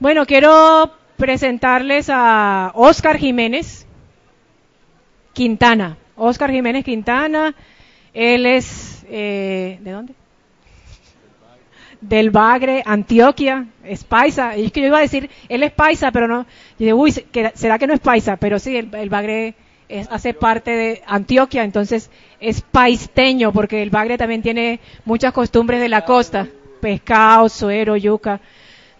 Bueno, 0.00 0.26
quiero 0.26 0.92
presentarles 1.16 2.10
a 2.10 2.72
Oscar 2.74 3.16
Jiménez 3.16 3.86
Quintana. 5.32 5.96
Oscar 6.16 6.50
Jiménez 6.50 6.84
Quintana, 6.84 7.54
él 8.12 8.44
es, 8.44 9.06
eh, 9.08 9.78
¿de 9.80 9.90
dónde? 9.92 10.14
Del 12.00 12.30
Bagre, 12.30 12.82
Antioquia, 12.84 13.66
es 13.84 14.02
paisa. 14.02 14.56
Y 14.58 14.66
es 14.66 14.72
que 14.72 14.80
yo 14.80 14.88
iba 14.88 14.98
a 14.98 15.02
decir, 15.02 15.30
él 15.48 15.62
es 15.62 15.72
paisa, 15.72 16.10
pero 16.10 16.26
no. 16.26 16.42
Yo 16.78 16.86
digo, 16.86 16.98
uy, 16.98 17.12
¿será 17.54 17.78
que 17.78 17.86
no 17.86 17.94
es 17.94 18.00
paisa? 18.00 18.36
Pero 18.36 18.58
sí, 18.58 18.76
el, 18.76 19.08
Bagre 19.08 19.54
hace 20.10 20.34
parte 20.34 20.72
de 20.72 21.02
Antioquia, 21.06 21.62
entonces 21.62 22.10
es 22.40 22.62
paisteño, 22.62 23.52
porque 23.52 23.80
el 23.80 23.90
Bagre 23.90 24.18
también 24.18 24.42
tiene 24.42 24.80
muchas 25.04 25.32
costumbres 25.32 25.80
de 25.80 25.88
la 25.88 26.04
costa: 26.04 26.48
pescado, 26.80 27.48
suero, 27.48 27.96
yuca. 27.96 28.40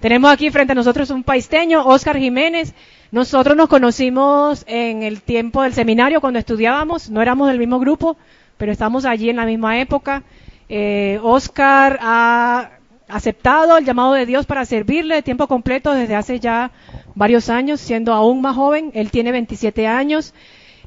Tenemos 0.05 0.31
aquí 0.31 0.51
frente 0.51 0.73
a 0.73 0.75
nosotros 0.75 1.09
un 1.09 1.23
paisteño, 1.23 1.83
Oscar 1.87 2.19
Jiménez. 2.19 2.75
Nosotros 3.11 3.57
nos 3.57 3.71
conocimos 3.71 4.63
en 4.69 5.03
el 5.03 5.23
tiempo 5.23 5.63
del 5.63 5.73
seminario 5.73 6.21
cuando 6.21 6.39
estudiábamos, 6.39 7.09
no 7.09 7.23
éramos 7.23 7.49
del 7.49 7.59
mismo 7.59 7.79
grupo, 7.79 8.19
pero 8.59 8.71
estamos 8.71 9.07
allí 9.07 9.31
en 9.31 9.37
la 9.37 9.47
misma 9.47 9.81
época. 9.81 10.23
Eh, 10.69 11.19
Oscar 11.23 11.99
ha 12.03 12.73
aceptado 13.09 13.79
el 13.79 13.87
llamado 13.87 14.13
de 14.13 14.27
Dios 14.27 14.45
para 14.45 14.67
servirle 14.67 15.15
de 15.15 15.23
tiempo 15.23 15.47
completo 15.47 15.95
desde 15.95 16.17
hace 16.17 16.39
ya 16.39 16.71
varios 17.15 17.49
años, 17.49 17.81
siendo 17.81 18.13
aún 18.13 18.43
más 18.43 18.57
joven. 18.57 18.91
Él 18.93 19.11
tiene 19.11 19.33
27 19.33 19.87
años, 19.87 20.35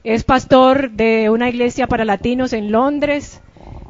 es 0.04 0.24
pastor 0.26 0.92
de 0.92 1.32
una 1.32 1.50
iglesia 1.50 1.88
para 1.88 2.06
latinos 2.06 2.54
en 2.54 2.72
Londres. 2.72 3.42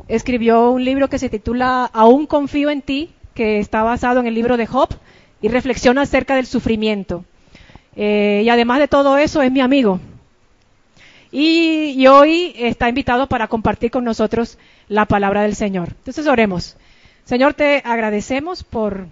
Escribió 0.08 0.70
un 0.70 0.86
libro 0.86 1.10
que 1.10 1.20
se 1.20 1.28
titula 1.28 1.84
Aún 1.92 2.28
confío 2.28 2.70
en 2.70 2.82
ti, 2.82 3.12
que 3.34 3.60
está 3.60 3.84
basado 3.84 4.22
en 4.22 4.28
el 4.28 4.34
libro 4.34 4.56
de 4.56 4.68
Job 4.68 4.88
y 5.42 5.48
reflexiona 5.48 6.02
acerca 6.02 6.36
del 6.36 6.46
sufrimiento. 6.46 7.24
Eh, 7.96 8.44
y 8.46 8.50
además 8.50 8.80
de 8.80 8.88
todo 8.88 9.18
eso, 9.18 9.42
es 9.42 9.52
mi 9.52 9.62
amigo. 9.62 10.00
Y, 11.32 12.08
hoy 12.08 12.54
está 12.56 12.88
invitado 12.88 13.28
para 13.28 13.48
compartir 13.48 13.92
con 13.92 14.04
nosotros 14.04 14.58
la 14.88 15.06
palabra 15.06 15.42
del 15.42 15.56
Señor. 15.56 15.90
Entonces 15.90 16.26
oremos. 16.28 16.78
Señor, 17.26 17.54
te 17.54 17.82
agradecemos 17.84 18.64
por 18.64 19.08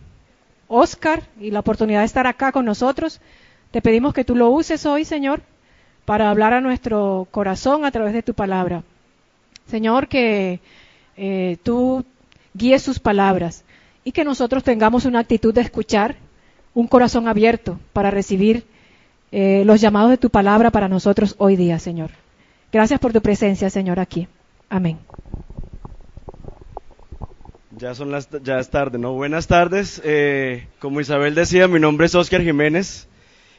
Oscar 0.67 1.23
y 1.39 1.51
la 1.51 1.59
oportunidad 1.59 1.99
de 1.99 2.05
estar 2.05 2.25
acá 2.25 2.51
con 2.51 2.63
nosotros. 2.65 3.19
Te 3.71 3.81
pedimos 3.81 4.13
que 4.13 4.23
tú 4.23 4.35
lo 4.35 4.49
uses 4.49 4.85
hoy, 4.85 5.03
Señor, 5.03 5.41
para 6.05 6.29
hablar 6.29 6.53
a 6.53 6.61
nuestro 6.61 7.27
corazón 7.31 7.83
a 7.83 7.91
través 7.91 8.13
de 8.13 8.23
tu 8.23 8.33
palabra. 8.33 8.83
Señor, 9.67 10.07
que 10.07 10.61
eh, 11.17 11.57
tú 11.63 12.05
guíes 12.53 12.81
sus 12.81 12.99
palabras 12.99 13.64
y 14.05 14.11
que 14.11 14.23
nosotros 14.23 14.63
tengamos 14.63 15.03
una 15.05 15.19
actitud 15.19 15.53
de 15.53 15.61
escuchar, 15.61 16.15
un 16.75 16.87
corazón 16.87 17.27
abierto 17.27 17.79
para 17.91 18.11
recibir 18.11 18.63
eh, 19.31 19.63
los 19.65 19.81
llamados 19.81 20.11
de 20.11 20.17
tu 20.17 20.29
palabra 20.29 20.69
para 20.69 20.87
nosotros 20.87 21.35
hoy 21.39 21.55
día, 21.55 21.79
Señor. 21.79 22.11
Gracias 22.71 22.99
por 22.99 23.11
tu 23.11 23.21
presencia, 23.21 23.69
Señor, 23.69 23.99
aquí. 23.99 24.27
Amén. 24.69 24.99
Ya 27.77 27.95
son 27.95 28.11
las, 28.11 28.29
ya 28.43 28.59
es 28.59 28.69
tarde, 28.69 28.99
¿no? 28.99 29.13
Buenas 29.13 29.47
tardes. 29.47 29.99
Eh, 30.05 30.67
como 30.79 31.01
Isabel 31.01 31.33
decía, 31.33 31.67
mi 31.67 31.79
nombre 31.79 32.05
es 32.05 32.13
Oscar 32.13 32.41
Jiménez 32.41 33.07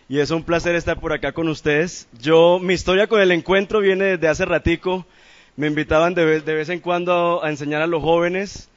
y 0.09 0.21
es 0.21 0.31
un 0.31 0.45
placer 0.45 0.77
estar 0.77 1.01
por 1.01 1.13
acá 1.13 1.33
con 1.33 1.49
ustedes. 1.49 2.07
Yo, 2.21 2.61
mi 2.61 2.75
historia 2.75 3.09
con 3.09 3.21
el 3.21 3.33
encuentro 3.33 3.81
viene 3.81 4.05
desde 4.05 4.29
hace 4.29 4.45
ratico. 4.45 5.07
Me 5.57 5.67
invitaban 5.67 6.15
de, 6.15 6.41
de 6.41 6.55
vez 6.55 6.69
en 6.69 6.79
cuando 6.79 7.43
a 7.43 7.51
enseñar 7.51 7.83
a 7.83 7.87
los 7.89 8.03
jóvenes 8.03 8.71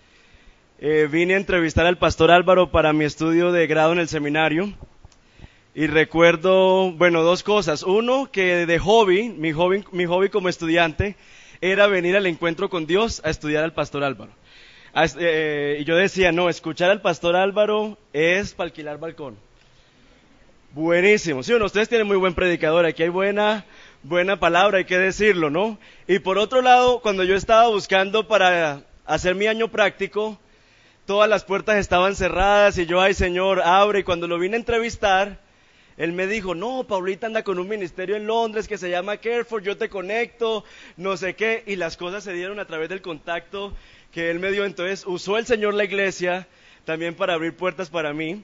eh, 0.81 1.09
vine 1.11 1.33
a 1.33 1.37
entrevistar 1.37 1.85
al 1.85 1.97
pastor 1.97 2.31
Álvaro 2.31 2.71
para 2.71 2.93
mi 2.93 3.03
estudio 3.03 3.51
de 3.51 3.67
grado 3.67 3.91
en 3.91 3.99
el 3.99 4.07
seminario. 4.07 4.73
Y 5.75 5.87
recuerdo, 5.87 6.93
bueno, 6.93 7.21
dos 7.21 7.43
cosas. 7.43 7.83
Uno, 7.83 8.31
que 8.31 8.65
de 8.65 8.79
hobby, 8.79 9.27
mi 9.27 9.51
hobby, 9.51 9.83
mi 9.91 10.05
hobby 10.05 10.29
como 10.29 10.47
estudiante, 10.47 11.17
era 11.59 11.87
venir 11.87 12.15
al 12.15 12.27
encuentro 12.27 12.69
con 12.69 12.85
Dios 12.85 13.21
a 13.25 13.29
estudiar 13.29 13.65
al 13.65 13.73
pastor 13.73 14.05
Álvaro. 14.05 14.31
Eh, 15.19 15.79
y 15.81 15.83
yo 15.83 15.97
decía, 15.97 16.31
no, 16.31 16.47
escuchar 16.47 16.89
al 16.89 17.01
pastor 17.01 17.35
Álvaro 17.35 17.97
es 18.13 18.53
para 18.53 18.69
alquilar 18.69 18.99
balcón. 18.99 19.37
Buenísimo. 20.71 21.43
Sí, 21.43 21.51
bueno, 21.51 21.65
ustedes 21.65 21.89
tienen 21.89 22.07
muy 22.07 22.17
buen 22.17 22.35
predicador, 22.35 22.85
aquí 22.85 23.03
hay 23.03 23.09
buena, 23.09 23.65
buena 24.03 24.39
palabra, 24.39 24.77
hay 24.77 24.85
que 24.85 24.97
decirlo, 24.97 25.49
¿no? 25.49 25.77
Y 26.07 26.19
por 26.19 26.37
otro 26.37 26.61
lado, 26.61 27.01
cuando 27.01 27.25
yo 27.25 27.35
estaba 27.35 27.67
buscando 27.67 28.29
para 28.29 28.83
hacer 29.05 29.35
mi 29.35 29.47
año 29.47 29.67
práctico, 29.67 30.39
todas 31.09 31.27
las 31.27 31.43
puertas 31.43 31.77
estaban 31.77 32.15
cerradas 32.15 32.77
y 32.77 32.85
yo, 32.85 33.01
ay 33.01 33.15
Señor, 33.15 33.63
abre. 33.63 34.01
Y 34.01 34.03
cuando 34.03 34.27
lo 34.27 34.37
vine 34.37 34.57
a 34.57 34.59
entrevistar, 34.59 35.39
él 35.97 36.11
me 36.11 36.27
dijo, 36.27 36.53
no, 36.53 36.83
Paulita 36.83 37.25
anda 37.25 37.41
con 37.41 37.57
un 37.57 37.67
ministerio 37.67 38.15
en 38.15 38.27
Londres 38.27 38.67
que 38.67 38.77
se 38.77 38.91
llama 38.91 39.17
Careford, 39.17 39.63
yo 39.63 39.75
te 39.75 39.89
conecto, 39.89 40.63
no 40.97 41.17
sé 41.17 41.33
qué. 41.33 41.63
Y 41.65 41.77
las 41.77 41.97
cosas 41.97 42.23
se 42.23 42.33
dieron 42.33 42.59
a 42.59 42.65
través 42.65 42.89
del 42.89 43.01
contacto 43.01 43.73
que 44.11 44.29
él 44.29 44.37
me 44.37 44.51
dio. 44.51 44.65
Entonces 44.65 45.03
usó 45.07 45.39
el 45.39 45.47
Señor 45.47 45.73
la 45.73 45.83
iglesia 45.83 46.47
también 46.85 47.15
para 47.15 47.33
abrir 47.33 47.55
puertas 47.55 47.89
para 47.89 48.13
mí, 48.13 48.43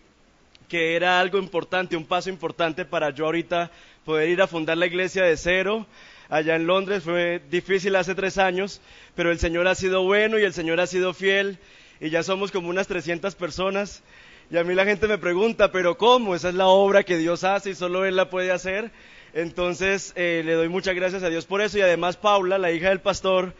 que 0.67 0.95
era 0.95 1.19
algo 1.19 1.37
importante, 1.37 1.95
un 1.95 2.07
paso 2.07 2.31
importante 2.31 2.83
para 2.83 3.11
yo 3.11 3.25
ahorita 3.25 3.69
poder 4.05 4.27
ir 4.27 4.41
a 4.41 4.47
fundar 4.47 4.75
la 4.75 4.87
iglesia 4.87 5.23
de 5.23 5.37
cero 5.37 5.85
allá 6.29 6.55
en 6.55 6.65
Londres. 6.65 7.03
Fue 7.03 7.43
difícil 7.47 7.95
hace 7.95 8.15
tres 8.15 8.39
años, 8.39 8.81
pero 9.13 9.29
el 9.29 9.37
Señor 9.37 9.67
ha 9.67 9.75
sido 9.75 10.01
bueno 10.01 10.39
y 10.39 10.43
el 10.43 10.53
Señor 10.53 10.79
ha 10.79 10.87
sido 10.87 11.13
fiel 11.13 11.59
y 11.99 12.09
ya 12.09 12.23
somos 12.23 12.51
como 12.51 12.69
unas 12.69 12.87
300 12.87 13.35
personas. 13.35 14.03
Y 14.51 14.57
a 14.57 14.63
mí 14.63 14.75
la 14.75 14.85
gente 14.85 15.07
me 15.07 15.17
pregunta, 15.17 15.71
pero 15.71 15.97
¿cómo? 15.97 16.35
Esa 16.35 16.49
es 16.49 16.55
la 16.55 16.67
obra 16.67 17.03
que 17.03 17.17
Dios 17.17 17.43
hace 17.43 17.71
y 17.71 17.75
solo 17.75 18.05
Él 18.05 18.15
la 18.15 18.29
puede 18.29 18.51
hacer. 18.51 18.91
Entonces 19.33 20.13
eh, 20.15 20.43
le 20.45 20.53
doy 20.53 20.69
muchas 20.69 20.95
gracias 20.95 21.23
a 21.23 21.29
Dios 21.29 21.45
por 21.45 21.61
eso 21.61 21.77
y 21.77 21.81
además 21.81 22.15
Paula, 22.15 22.57
la 22.57 22.71
hija 22.71 22.89
del 22.89 23.01
pastor, 23.01 23.53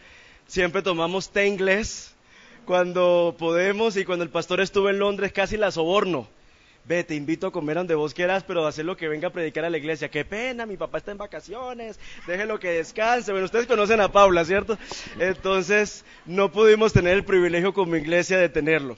siempre 0.48 0.82
tomamos 0.82 1.32
té 1.32 1.48
inglés 1.48 2.14
cuando 2.66 3.36
podemos 3.38 3.98
y 3.98 4.06
cuando 4.06 4.24
el 4.24 4.30
pastor 4.30 4.62
estuvo 4.62 4.90
en 4.90 5.00
Londres 5.00 5.34
casi 5.34 5.58
la 5.58 5.72
soborno 5.72 6.28
ve, 6.88 7.04
te 7.04 7.16
invito 7.16 7.48
a 7.48 7.52
comer 7.52 7.78
donde 7.78 7.96
vos 7.96 8.14
quieras, 8.14 8.44
pero 8.44 8.66
hacer 8.66 8.86
lo 8.86 8.96
que 8.96 9.08
venga 9.08 9.30
a 9.30 9.32
predicar 9.32 9.66
a 9.66 9.70
la 9.70 9.78
iglesia. 9.78 10.10
Qué 10.10 10.24
pena, 10.24 10.66
mi 10.66 10.78
papá 10.78 11.00
está 11.00 11.12
en 11.12 11.18
vacaciones, 11.18 12.00
déjelo 12.28 12.60
que 12.60 12.70
descanse. 12.70 13.32
Bueno, 13.32 13.46
ustedes 13.46 13.68
conocen 13.68 14.02
a 14.02 14.12
Paula, 14.12 14.46
¿cierto? 14.46 14.78
Entonces, 15.20 16.06
no 16.26 16.52
pudimos 16.52 16.94
tener 16.94 17.14
el 17.14 17.26
privilegio 17.26 17.74
como 17.74 17.96
iglesia 17.96 18.38
de 18.38 18.50
tenerlo. 18.50 18.98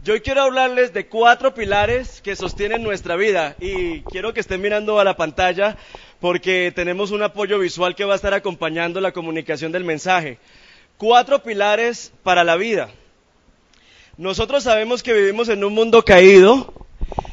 Yo 0.00 0.14
hoy 0.14 0.20
quiero 0.20 0.42
hablarles 0.42 0.92
de 0.92 1.08
cuatro 1.08 1.54
pilares 1.54 2.20
que 2.20 2.36
sostienen 2.36 2.84
nuestra 2.84 3.16
vida 3.16 3.56
y 3.58 4.02
quiero 4.02 4.32
que 4.32 4.38
estén 4.38 4.60
mirando 4.60 5.00
a 5.00 5.04
la 5.04 5.16
pantalla 5.16 5.76
porque 6.20 6.72
tenemos 6.72 7.10
un 7.10 7.22
apoyo 7.24 7.58
visual 7.58 7.96
que 7.96 8.04
va 8.04 8.12
a 8.12 8.16
estar 8.16 8.32
acompañando 8.32 9.00
la 9.00 9.10
comunicación 9.10 9.72
del 9.72 9.82
mensaje. 9.82 10.38
Cuatro 10.98 11.42
pilares 11.42 12.12
para 12.22 12.44
la 12.44 12.54
vida. 12.54 12.90
Nosotros 14.16 14.62
sabemos 14.62 15.02
que 15.02 15.12
vivimos 15.12 15.48
en 15.48 15.64
un 15.64 15.74
mundo 15.74 16.04
caído, 16.04 16.72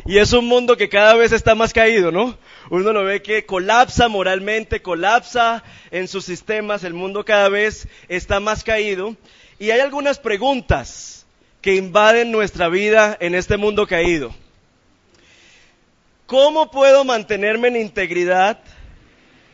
y 0.05 0.19
es 0.19 0.33
un 0.33 0.45
mundo 0.45 0.77
que 0.77 0.87
cada 0.87 1.15
vez 1.15 1.31
está 1.31 1.55
más 1.55 1.73
caído, 1.73 2.11
¿no? 2.11 2.37
Uno 2.69 2.93
lo 2.93 3.03
ve 3.03 3.21
que 3.21 3.45
colapsa 3.45 4.07
moralmente, 4.07 4.81
colapsa 4.81 5.63
en 5.91 6.07
sus 6.07 6.25
sistemas, 6.25 6.83
el 6.83 6.93
mundo 6.93 7.25
cada 7.25 7.49
vez 7.49 7.87
está 8.07 8.39
más 8.39 8.63
caído. 8.63 9.15
Y 9.57 9.71
hay 9.71 9.79
algunas 9.79 10.19
preguntas 10.19 11.25
que 11.61 11.75
invaden 11.75 12.31
nuestra 12.31 12.69
vida 12.69 13.17
en 13.19 13.33
este 13.33 13.57
mundo 13.57 13.87
caído. 13.87 14.33
¿Cómo 16.27 16.69
puedo 16.69 17.03
mantenerme 17.03 17.69
en 17.69 17.77
integridad 17.77 18.59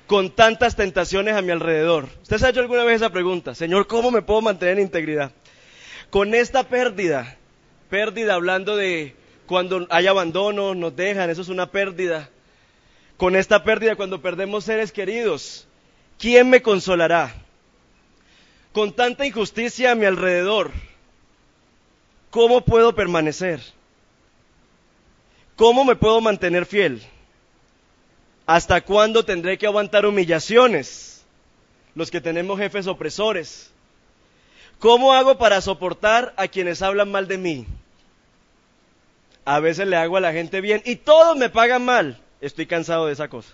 con 0.07 0.29
tantas 0.31 0.75
tentaciones 0.75 1.35
a 1.35 1.41
mi 1.41 1.51
alrededor? 1.51 2.09
¿Usted 2.23 2.38
se 2.38 2.45
ha 2.45 2.49
hecho 2.49 2.59
alguna 2.59 2.83
vez 2.83 2.97
esa 2.97 3.09
pregunta? 3.09 3.55
Señor, 3.55 3.88
¿cómo 3.88 4.11
me 4.11 4.21
puedo 4.21 4.41
mantener 4.41 4.77
en 4.77 4.83
integridad? 4.83 5.31
Con 6.09 6.35
esta 6.35 6.63
pérdida, 6.63 7.38
pérdida 7.89 8.33
hablando 8.33 8.75
de 8.75 9.15
cuando 9.51 9.85
hay 9.89 10.07
abandono, 10.07 10.73
nos 10.73 10.95
dejan, 10.95 11.29
eso 11.29 11.41
es 11.41 11.50
una 11.50 11.69
pérdida. 11.69 12.30
Con 13.18 13.36
esta 13.36 13.65
pérdida, 13.65 13.98
cuando 13.98 14.21
perdemos 14.21 14.63
seres 14.63 14.94
queridos, 14.94 15.68
¿quién 16.18 16.50
me 16.50 16.62
consolará? 16.62 17.36
Con 18.71 18.94
tanta 18.94 19.25
injusticia 19.25 19.92
a 19.92 19.95
mi 19.95 20.06
alrededor, 20.06 20.71
¿cómo 22.30 22.63
puedo 22.63 22.95
permanecer? 22.95 23.59
¿Cómo 25.57 25.83
me 25.83 25.98
puedo 25.98 26.21
mantener 26.21 26.65
fiel? 26.65 27.03
¿Hasta 28.45 28.80
cuándo 28.80 29.25
tendré 29.25 29.57
que 29.57 29.68
aguantar 29.68 30.06
humillaciones? 30.06 31.25
Los 31.94 32.09
que 32.09 32.21
tenemos 32.21 32.57
jefes 32.57 32.88
opresores. 32.88 33.69
¿Cómo 34.80 35.12
hago 35.12 35.38
para 35.38 35.59
soportar 35.59 36.33
a 36.38 36.48
quienes 36.48 36.81
hablan 36.81 37.12
mal 37.12 37.27
de 37.27 37.38
mí? 37.38 37.68
A 39.45 39.59
veces 39.59 39.88
le 39.88 39.95
hago 39.95 40.17
a 40.17 40.21
la 40.21 40.33
gente 40.33 40.61
bien 40.61 40.81
y 40.85 40.97
todos 40.97 41.38
me 41.38 41.49
pagan 41.49 41.83
mal. 41.83 42.21
Estoy 42.41 42.65
cansado 42.65 43.07
de 43.07 43.13
esa 43.13 43.27
cosa. 43.27 43.53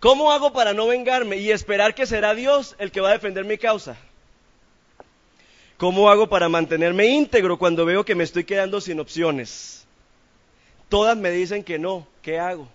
¿Cómo 0.00 0.32
hago 0.32 0.52
para 0.52 0.72
no 0.72 0.88
vengarme 0.88 1.36
y 1.36 1.50
esperar 1.50 1.94
que 1.94 2.06
será 2.06 2.34
Dios 2.34 2.74
el 2.78 2.90
que 2.90 3.00
va 3.00 3.10
a 3.10 3.12
defender 3.12 3.44
mi 3.44 3.58
causa? 3.58 3.96
¿Cómo 5.76 6.10
hago 6.10 6.28
para 6.28 6.48
mantenerme 6.48 7.06
íntegro 7.06 7.58
cuando 7.58 7.84
veo 7.84 8.04
que 8.04 8.14
me 8.14 8.24
estoy 8.24 8.44
quedando 8.44 8.80
sin 8.80 9.00
opciones? 9.00 9.86
Todas 10.88 11.16
me 11.16 11.30
dicen 11.30 11.64
que 11.64 11.78
no. 11.78 12.06
¿Qué 12.20 12.38
hago? 12.38 12.68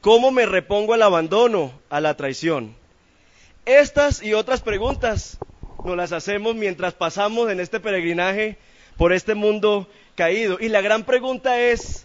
¿Cómo 0.00 0.30
me 0.30 0.46
repongo 0.46 0.94
al 0.94 1.02
abandono, 1.02 1.72
a 1.90 2.00
la 2.00 2.16
traición? 2.16 2.74
Estas 3.66 4.22
y 4.22 4.34
otras 4.34 4.62
preguntas 4.62 5.38
nos 5.84 5.96
las 5.96 6.12
hacemos 6.12 6.54
mientras 6.54 6.94
pasamos 6.94 7.50
en 7.50 7.60
este 7.60 7.80
peregrinaje 7.80 8.56
por 8.96 9.12
este 9.12 9.34
mundo 9.34 9.88
caído. 10.18 10.58
Y 10.60 10.68
la 10.68 10.80
gran 10.80 11.04
pregunta 11.04 11.60
es, 11.60 12.04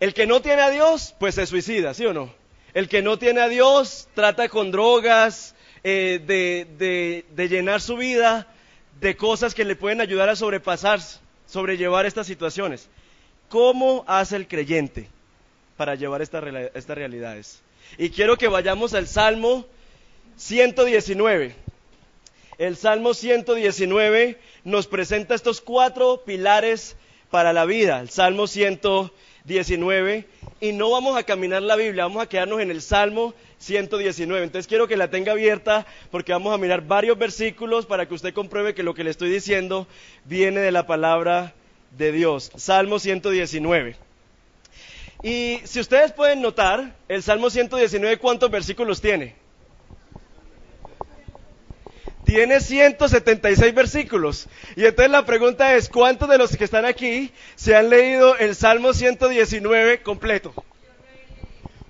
el 0.00 0.14
que 0.14 0.26
no 0.26 0.42
tiene 0.42 0.62
a 0.62 0.70
Dios, 0.70 1.14
pues 1.20 1.36
se 1.36 1.46
suicida, 1.46 1.94
¿sí 1.94 2.04
o 2.04 2.12
no? 2.12 2.34
El 2.74 2.88
que 2.88 3.02
no 3.02 3.20
tiene 3.20 3.40
a 3.40 3.48
Dios 3.48 4.08
trata 4.14 4.48
con 4.48 4.72
drogas, 4.72 5.54
eh, 5.84 6.20
de, 6.26 7.24
de 7.30 7.48
llenar 7.48 7.80
su 7.80 7.96
vida 7.96 8.48
de 9.00 9.16
cosas 9.16 9.54
que 9.54 9.64
le 9.64 9.76
pueden 9.76 10.00
ayudar 10.00 10.28
a 10.28 10.36
sobrepasar, 10.36 11.00
sobrellevar 11.46 12.04
estas 12.04 12.26
situaciones. 12.26 12.88
¿Cómo 13.48 14.04
hace 14.08 14.34
el 14.34 14.48
creyente 14.48 15.08
para 15.76 15.94
llevar 15.94 16.20
estas 16.20 16.42
realidades? 16.42 17.60
Y 17.96 18.10
quiero 18.10 18.36
que 18.36 18.48
vayamos 18.48 18.92
al 18.94 19.06
Salmo 19.06 19.66
119. 20.36 21.54
El 22.58 22.76
Salmo 22.76 23.14
119 23.14 24.38
nos 24.64 24.86
presenta 24.86 25.34
estos 25.34 25.60
cuatro 25.60 26.22
pilares 26.24 26.96
para 27.30 27.52
la 27.52 27.64
vida. 27.64 28.00
El 28.00 28.10
Salmo 28.10 28.46
119. 28.46 30.26
Y 30.60 30.72
no 30.72 30.90
vamos 30.90 31.16
a 31.16 31.24
caminar 31.24 31.62
la 31.62 31.74
Biblia, 31.74 32.04
vamos 32.04 32.22
a 32.22 32.28
quedarnos 32.28 32.60
en 32.60 32.70
el 32.70 32.82
Salmo 32.82 33.34
119. 33.58 34.44
Entonces 34.44 34.68
quiero 34.68 34.86
que 34.86 34.96
la 34.96 35.10
tenga 35.10 35.32
abierta 35.32 35.86
porque 36.10 36.32
vamos 36.32 36.54
a 36.54 36.58
mirar 36.58 36.82
varios 36.82 37.18
versículos 37.18 37.86
para 37.86 38.06
que 38.06 38.14
usted 38.14 38.32
compruebe 38.32 38.74
que 38.74 38.82
lo 38.82 38.94
que 38.94 39.02
le 39.02 39.10
estoy 39.10 39.30
diciendo 39.30 39.88
viene 40.24 40.60
de 40.60 40.70
la 40.70 40.86
palabra 40.86 41.54
de 41.96 42.12
Dios. 42.12 42.52
Salmo 42.56 42.98
119. 42.98 43.96
Y 45.22 45.60
si 45.64 45.80
ustedes 45.80 46.12
pueden 46.12 46.42
notar, 46.42 46.96
el 47.08 47.22
Salmo 47.22 47.50
119, 47.50 48.18
¿cuántos 48.18 48.50
versículos 48.50 49.00
tiene? 49.00 49.41
Tiene 52.32 52.60
176 52.60 53.74
versículos. 53.74 54.48
Y 54.74 54.86
entonces 54.86 55.10
la 55.10 55.26
pregunta 55.26 55.74
es, 55.74 55.90
¿cuántos 55.90 56.30
de 56.30 56.38
los 56.38 56.56
que 56.56 56.64
están 56.64 56.86
aquí 56.86 57.30
se 57.56 57.76
han 57.76 57.90
leído 57.90 58.38
el 58.38 58.54
Salmo 58.56 58.94
119 58.94 60.00
completo? 60.00 60.54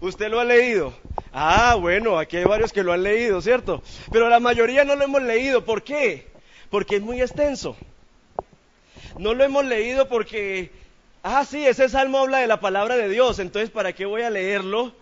¿Usted 0.01 0.29
lo 0.29 0.41
ha 0.41 0.45
leído? 0.45 0.95
Ah, 1.33 1.77
bueno, 1.79 2.19
aquí 2.19 2.39
hay 2.39 2.45
varios 2.45 2.73
que 2.73 2.83
lo 2.83 2.93
han 2.93 3.05
leído, 3.05 3.41
¿cierto? 3.41 3.85
Pero 4.11 4.29
la 4.29 4.41
mayoría 4.41 4.85
no 4.85 4.97
lo 4.97 5.05
hemos 5.05 5.23
leído. 5.23 5.65
¿Por 5.65 5.85
qué? 5.85 6.27
Porque 6.71 6.97
es 6.97 7.03
muy 7.03 7.23
extenso. 7.23 7.77
No 9.19 9.35
lo 9.35 9.45
hemos 9.45 9.65
leído 9.65 10.09
porque, 10.09 10.73
ah, 11.23 11.45
sí, 11.45 11.65
ese 11.65 11.89
salmo 11.89 12.19
habla 12.19 12.39
de 12.39 12.49
la 12.49 12.59
palabra 12.59 12.97
de 12.97 13.09
Dios, 13.09 13.39
entonces 13.39 13.71
¿para 13.71 13.93
qué 13.93 14.07
voy 14.07 14.23
a 14.23 14.31
leerlo? 14.31 14.93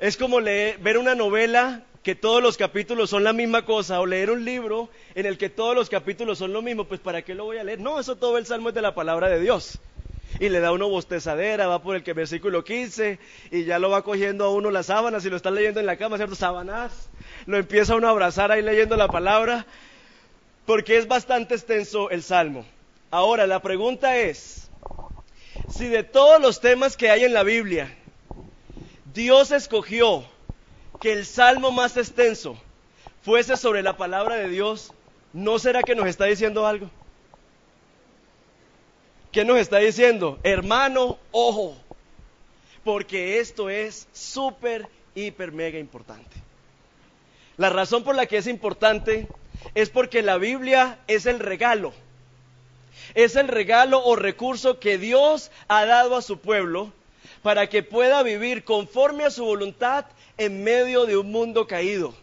Es 0.00 0.16
como 0.16 0.40
leer, 0.40 0.78
ver 0.78 0.98
una 0.98 1.14
novela 1.14 1.84
que 2.02 2.14
todos 2.16 2.42
los 2.42 2.56
capítulos 2.56 3.10
son 3.10 3.22
la 3.22 3.32
misma 3.32 3.64
cosa, 3.64 4.00
o 4.00 4.06
leer 4.06 4.30
un 4.30 4.44
libro 4.44 4.88
en 5.14 5.26
el 5.26 5.38
que 5.38 5.50
todos 5.50 5.74
los 5.74 5.88
capítulos 5.88 6.38
son 6.38 6.52
lo 6.52 6.60
mismo, 6.60 6.84
pues 6.84 7.00
¿para 7.00 7.22
qué 7.22 7.34
lo 7.34 7.44
voy 7.44 7.58
a 7.58 7.64
leer? 7.64 7.80
No, 7.80 8.00
eso 8.00 8.16
todo 8.16 8.38
el 8.38 8.46
salmo 8.46 8.70
es 8.70 8.74
de 8.74 8.82
la 8.82 8.94
palabra 8.94 9.28
de 9.28 9.40
Dios. 9.40 9.78
Y 10.40 10.48
le 10.48 10.60
da 10.60 10.72
uno 10.72 10.88
bostezadera, 10.88 11.68
va 11.68 11.82
por 11.82 11.94
el 11.94 12.02
que 12.02 12.12
versículo 12.12 12.64
15, 12.64 13.18
y 13.52 13.64
ya 13.64 13.78
lo 13.78 13.90
va 13.90 14.02
cogiendo 14.02 14.46
a 14.46 14.50
uno 14.50 14.70
las 14.70 14.86
sábanas, 14.86 15.24
y 15.24 15.30
lo 15.30 15.36
está 15.36 15.50
leyendo 15.50 15.78
en 15.78 15.86
la 15.86 15.96
cama, 15.96 16.16
¿cierto? 16.16 16.34
Sábanas, 16.34 17.08
lo 17.46 17.56
empieza 17.56 17.94
uno 17.94 18.08
a 18.08 18.10
abrazar 18.10 18.50
ahí 18.50 18.62
leyendo 18.62 18.96
la 18.96 19.08
palabra, 19.08 19.66
porque 20.66 20.96
es 20.96 21.06
bastante 21.06 21.54
extenso 21.54 22.10
el 22.10 22.22
salmo. 22.22 22.64
Ahora, 23.12 23.46
la 23.46 23.60
pregunta 23.60 24.16
es, 24.16 24.70
si 25.68 25.86
de 25.86 26.02
todos 26.02 26.40
los 26.40 26.60
temas 26.60 26.96
que 26.96 27.10
hay 27.10 27.24
en 27.24 27.34
la 27.34 27.44
Biblia, 27.44 27.94
Dios 29.12 29.52
escogió 29.52 30.24
que 31.02 31.12
el 31.12 31.26
salmo 31.26 31.72
más 31.72 31.96
extenso 31.96 32.56
fuese 33.22 33.56
sobre 33.56 33.82
la 33.82 33.96
palabra 33.96 34.36
de 34.36 34.48
Dios, 34.48 34.92
¿no 35.32 35.58
será 35.58 35.82
que 35.82 35.96
nos 35.96 36.06
está 36.06 36.26
diciendo 36.26 36.64
algo? 36.64 36.88
¿Qué 39.32 39.44
nos 39.44 39.58
está 39.58 39.78
diciendo? 39.78 40.38
Hermano, 40.44 41.18
ojo, 41.32 41.76
porque 42.84 43.40
esto 43.40 43.68
es 43.68 44.06
súper, 44.12 44.88
hiper, 45.16 45.50
mega 45.50 45.78
importante. 45.78 46.36
La 47.56 47.68
razón 47.68 48.04
por 48.04 48.14
la 48.14 48.26
que 48.26 48.36
es 48.36 48.46
importante 48.46 49.26
es 49.74 49.90
porque 49.90 50.22
la 50.22 50.38
Biblia 50.38 51.00
es 51.08 51.26
el 51.26 51.40
regalo 51.40 51.92
es 53.14 53.36
el 53.36 53.48
regalo 53.48 54.02
o 54.04 54.16
recurso 54.16 54.78
que 54.78 54.98
Dios 54.98 55.50
ha 55.68 55.84
dado 55.84 56.16
a 56.16 56.22
su 56.22 56.38
pueblo 56.38 56.92
para 57.42 57.68
que 57.68 57.82
pueda 57.82 58.22
vivir 58.22 58.64
conforme 58.64 59.24
a 59.24 59.30
su 59.30 59.44
voluntad 59.44 60.06
en 60.44 60.64
medio 60.64 61.06
de 61.06 61.16
un 61.16 61.30
mundo 61.30 61.66
caído. 61.66 62.14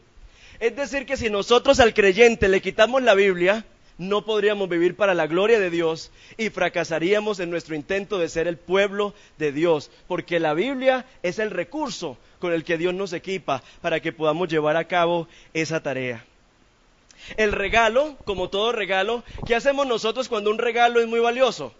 Es 0.59 0.75
decir, 0.75 1.05
que 1.05 1.17
si 1.17 1.29
nosotros 1.29 1.79
al 1.79 1.93
creyente 1.93 2.49
le 2.49 2.61
quitamos 2.61 3.01
la 3.01 3.13
Biblia, 3.13 3.65
no 3.97 4.25
podríamos 4.25 4.67
vivir 4.69 4.95
para 4.95 5.13
la 5.13 5.27
gloria 5.27 5.59
de 5.59 5.69
Dios 5.69 6.11
y 6.37 6.49
fracasaríamos 6.49 7.39
en 7.39 7.49
nuestro 7.49 7.75
intento 7.75 8.17
de 8.17 8.29
ser 8.29 8.47
el 8.47 8.57
pueblo 8.57 9.13
de 9.37 9.51
Dios, 9.51 9.91
porque 10.07 10.39
la 10.39 10.53
Biblia 10.53 11.05
es 11.21 11.39
el 11.39 11.51
recurso 11.51 12.17
con 12.39 12.53
el 12.53 12.63
que 12.63 12.77
Dios 12.77 12.93
nos 12.93 13.13
equipa 13.13 13.61
para 13.81 13.99
que 13.99 14.13
podamos 14.13 14.47
llevar 14.47 14.77
a 14.77 14.87
cabo 14.87 15.27
esa 15.53 15.81
tarea. 15.83 16.25
El 17.37 17.51
regalo, 17.51 18.17
como 18.23 18.49
todo 18.49 18.71
regalo, 18.71 19.23
¿qué 19.45 19.55
hacemos 19.55 19.85
nosotros 19.85 20.29
cuando 20.29 20.49
un 20.49 20.57
regalo 20.57 21.01
es 21.01 21.07
muy 21.07 21.19
valioso? 21.19 21.73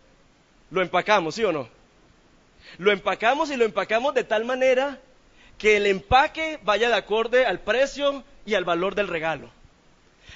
Lo 0.72 0.82
empacamos, 0.82 1.36
¿sí 1.36 1.44
o 1.44 1.52
no? 1.52 1.70
Lo 2.78 2.92
empacamos 2.92 3.50
y 3.50 3.56
lo 3.56 3.66
empacamos 3.66 4.14
de 4.14 4.24
tal 4.24 4.46
manera 4.46 5.00
que 5.60 5.78
el 5.78 5.86
empaque 5.86 6.58
vaya 6.64 6.88
de 6.88 6.96
acorde 6.96 7.46
al 7.46 7.60
precio 7.60 8.24
y 8.46 8.56
al 8.56 8.66
valor 8.66 8.96
del 8.96 9.10
regalo. 9.10 9.52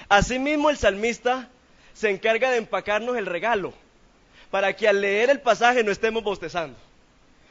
Asimismo, 0.08 0.70
el 0.70 0.76
salmista 0.76 1.48
se 1.94 2.10
encarga 2.10 2.50
de 2.50 2.58
empacarnos 2.58 3.16
el 3.16 3.26
regalo 3.26 3.72
para 4.50 4.74
que 4.76 4.86
al 4.86 5.00
leer 5.00 5.30
el 5.30 5.40
pasaje 5.40 5.82
no 5.82 5.90
estemos 5.90 6.22
bostezando, 6.22 6.76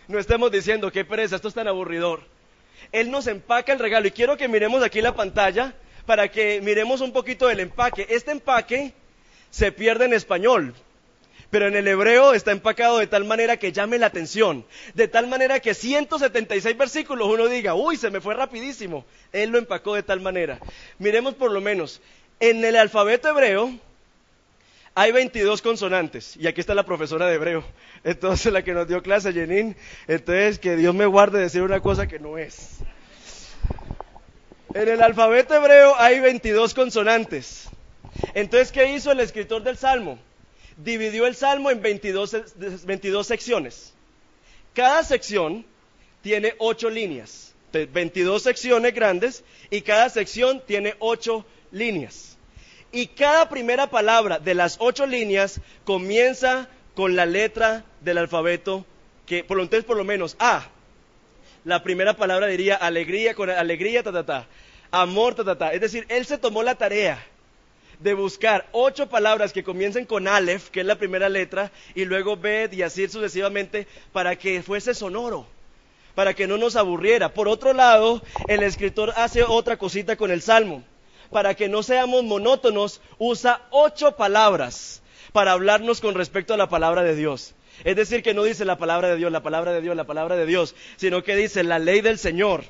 no 0.07 0.19
estemos 0.19 0.51
diciendo, 0.51 0.91
qué 0.91 1.03
pereza, 1.03 1.35
esto 1.35 1.47
es 1.47 1.53
tan 1.53 1.67
aburridor. 1.67 2.21
Él 2.91 3.09
nos 3.09 3.27
empaca 3.27 3.73
el 3.73 3.79
regalo 3.79 4.07
y 4.07 4.11
quiero 4.11 4.37
que 4.37 4.47
miremos 4.47 4.83
aquí 4.83 5.01
la 5.01 5.15
pantalla 5.15 5.73
para 6.05 6.29
que 6.29 6.61
miremos 6.61 7.01
un 7.01 7.11
poquito 7.11 7.47
del 7.47 7.61
empaque. 7.61 8.05
Este 8.09 8.31
empaque 8.31 8.93
se 9.49 9.71
pierde 9.71 10.05
en 10.05 10.13
español, 10.13 10.75
pero 11.53 11.67
en 11.67 11.75
el 11.75 11.87
hebreo 11.87 12.33
está 12.33 12.51
empacado 12.51 12.97
de 12.97 13.05
tal 13.05 13.25
manera 13.25 13.57
que 13.57 13.71
llame 13.71 13.99
la 13.99 14.07
atención, 14.07 14.65
de 14.95 15.07
tal 15.07 15.27
manera 15.27 15.59
que 15.59 15.75
176 15.75 16.75
versículos 16.75 17.27
uno 17.27 17.47
diga, 17.47 17.75
uy, 17.75 17.95
se 17.95 18.09
me 18.09 18.21
fue 18.21 18.33
rapidísimo. 18.33 19.05
Él 19.31 19.51
lo 19.51 19.59
empacó 19.59 19.93
de 19.93 20.01
tal 20.01 20.19
manera. 20.19 20.57
Miremos 20.97 21.35
por 21.35 21.51
lo 21.51 21.61
menos, 21.61 22.01
en 22.39 22.65
el 22.65 22.75
alfabeto 22.75 23.29
hebreo 23.29 23.71
hay 24.95 25.11
22 25.11 25.61
consonantes, 25.61 26.35
y 26.37 26.47
aquí 26.47 26.59
está 26.59 26.73
la 26.73 26.87
profesora 26.87 27.27
de 27.27 27.35
hebreo, 27.35 27.63
entonces 28.03 28.51
la 28.51 28.63
que 28.63 28.73
nos 28.73 28.87
dio 28.87 29.03
clase, 29.03 29.31
Jenin, 29.31 29.75
entonces 30.07 30.57
que 30.57 30.75
Dios 30.75 30.95
me 30.95 31.05
guarde 31.05 31.37
de 31.37 31.43
decir 31.43 31.61
una 31.61 31.81
cosa 31.81 32.07
que 32.07 32.17
no 32.17 32.39
es. 32.39 32.79
En 34.73 34.89
el 34.89 35.03
alfabeto 35.03 35.53
hebreo 35.53 35.93
hay 35.99 36.19
22 36.19 36.73
consonantes. 36.73 37.69
Entonces, 38.33 38.71
¿qué 38.71 38.91
hizo 38.91 39.11
el 39.11 39.19
escritor 39.19 39.61
del 39.61 39.77
Salmo? 39.77 40.17
Dividió 40.77 41.27
el 41.27 41.35
Salmo 41.35 41.69
en 41.71 41.81
22, 41.81 42.85
22 42.85 43.27
secciones. 43.27 43.93
Cada 44.73 45.03
sección 45.03 45.65
tiene 46.21 46.55
8 46.57 46.89
líneas. 46.89 47.53
22 47.71 48.43
secciones 48.43 48.93
grandes 48.93 49.43
y 49.71 49.81
cada 49.81 50.09
sección 50.09 50.61
tiene 50.65 50.95
8 50.99 51.45
líneas. 51.71 52.37
Y 52.91 53.07
cada 53.07 53.49
primera 53.49 53.89
palabra 53.89 54.37
de 54.37 54.53
las 54.53 54.77
8 54.79 55.07
líneas 55.07 55.59
comienza 55.83 56.69
con 56.93 57.15
la 57.15 57.25
letra 57.25 57.83
del 58.01 58.19
alfabeto 58.19 58.85
que, 59.25 59.43
por 59.43 59.57
lo 59.57 59.63
entonces, 59.63 59.85
por 59.85 59.97
lo 59.97 60.03
menos 60.03 60.35
A. 60.37 60.67
La 61.65 61.81
primera 61.81 62.15
palabra 62.15 62.45
diría 62.47 62.75
alegría 62.75 63.33
con 63.33 63.49
alegría, 63.49 64.03
ta, 64.03 64.11
ta, 64.11 64.25
ta 64.25 64.47
amor, 64.93 65.33
ta, 65.33 65.43
ta, 65.43 65.57
ta. 65.57 65.73
Es 65.73 65.81
decir, 65.81 66.05
él 66.07 66.25
se 66.25 66.37
tomó 66.37 66.61
la 66.61 66.75
tarea 66.75 67.25
de 68.03 68.13
buscar 68.13 68.67
ocho 68.73 69.07
palabras 69.07 69.53
que 69.53 69.63
comiencen 69.63 70.05
con 70.05 70.27
Aleph, 70.27 70.69
que 70.69 70.81
es 70.81 70.85
la 70.85 70.97
primera 70.97 71.29
letra, 71.29 71.71
y 71.95 72.03
luego 72.05 72.35
Bet 72.35 72.73
y 72.73 72.83
así 72.83 73.07
sucesivamente, 73.07 73.87
para 74.11 74.35
que 74.35 74.61
fuese 74.61 74.93
sonoro, 74.93 75.47
para 76.13 76.33
que 76.33 76.45
no 76.45 76.57
nos 76.57 76.75
aburriera. 76.75 77.33
Por 77.33 77.47
otro 77.47 77.73
lado, 77.73 78.21
el 78.47 78.61
escritor 78.61 79.13
hace 79.15 79.43
otra 79.43 79.77
cosita 79.77 80.17
con 80.17 80.31
el 80.31 80.41
Salmo. 80.41 80.83
Para 81.31 81.55
que 81.55 81.69
no 81.69 81.81
seamos 81.81 82.23
monótonos, 82.23 83.01
usa 83.17 83.61
ocho 83.71 84.15
palabras 84.17 85.01
para 85.31 85.53
hablarnos 85.53 85.99
con 86.01 86.13
respecto 86.13 86.53
a 86.53 86.57
la 86.57 86.69
palabra 86.69 87.01
de 87.01 87.15
Dios. 87.15 87.55
Es 87.85 87.95
decir, 87.95 88.21
que 88.21 88.35
no 88.35 88.43
dice 88.43 88.65
la 88.65 88.77
palabra 88.77 89.07
de 89.07 89.15
Dios, 89.15 89.31
la 89.31 89.41
palabra 89.41 89.71
de 89.71 89.81
Dios, 89.81 89.95
la 89.95 90.03
palabra 90.03 90.35
de 90.35 90.45
Dios, 90.45 90.75
sino 90.97 91.23
que 91.23 91.35
dice 91.35 91.63
la 91.63 91.79
ley 91.79 92.01
del 92.01 92.19
Señor 92.19 92.65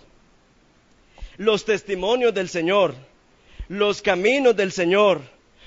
los 1.38 1.66
testimonios 1.66 2.34
del 2.34 2.50
Señor, 2.50 2.96
los 3.68 4.02
caminos 4.02 4.56
del 4.56 4.72
Señor, 4.72 5.22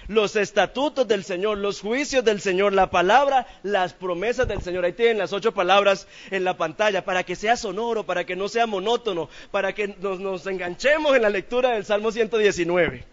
los 0.08 0.36
estatutos 0.36 1.08
del 1.08 1.24
Señor, 1.24 1.58
los 1.58 1.80
juicios 1.80 2.24
del 2.24 2.40
Señor, 2.40 2.72
la 2.72 2.90
palabra, 2.90 3.46
las 3.62 3.92
promesas 3.92 4.46
del 4.46 4.62
Señor. 4.62 4.84
Ahí 4.84 4.92
tienen 4.92 5.18
las 5.18 5.32
ocho 5.32 5.52
palabras 5.52 6.06
en 6.30 6.44
la 6.44 6.56
pantalla 6.56 7.04
para 7.04 7.24
que 7.24 7.36
sea 7.36 7.56
sonoro, 7.56 8.04
para 8.04 8.24
que 8.24 8.36
no 8.36 8.48
sea 8.48 8.66
monótono, 8.66 9.28
para 9.50 9.74
que 9.74 9.88
nos, 9.88 10.46
enganchemos 10.46 11.16
en 11.16 11.22
la 11.22 11.30
lectura 11.30 11.70
del 11.70 11.84
Salmo 11.84 12.12
119. 12.12 13.04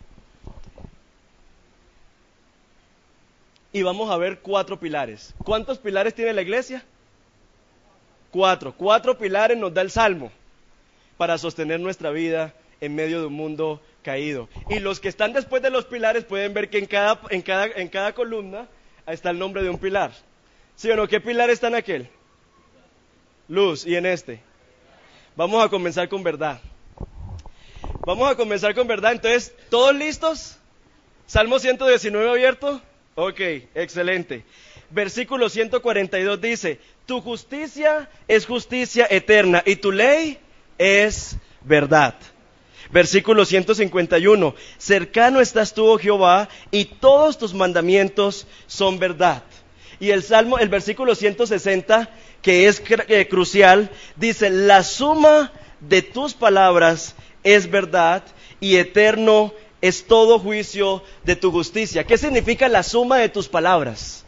Y 3.75 3.81
vamos 3.81 4.11
a 4.11 4.17
ver 4.17 4.39
cuatro 4.39 4.79
pilares. 4.79 5.33
¿Cuántos 5.43 5.79
pilares 5.79 6.13
tiene 6.13 6.33
la 6.33 6.43
iglesia? 6.43 6.83
Cuatro. 8.29 8.73
Cuatro 8.77 9.17
pilares 9.17 9.57
nos 9.57 9.73
da 9.73 9.81
el 9.81 9.89
Salmo 9.89 10.31
para 11.17 11.39
sostener 11.39 11.79
nuestra 11.79 12.11
vida 12.11 12.53
en 12.81 12.93
medio 12.93 13.21
de 13.21 13.27
un 13.27 13.33
mundo 13.33 13.81
caído. 14.03 14.47
Y 14.69 14.79
los 14.79 14.99
que 14.99 15.09
están 15.09 15.33
después 15.33 15.63
de 15.63 15.71
los 15.71 15.85
pilares 15.85 16.25
pueden 16.25 16.53
ver 16.53 16.69
que 16.69 16.77
en 16.77 16.85
cada, 16.85 17.19
en 17.31 17.41
cada, 17.41 17.65
en 17.65 17.87
cada 17.87 18.13
columna 18.13 18.67
está 19.07 19.31
el 19.31 19.39
nombre 19.39 19.63
de 19.63 19.69
un 19.69 19.79
pilar. 19.79 20.11
¿Sí 20.75 20.91
o 20.91 20.95
no? 20.95 21.07
¿Qué 21.07 21.19
pilar 21.19 21.49
está 21.49 21.67
en 21.67 21.75
aquel? 21.75 22.09
Luz. 23.47 23.85
¿Y 23.85 23.95
en 23.95 24.05
este? 24.05 24.41
Vamos 25.35 25.65
a 25.65 25.69
comenzar 25.69 26.07
con 26.07 26.21
verdad. 26.21 26.59
Vamos 28.05 28.29
a 28.29 28.35
comenzar 28.35 28.75
con 28.75 28.85
verdad. 28.85 29.13
Entonces, 29.13 29.53
¿todos 29.69 29.95
listos? 29.95 30.57
Salmo 31.25 31.57
119 31.57 32.29
abierto. 32.29 32.81
Ok, 33.15 33.39
excelente. 33.75 34.43
Versículo 34.89 35.49
142 35.49 36.41
dice, 36.41 36.79
tu 37.05 37.21
justicia 37.21 38.09
es 38.27 38.45
justicia 38.45 39.07
eterna 39.09 39.63
y 39.65 39.77
tu 39.77 39.91
ley 39.91 40.37
es 40.77 41.37
verdad. 41.61 42.15
Versículo 42.91 43.45
151, 43.45 44.55
cercano 44.77 45.39
estás 45.39 45.73
tú, 45.73 45.85
oh 45.85 45.97
Jehová, 45.97 46.49
y 46.71 46.85
todos 46.85 47.37
tus 47.37 47.53
mandamientos 47.53 48.45
son 48.67 48.99
verdad. 48.99 49.43
Y 49.99 50.11
el 50.11 50.23
Salmo, 50.23 50.59
el 50.59 50.69
versículo 50.69 51.15
160, 51.15 52.09
que 52.41 52.67
es 52.67 52.83
eh, 53.07 53.27
crucial, 53.27 53.89
dice, 54.15 54.49
la 54.49 54.83
suma 54.83 55.51
de 55.79 56.01
tus 56.01 56.33
palabras 56.33 57.15
es 57.43 57.69
verdad 57.69 58.23
y 58.59 58.75
eterno 58.75 59.53
es 59.81 60.05
todo 60.05 60.39
juicio 60.39 61.03
de 61.23 61.35
tu 61.35 61.51
justicia. 61.51 62.05
¿Qué 62.05 62.17
significa 62.17 62.67
la 62.67 62.83
suma 62.83 63.17
de 63.17 63.29
tus 63.29 63.47
palabras? 63.47 64.25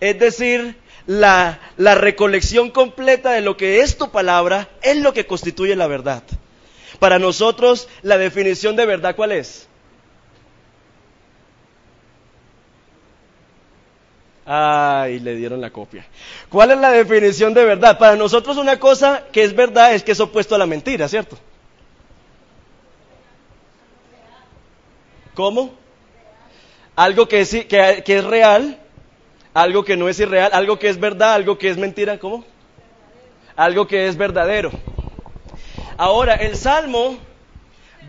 Es 0.00 0.18
decir, 0.18 0.76
la, 1.06 1.60
la 1.76 1.94
recolección 1.94 2.70
completa 2.70 3.32
de 3.32 3.40
lo 3.40 3.56
que 3.56 3.80
es 3.80 3.96
tu 3.96 4.10
palabra 4.10 4.68
es 4.82 4.96
lo 4.96 5.12
que 5.12 5.26
constituye 5.26 5.76
la 5.76 5.86
verdad. 5.86 6.22
Para 6.98 7.18
nosotros, 7.18 7.88
la 8.02 8.18
definición 8.18 8.76
de 8.76 8.86
verdad, 8.86 9.16
¿cuál 9.16 9.32
es? 9.32 9.68
Ay, 14.44 15.20
le 15.20 15.36
dieron 15.36 15.60
la 15.60 15.70
copia. 15.70 16.04
¿Cuál 16.48 16.72
es 16.72 16.78
la 16.78 16.90
definición 16.90 17.54
de 17.54 17.64
verdad? 17.64 17.98
Para 17.98 18.16
nosotros 18.16 18.56
una 18.56 18.78
cosa 18.78 19.24
que 19.32 19.44
es 19.44 19.54
verdad 19.54 19.94
es 19.94 20.02
que 20.02 20.12
es 20.12 20.20
opuesto 20.20 20.54
a 20.54 20.58
la 20.58 20.66
mentira, 20.66 21.08
¿cierto? 21.08 21.38
¿Cómo? 25.34 25.74
Algo 26.96 27.26
que 27.28 27.40
es, 27.40 27.50
que, 27.50 28.02
que 28.04 28.18
es 28.18 28.24
real, 28.24 28.78
algo 29.54 29.84
que 29.84 29.96
no 29.96 30.08
es 30.08 30.18
irreal, 30.20 30.50
algo 30.52 30.78
que 30.78 30.88
es 30.88 30.98
verdad, 30.98 31.34
algo 31.34 31.56
que 31.56 31.70
es 31.70 31.78
mentira, 31.78 32.18
¿cómo? 32.18 32.44
Algo 33.56 33.86
que 33.86 34.08
es 34.08 34.16
verdadero. 34.16 34.70
Ahora, 35.96 36.34
el 36.34 36.56
salmo 36.56 37.18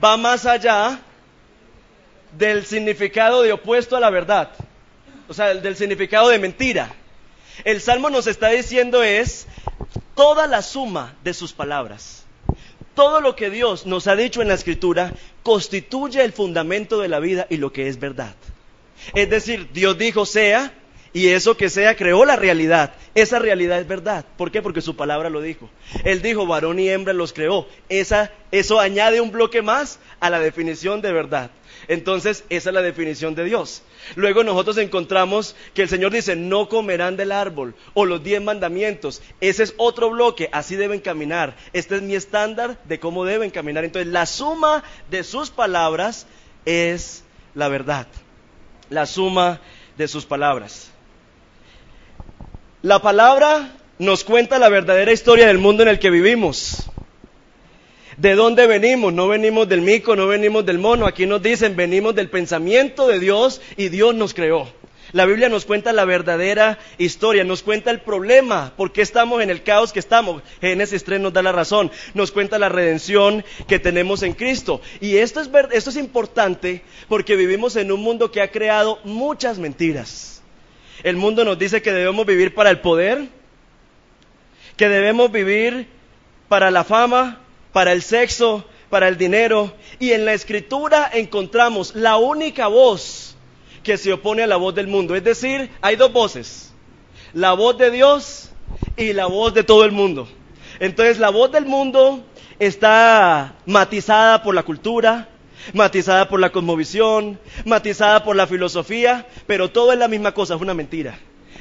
va 0.03 0.17
más 0.17 0.45
allá 0.45 0.99
del 2.37 2.65
significado 2.65 3.41
de 3.41 3.51
opuesto 3.51 3.95
a 3.95 3.99
la 3.99 4.09
verdad, 4.09 4.49
o 5.27 5.33
sea, 5.33 5.53
del 5.53 5.75
significado 5.75 6.29
de 6.29 6.39
mentira. 6.39 6.93
El 7.63 7.81
salmo 7.81 8.09
nos 8.09 8.27
está 8.27 8.49
diciendo 8.49 9.03
es 9.03 9.47
toda 10.15 10.47
la 10.47 10.61
suma 10.61 11.15
de 11.23 11.33
sus 11.33 11.53
palabras. 11.53 12.25
Todo 12.95 13.21
lo 13.21 13.35
que 13.35 13.49
Dios 13.49 13.85
nos 13.85 14.07
ha 14.07 14.15
dicho 14.15 14.41
en 14.41 14.47
la 14.47 14.53
escritura 14.53 15.13
constituye 15.41 16.23
el 16.23 16.33
fundamento 16.33 16.99
de 16.99 17.07
la 17.07 17.19
vida 17.19 17.47
y 17.49 17.57
lo 17.57 17.71
que 17.71 17.87
es 17.87 17.99
verdad. 17.99 18.35
Es 19.13 19.29
decir, 19.29 19.69
Dios 19.73 19.97
dijo 19.97 20.25
sea 20.25 20.73
y 21.13 21.27
eso 21.29 21.55
que 21.55 21.69
sea 21.69 21.95
creó 21.95 22.25
la 22.25 22.35
realidad. 22.35 22.93
Esa 23.13 23.37
realidad 23.37 23.79
es 23.79 23.87
verdad. 23.87 24.25
¿Por 24.35 24.51
qué? 24.51 24.63
Porque 24.63 24.81
su 24.81 24.95
palabra 24.95 25.29
lo 25.29 25.41
dijo. 25.41 25.69
Él 26.03 26.23
dijo, 26.23 26.47
varón 26.47 26.79
y 26.79 26.89
hembra 26.89 27.13
los 27.13 27.33
creó. 27.33 27.67
Esa, 27.87 28.31
eso 28.51 28.79
añade 28.79 29.21
un 29.21 29.31
bloque 29.31 29.61
más 29.61 29.99
a 30.19 30.31
la 30.31 30.39
definición 30.39 31.01
de 31.01 31.13
verdad. 31.13 31.51
Entonces, 31.87 32.43
esa 32.49 32.69
es 32.69 32.73
la 32.73 32.81
definición 32.81 33.35
de 33.35 33.43
Dios. 33.43 33.83
Luego 34.15 34.43
nosotros 34.43 34.77
encontramos 34.79 35.55
que 35.75 35.83
el 35.83 35.89
Señor 35.89 36.11
dice, 36.11 36.35
no 36.35 36.67
comerán 36.67 37.15
del 37.15 37.31
árbol 37.31 37.75
o 37.93 38.05
los 38.05 38.23
diez 38.23 38.41
mandamientos. 38.41 39.21
Ese 39.39 39.63
es 39.63 39.75
otro 39.77 40.09
bloque, 40.09 40.49
así 40.51 40.75
deben 40.75 40.99
caminar. 40.99 41.55
Este 41.73 41.95
es 41.95 42.01
mi 42.01 42.15
estándar 42.15 42.79
de 42.85 42.99
cómo 42.99 43.23
deben 43.23 43.51
caminar. 43.51 43.83
Entonces, 43.83 44.11
la 44.11 44.25
suma 44.25 44.83
de 45.11 45.23
sus 45.23 45.51
palabras 45.51 46.25
es 46.65 47.23
la 47.53 47.67
verdad. 47.67 48.07
La 48.89 49.05
suma 49.05 49.61
de 49.95 50.07
sus 50.07 50.25
palabras. 50.25 50.92
La 52.83 53.01
palabra 53.01 53.77
nos 53.97 54.25
cuenta 54.25 54.59
la 54.59 54.67
verdadera 54.67 55.13
historia 55.13 55.47
del 55.47 55.57
mundo 55.57 55.83
en 55.83 55.89
el 55.89 55.99
que 55.99 56.09
vivimos. 56.09 56.83
¿De 58.17 58.35
dónde 58.35 58.67
venimos? 58.67 59.13
No 59.13 59.29
venimos 59.29 59.69
del 59.69 59.79
mico, 59.79 60.17
no 60.17 60.27
venimos 60.27 60.65
del 60.65 60.79
mono. 60.79 61.05
Aquí 61.05 61.25
nos 61.25 61.41
dicen, 61.41 61.77
venimos 61.77 62.13
del 62.13 62.29
pensamiento 62.29 63.07
de 63.07 63.19
Dios 63.19 63.61
y 63.77 63.87
Dios 63.87 64.13
nos 64.15 64.33
creó. 64.33 64.67
La 65.13 65.25
Biblia 65.25 65.47
nos 65.47 65.63
cuenta 65.63 65.93
la 65.93 66.03
verdadera 66.03 66.77
historia, 66.97 67.45
nos 67.45 67.63
cuenta 67.63 67.89
el 67.89 68.01
problema, 68.01 68.73
por 68.75 68.91
qué 68.91 69.01
estamos 69.01 69.41
en 69.41 69.49
el 69.49 69.63
caos 69.63 69.93
que 69.93 69.99
estamos. 69.99 70.43
Génesis 70.59 71.05
3 71.05 71.21
nos 71.21 71.31
da 71.31 71.41
la 71.41 71.53
razón, 71.53 71.89
nos 72.13 72.33
cuenta 72.33 72.59
la 72.59 72.67
redención 72.67 73.45
que 73.65 73.79
tenemos 73.79 74.23
en 74.23 74.33
Cristo. 74.33 74.81
Y 74.99 75.15
esto 75.15 75.39
es, 75.39 75.49
esto 75.71 75.89
es 75.89 75.95
importante 75.95 76.83
porque 77.07 77.37
vivimos 77.37 77.77
en 77.77 77.93
un 77.93 78.01
mundo 78.01 78.29
que 78.29 78.41
ha 78.41 78.51
creado 78.51 78.99
muchas 79.05 79.57
mentiras. 79.57 80.32
El 81.01 81.15
mundo 81.15 81.43
nos 81.43 81.57
dice 81.57 81.81
que 81.81 81.91
debemos 81.91 82.25
vivir 82.25 82.53
para 82.53 82.69
el 82.69 82.79
poder, 82.79 83.27
que 84.77 84.89
debemos 84.89 85.31
vivir 85.31 85.87
para 86.47 86.69
la 86.69 86.83
fama, 86.83 87.39
para 87.71 87.91
el 87.91 88.01
sexo, 88.03 88.65
para 88.89 89.07
el 89.07 89.17
dinero. 89.17 89.73
Y 89.99 90.11
en 90.11 90.25
la 90.25 90.33
escritura 90.33 91.09
encontramos 91.11 91.95
la 91.95 92.17
única 92.17 92.67
voz 92.67 93.35
que 93.83 93.97
se 93.97 94.13
opone 94.13 94.43
a 94.43 94.47
la 94.47 94.57
voz 94.57 94.75
del 94.75 94.87
mundo. 94.87 95.15
Es 95.15 95.23
decir, 95.23 95.71
hay 95.81 95.95
dos 95.95 96.13
voces. 96.13 96.71
La 97.33 97.53
voz 97.53 97.77
de 97.77 97.89
Dios 97.89 98.51
y 98.95 99.13
la 99.13 99.25
voz 99.25 99.53
de 99.53 99.63
todo 99.63 99.83
el 99.85 99.91
mundo. 99.91 100.27
Entonces 100.79 101.19
la 101.19 101.29
voz 101.29 101.51
del 101.51 101.65
mundo 101.65 102.23
está 102.59 103.55
matizada 103.65 104.43
por 104.43 104.55
la 104.55 104.63
cultura, 104.63 105.29
matizada 105.73 106.27
por 106.27 106.39
la 106.39 106.51
cosmovisión, 106.51 107.39
matizada 107.65 108.23
por 108.23 108.35
la 108.35 108.47
filosofía, 108.47 109.27
pero 109.47 109.71
todo 109.71 109.93
es 109.93 109.99
la 109.99 110.07
misma 110.07 110.33
cosa, 110.33 110.55
es 110.55 110.61
una 110.61 110.73
mentira. 110.73 111.17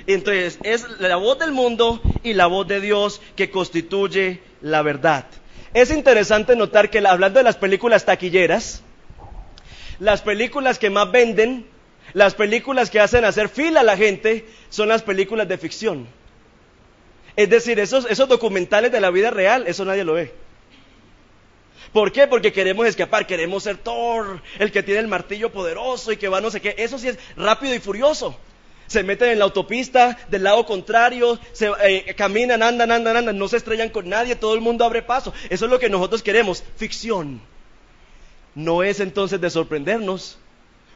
Entonces, 0.07 0.59
es 0.65 0.85
la 0.99 1.17
voz 1.17 1.39
del 1.39 1.53
mundo 1.53 2.01
y 2.23 2.33
la 2.35 2.47
voz 2.47 2.67
de 2.67 2.81
Dios 2.81 3.21
que 3.37 3.51
constituye 3.51 4.41
la 4.61 4.83
verdad. 4.83 5.27
Es 5.75 5.91
interesante 5.91 6.57
notar 6.57 6.91
que 6.91 6.99
hablando 7.07 7.39
de 7.39 7.45
las 7.45 7.57
películas 7.57 8.05
taquilleras, 8.05 8.83
las 10.01 10.23
películas 10.23 10.79
que 10.79 10.91
más 10.91 11.11
venden, 11.11 11.67
las 12.13 12.35
películas 12.35 12.91
que 12.91 13.01
hacen 13.01 13.25
hacer 13.25 13.49
fila 13.49 13.81
a 13.81 13.85
la 13.85 13.97
gente, 13.97 14.47
son 14.69 14.89
las 14.89 15.03
películas 15.03 15.49
de 15.49 15.59
ficción. 15.59 16.07
Es 17.37 17.49
decir, 17.49 17.79
esos, 17.79 18.05
esos 18.11 18.29
documentales 18.29 18.93
de 18.93 19.01
la 19.01 19.11
vida 19.11 19.31
real, 19.31 19.65
eso 19.67 19.85
nadie 19.85 20.05
lo 20.05 20.15
ve. 20.15 20.33
¿Por 21.93 22.11
qué? 22.11 22.27
Porque 22.27 22.53
queremos 22.53 22.87
escapar, 22.87 23.27
queremos 23.27 23.65
ser 23.65 23.77
Thor, 23.77 24.41
el 24.59 24.73
que 24.73 24.83
tiene 24.83 25.01
el 25.01 25.09
martillo 25.09 25.53
poderoso 25.53 26.11
y 26.11 26.17
que 26.17 26.29
va 26.29 26.41
no 26.41 26.51
sé 26.51 26.61
qué. 26.61 26.75
Eso 26.79 26.99
sí 26.99 27.09
es 27.09 27.19
rápido 27.37 27.75
y 27.75 27.81
furioso. 27.81 28.35
Se 28.87 29.03
meten 29.03 29.31
en 29.31 29.39
la 29.39 29.45
autopista 29.45 30.19
del 30.29 30.45
lado 30.45 30.65
contrario, 30.65 31.39
se, 31.53 31.71
eh, 31.83 32.15
caminan, 32.17 32.63
andan, 32.63 32.91
andan, 32.91 33.17
andan, 33.17 33.39
no 33.39 33.49
se 33.49 33.59
estrellan 33.59 33.91
con 33.91 34.09
nadie, 34.09 34.37
todo 34.37 34.55
el 34.55 34.61
mundo 34.61 34.85
abre 34.85 35.03
paso. 35.03 35.33
Eso 35.51 35.67
es 35.67 35.71
lo 35.71 35.79
que 35.79 35.91
nosotros 35.91 36.23
queremos, 36.23 36.65
ficción. 36.77 37.41
No 38.55 38.83
es 38.83 39.01
entonces 39.01 39.41
de 39.41 39.51
sorprendernos 39.51 40.39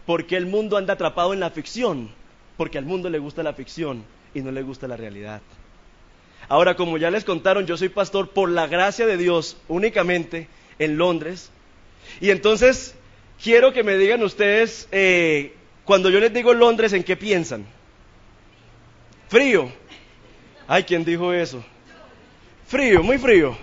porque 0.04 0.36
el 0.36 0.46
mundo 0.46 0.76
anda 0.76 0.94
atrapado 0.94 1.32
en 1.32 1.40
la 1.40 1.50
ficción, 1.50 2.10
porque 2.56 2.78
al 2.78 2.84
mundo 2.84 3.10
le 3.10 3.18
gusta 3.18 3.42
la 3.42 3.54
ficción 3.54 4.04
y 4.34 4.40
no 4.40 4.50
le 4.50 4.62
gusta 4.62 4.88
la 4.88 4.96
realidad. 4.96 5.40
Ahora, 6.48 6.76
como 6.76 6.96
ya 6.96 7.10
les 7.10 7.24
contaron, 7.24 7.66
yo 7.66 7.76
soy 7.76 7.88
pastor 7.88 8.30
por 8.30 8.48
la 8.48 8.66
gracia 8.66 9.06
de 9.06 9.16
Dios 9.16 9.56
únicamente 9.68 10.48
en 10.78 10.98
Londres. 10.98 11.50
Y 12.20 12.30
entonces 12.30 12.94
quiero 13.42 13.72
que 13.72 13.82
me 13.82 13.96
digan 13.96 14.22
ustedes, 14.22 14.88
eh, 14.92 15.54
cuando 15.84 16.10
yo 16.10 16.20
les 16.20 16.32
digo 16.32 16.54
Londres, 16.54 16.92
¿en 16.92 17.04
qué 17.04 17.16
piensan? 17.16 17.66
Frío. 19.28 19.70
Ay, 20.68 20.84
¿quién 20.84 21.04
dijo 21.04 21.32
eso? 21.32 21.64
Frío, 22.66 23.02
muy 23.02 23.18
frío. 23.18 23.56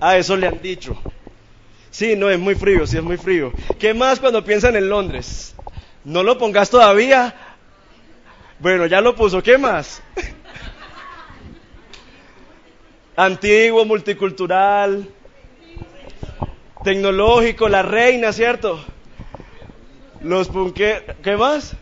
Ah, 0.00 0.16
eso 0.16 0.36
le 0.36 0.46
han 0.46 0.62
dicho. 0.62 0.96
Sí, 1.90 2.16
no, 2.16 2.30
es 2.30 2.38
muy 2.38 2.54
frío, 2.54 2.86
sí, 2.86 2.96
es 2.96 3.02
muy 3.02 3.16
frío. 3.16 3.52
¿Qué 3.78 3.92
más 3.92 4.18
cuando 4.18 4.44
piensan 4.44 4.76
en 4.76 4.88
Londres? 4.88 5.54
No 6.04 6.22
lo 6.22 6.38
pongas 6.38 6.70
todavía. 6.70 7.34
Bueno, 8.58 8.86
ya 8.86 9.00
lo 9.00 9.14
puso. 9.14 9.42
¿Qué 9.42 9.58
más? 9.58 10.02
Antiguo, 13.16 13.84
multicultural, 13.84 15.06
tecnológico, 16.84 17.68
la 17.68 17.82
reina, 17.82 18.32
¿cierto? 18.32 18.84
Los 20.20 20.48
punque... 20.48 21.02
¿Qué 21.22 21.36
más? 21.36 21.74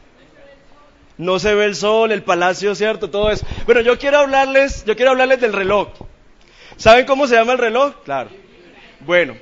No 1.19 1.39
se 1.39 1.55
ve 1.55 1.67
el 1.67 1.77
sol, 1.77 2.13
el 2.13 2.23
palacio, 2.23 2.75
¿cierto? 2.75 3.11
Todo 3.11 3.31
eso. 3.31 3.45
Bueno, 3.67 3.83
yo 3.83 3.99
quiero 3.99 4.19
hablarles, 4.19 4.85
yo 4.85 4.97
quiero 4.97 5.11
hablarles 5.11 5.41
del 5.41 5.53
reloj. 5.53 5.89
¿Saben 6.77 7.05
cómo 7.05 7.27
se 7.27 7.35
llama 7.35 7.53
el 7.53 7.59
reloj? 7.59 7.95
Claro. 8.05 8.31
Bueno, 9.01 9.37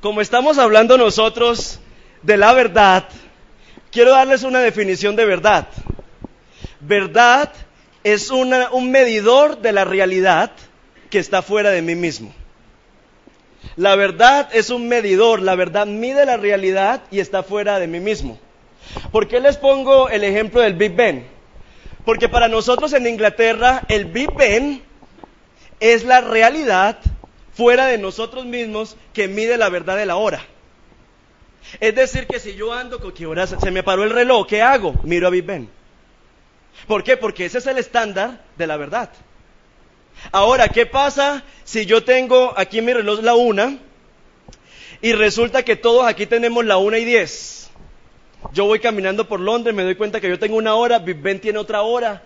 como 0.00 0.20
estamos 0.20 0.56
hablando 0.58 0.96
nosotros 0.96 1.80
de 2.22 2.36
la 2.38 2.54
verdad, 2.54 3.08
quiero 3.90 4.12
darles 4.12 4.44
una 4.44 4.60
definición 4.60 5.14
de 5.14 5.26
verdad. 5.26 5.68
Verdad 6.80 7.52
es 8.04 8.30
un 8.30 8.90
medidor 8.90 9.58
de 9.58 9.72
la 9.72 9.84
realidad 9.84 10.52
que 11.10 11.18
está 11.18 11.42
fuera 11.42 11.70
de 11.70 11.82
mí 11.82 11.94
mismo. 11.94 12.32
La 13.78 13.94
verdad 13.94 14.48
es 14.52 14.70
un 14.70 14.88
medidor, 14.88 15.40
la 15.40 15.54
verdad 15.54 15.86
mide 15.86 16.26
la 16.26 16.36
realidad 16.36 17.00
y 17.12 17.20
está 17.20 17.44
fuera 17.44 17.78
de 17.78 17.86
mí 17.86 18.00
mismo. 18.00 18.36
¿Por 19.12 19.28
qué 19.28 19.38
les 19.38 19.56
pongo 19.56 20.08
el 20.08 20.24
ejemplo 20.24 20.60
del 20.62 20.74
Big 20.74 20.96
Ben? 20.96 21.28
Porque 22.04 22.28
para 22.28 22.48
nosotros 22.48 22.92
en 22.92 23.06
Inglaterra 23.06 23.84
el 23.88 24.06
Big 24.06 24.34
Ben 24.34 24.82
es 25.78 26.02
la 26.02 26.20
realidad 26.20 26.98
fuera 27.54 27.86
de 27.86 27.98
nosotros 27.98 28.46
mismos 28.46 28.96
que 29.12 29.28
mide 29.28 29.56
la 29.56 29.68
verdad 29.68 29.96
de 29.96 30.06
la 30.06 30.16
hora. 30.16 30.44
Es 31.78 31.94
decir, 31.94 32.26
que 32.26 32.40
si 32.40 32.56
yo 32.56 32.72
ando 32.72 32.98
que 33.14 33.26
hora 33.26 33.46
se 33.46 33.70
me 33.70 33.84
paró 33.84 34.02
el 34.02 34.10
reloj, 34.10 34.48
¿qué 34.48 34.60
hago? 34.60 34.94
Miro 35.04 35.28
a 35.28 35.30
Big 35.30 35.44
Ben. 35.44 35.70
¿Por 36.88 37.04
qué? 37.04 37.16
Porque 37.16 37.44
ese 37.44 37.58
es 37.58 37.66
el 37.68 37.78
estándar 37.78 38.42
de 38.56 38.66
la 38.66 38.76
verdad. 38.76 39.10
Ahora, 40.32 40.68
¿qué 40.68 40.86
pasa 40.86 41.44
si 41.64 41.86
yo 41.86 42.04
tengo 42.04 42.52
aquí 42.56 42.80
mi 42.80 42.92
reloj 42.92 43.20
la 43.22 43.34
una 43.34 43.78
y 45.00 45.12
resulta 45.12 45.64
que 45.64 45.76
todos 45.76 46.06
aquí 46.06 46.26
tenemos 46.26 46.64
la 46.64 46.76
una 46.76 46.98
y 46.98 47.04
diez? 47.04 47.70
Yo 48.52 48.66
voy 48.66 48.78
caminando 48.78 49.26
por 49.26 49.40
Londres, 49.40 49.74
me 49.74 49.82
doy 49.82 49.94
cuenta 49.94 50.20
que 50.20 50.28
yo 50.28 50.38
tengo 50.38 50.56
una 50.56 50.74
hora, 50.74 50.98
Ben 50.98 51.40
tiene 51.40 51.58
otra 51.58 51.82
hora. 51.82 52.22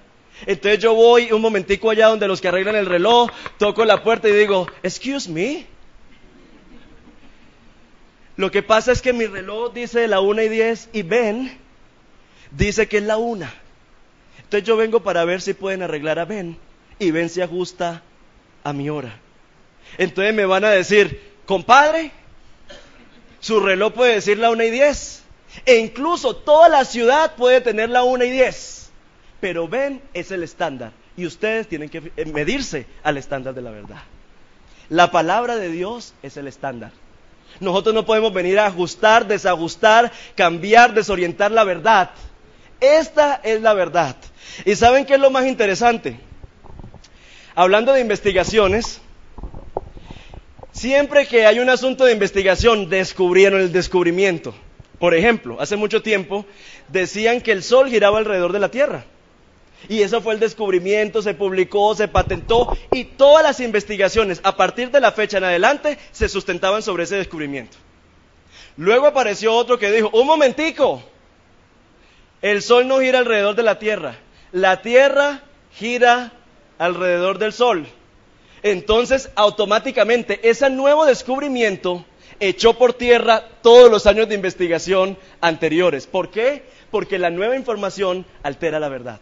Entonces 0.46 0.80
yo 0.80 0.94
voy 0.94 1.30
un 1.32 1.40
momentico 1.40 1.90
allá 1.90 2.08
donde 2.08 2.26
los 2.26 2.40
que 2.40 2.48
arreglan 2.48 2.76
el 2.76 2.86
reloj, 2.86 3.30
toco 3.58 3.84
la 3.84 4.02
puerta 4.02 4.28
y 4.28 4.32
digo, 4.32 4.66
excuse 4.82 5.30
me. 5.30 5.66
Lo 8.36 8.50
que 8.50 8.62
pasa 8.62 8.92
es 8.92 9.02
que 9.02 9.12
mi 9.12 9.26
reloj 9.26 9.72
dice 9.72 10.08
la 10.08 10.20
una 10.20 10.42
y 10.42 10.48
diez 10.48 10.88
y 10.92 11.02
Ben 11.02 11.58
dice 12.50 12.88
que 12.88 12.98
es 12.98 13.04
la 13.04 13.18
una. 13.18 13.54
Entonces 14.38 14.66
yo 14.66 14.76
vengo 14.76 15.00
para 15.00 15.24
ver 15.24 15.40
si 15.40 15.54
pueden 15.54 15.82
arreglar 15.82 16.18
a 16.18 16.24
Ben 16.24 16.58
y 17.02 17.10
Ben 17.10 17.28
se 17.28 17.42
ajusta 17.42 18.02
a 18.64 18.72
mi 18.72 18.88
hora. 18.88 19.18
Entonces 19.98 20.34
me 20.34 20.46
van 20.46 20.64
a 20.64 20.70
decir, 20.70 21.20
compadre, 21.46 22.12
su 23.40 23.60
reloj 23.60 23.92
puede 23.92 24.14
decir 24.14 24.38
la 24.38 24.50
una 24.50 24.64
y 24.64 24.70
diez. 24.70 25.22
E 25.66 25.76
incluso 25.76 26.36
toda 26.36 26.68
la 26.68 26.84
ciudad 26.84 27.34
puede 27.34 27.60
tener 27.60 27.90
la 27.90 28.04
una 28.04 28.24
y 28.24 28.30
diez. 28.30 28.90
Pero 29.40 29.68
Ben 29.68 30.00
es 30.14 30.30
el 30.30 30.42
estándar. 30.42 30.92
Y 31.16 31.26
ustedes 31.26 31.68
tienen 31.68 31.88
que 31.88 32.12
medirse 32.26 32.86
al 33.02 33.18
estándar 33.18 33.54
de 33.54 33.62
la 33.62 33.70
verdad. 33.70 34.02
La 34.88 35.10
palabra 35.10 35.56
de 35.56 35.68
Dios 35.68 36.14
es 36.22 36.36
el 36.36 36.46
estándar. 36.46 36.92
Nosotros 37.60 37.94
no 37.94 38.06
podemos 38.06 38.32
venir 38.32 38.58
a 38.58 38.66
ajustar, 38.66 39.26
desajustar, 39.26 40.10
cambiar, 40.34 40.94
desorientar 40.94 41.50
la 41.50 41.64
verdad. 41.64 42.10
Esta 42.80 43.40
es 43.42 43.60
la 43.60 43.74
verdad. 43.74 44.16
¿Y 44.64 44.74
saben 44.74 45.04
qué 45.04 45.14
es 45.14 45.20
lo 45.20 45.30
más 45.30 45.46
interesante? 45.46 46.18
Hablando 47.54 47.92
de 47.92 48.00
investigaciones, 48.00 49.00
siempre 50.72 51.26
que 51.26 51.44
hay 51.44 51.58
un 51.58 51.68
asunto 51.68 52.04
de 52.06 52.12
investigación, 52.12 52.88
descubrieron 52.88 53.60
el 53.60 53.72
descubrimiento. 53.72 54.54
Por 54.98 55.14
ejemplo, 55.14 55.60
hace 55.60 55.76
mucho 55.76 56.00
tiempo 56.00 56.46
decían 56.88 57.42
que 57.42 57.52
el 57.52 57.62
Sol 57.62 57.90
giraba 57.90 58.18
alrededor 58.18 58.52
de 58.52 58.58
la 58.60 58.70
Tierra. 58.70 59.04
Y 59.88 60.00
eso 60.00 60.22
fue 60.22 60.32
el 60.34 60.40
descubrimiento, 60.40 61.20
se 61.20 61.34
publicó, 61.34 61.94
se 61.94 62.08
patentó 62.08 62.74
y 62.92 63.04
todas 63.04 63.42
las 63.42 63.60
investigaciones 63.60 64.40
a 64.44 64.56
partir 64.56 64.90
de 64.90 65.00
la 65.00 65.12
fecha 65.12 65.38
en 65.38 65.44
adelante 65.44 65.98
se 66.12 66.28
sustentaban 66.28 66.82
sobre 66.82 67.02
ese 67.04 67.16
descubrimiento. 67.16 67.76
Luego 68.76 69.06
apareció 69.06 69.52
otro 69.52 69.78
que 69.78 69.90
dijo, 69.90 70.08
un 70.14 70.26
momentico, 70.26 71.02
el 72.40 72.62
Sol 72.62 72.88
no 72.88 73.00
gira 73.00 73.18
alrededor 73.18 73.56
de 73.56 73.62
la 73.64 73.78
Tierra, 73.78 74.16
la 74.52 74.80
Tierra 74.80 75.42
gira 75.74 76.32
alrededor 76.82 77.38
del 77.38 77.52
Sol. 77.52 77.86
Entonces, 78.62 79.30
automáticamente, 79.34 80.48
ese 80.48 80.68
nuevo 80.70 81.06
descubrimiento 81.06 82.04
echó 82.40 82.74
por 82.74 82.92
tierra 82.92 83.44
todos 83.62 83.90
los 83.90 84.06
años 84.06 84.28
de 84.28 84.34
investigación 84.34 85.16
anteriores. 85.40 86.06
¿Por 86.06 86.30
qué? 86.30 86.64
Porque 86.90 87.18
la 87.18 87.30
nueva 87.30 87.56
información 87.56 88.26
altera 88.42 88.80
la 88.80 88.88
verdad. 88.88 89.20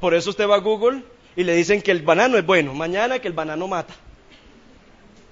Por 0.00 0.14
eso 0.14 0.30
usted 0.30 0.48
va 0.48 0.56
a 0.56 0.60
Google 0.60 1.02
y 1.34 1.44
le 1.44 1.54
dicen 1.54 1.82
que 1.82 1.90
el 1.90 2.02
banano 2.02 2.38
es 2.38 2.46
bueno, 2.46 2.74
mañana 2.74 3.18
que 3.18 3.28
el 3.28 3.34
banano 3.34 3.66
mata. 3.66 3.94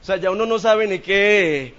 O 0.02 0.04
sea, 0.04 0.16
ya 0.16 0.30
uno 0.30 0.46
no 0.46 0.58
sabe 0.58 0.86
ni 0.86 0.98
qué, 0.98 1.74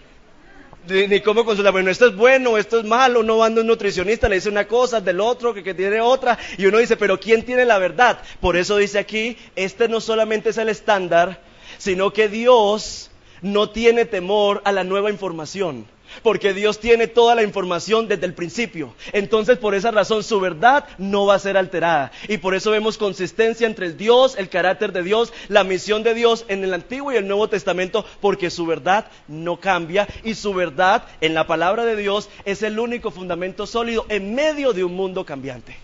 ni, 0.88 1.22
cómo 1.22 1.46
consultar, 1.46 1.72
bueno, 1.72 1.92
esto 1.92 2.08
es 2.08 2.16
bueno, 2.16 2.58
esto 2.58 2.80
es 2.80 2.86
malo, 2.86 3.24
no 3.24 3.38
va 3.38 3.48
un 3.48 3.68
nutricionista, 3.68 4.28
le 4.28 4.36
dice 4.36 4.50
una 4.50 4.68
cosa 4.68 5.02
del 5.02 5.20
otro, 5.20 5.54
que, 5.54 5.64
que 5.64 5.74
tiene 5.74 6.02
otra, 6.02 6.38
y 6.58 6.66
uno 6.66 6.80
dice, 6.80 6.98
pero 6.98 7.20
¿quién 7.20 7.44
tiene 7.44 7.66
la 7.66 7.78
verdad? 7.78 8.20
Por 8.40 8.58
eso 8.58 8.78
dice 8.78 9.00
aquí, 9.00 9.38
este 9.56 9.88
no 9.88 10.02
solamente 10.02 10.50
es 10.50 10.58
el 10.58 10.70
estándar, 10.70 11.42
sino 11.78 12.12
que 12.14 12.28
Dios 12.28 13.12
no 13.42 13.70
tiene 13.70 14.06
temor 14.06 14.62
a 14.66 14.72
la 14.72 14.84
nueva 14.84 15.10
información. 15.10 15.86
Porque 16.24 16.54
Dios 16.54 16.80
tiene 16.80 17.08
toda 17.08 17.36
la 17.36 17.44
información 17.44 18.08
desde 18.08 18.26
el 18.26 18.34
principio. 18.34 18.94
Entonces, 19.14 19.58
por 19.58 19.76
esa 19.76 19.92
razón, 19.92 20.24
su 20.24 20.40
verdad 20.40 20.86
no 20.98 21.26
va 21.26 21.36
a 21.36 21.40
ser 21.40 21.58
alterada. 21.58 22.12
Y 22.28 22.38
por 22.38 22.56
eso 22.56 22.72
vemos 22.72 22.98
consistencia 22.98 23.68
entre 23.68 23.88
el 23.88 23.98
Dios, 23.98 24.36
el 24.38 24.50
carácter 24.50 24.92
de 24.92 25.04
Dios, 25.04 25.34
la 25.48 25.64
misión 25.64 26.04
de 26.04 26.14
Dios 26.14 26.46
en 26.48 26.64
el 26.64 26.74
Antiguo 26.74 27.12
y 27.12 27.18
el 27.18 27.28
Nuevo 27.28 27.48
Testamento, 27.48 28.06
porque 28.20 28.50
su 28.50 28.66
verdad 28.66 29.08
no 29.28 29.60
cambia. 29.60 30.08
Y 30.24 30.36
su 30.36 30.54
verdad 30.54 31.06
en 31.22 31.34
la 31.34 31.48
palabra 31.48 31.86
de 31.86 31.96
Dios 31.96 32.30
es 32.46 32.64
el 32.64 32.80
único 32.80 33.12
fundamento 33.12 33.68
sólido 33.68 34.06
en 34.10 34.36
medio 34.36 34.74
de 34.74 34.84
un 34.84 34.96
mundo 34.96 35.26
cambiante. 35.26 35.76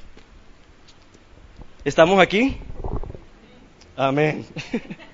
¿Estamos 1.83 2.19
aquí? 2.19 2.57
Amén. 3.95 4.45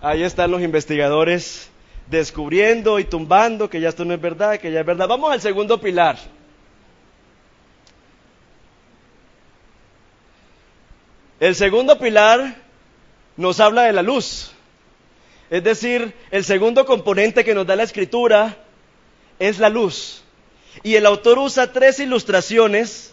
Ahí 0.00 0.22
están 0.22 0.50
los 0.50 0.60
investigadores 0.60 1.70
descubriendo 2.06 2.98
y 2.98 3.04
tumbando 3.04 3.68
que 3.70 3.80
ya 3.80 3.88
esto 3.88 4.04
no 4.04 4.14
es 4.14 4.20
verdad, 4.20 4.58
que 4.58 4.70
ya 4.70 4.80
es 4.80 4.86
verdad. 4.86 5.08
Vamos 5.08 5.32
al 5.32 5.40
segundo 5.40 5.80
pilar. 5.80 6.18
El 11.40 11.54
segundo 11.54 11.98
pilar 11.98 12.56
nos 13.36 13.60
habla 13.60 13.82
de 13.82 13.92
la 13.92 14.02
luz. 14.02 14.52
Es 15.50 15.62
decir, 15.62 16.14
el 16.30 16.44
segundo 16.44 16.86
componente 16.86 17.44
que 17.44 17.54
nos 17.54 17.66
da 17.66 17.76
la 17.76 17.82
escritura 17.82 18.56
es 19.38 19.58
la 19.58 19.68
luz. 19.68 20.22
Y 20.82 20.94
el 20.94 21.06
autor 21.06 21.38
usa 21.38 21.72
tres 21.72 22.00
ilustraciones 22.00 23.12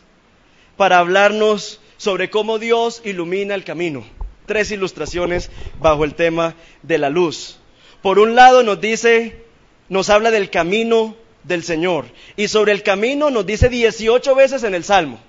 para 0.78 1.00
hablarnos 1.00 1.80
sobre 1.98 2.30
cómo 2.30 2.58
Dios 2.58 3.02
ilumina 3.06 3.54
el 3.54 3.64
camino. 3.64 4.04
Tres 4.46 4.72
ilustraciones 4.72 5.52
bajo 5.80 6.04
el 6.04 6.16
tema 6.16 6.56
de 6.82 6.98
la 6.98 7.10
luz. 7.10 7.61
Por 8.02 8.18
un 8.20 8.36
lado 8.36 8.64
nos 8.64 8.82
dice, 8.82 9.36
nos 9.90 10.10
habla 10.10 10.32
del 10.32 10.50
camino 10.50 11.16
del 11.44 11.64
Señor. 11.64 12.06
Y 12.36 12.48
sobre 12.48 12.72
el 12.72 12.84
camino 12.84 13.30
nos 13.30 13.46
dice 13.46 13.70
18 13.70 14.36
veces 14.36 14.64
en 14.64 14.74
el 14.74 14.84
Salmo. 14.84 15.20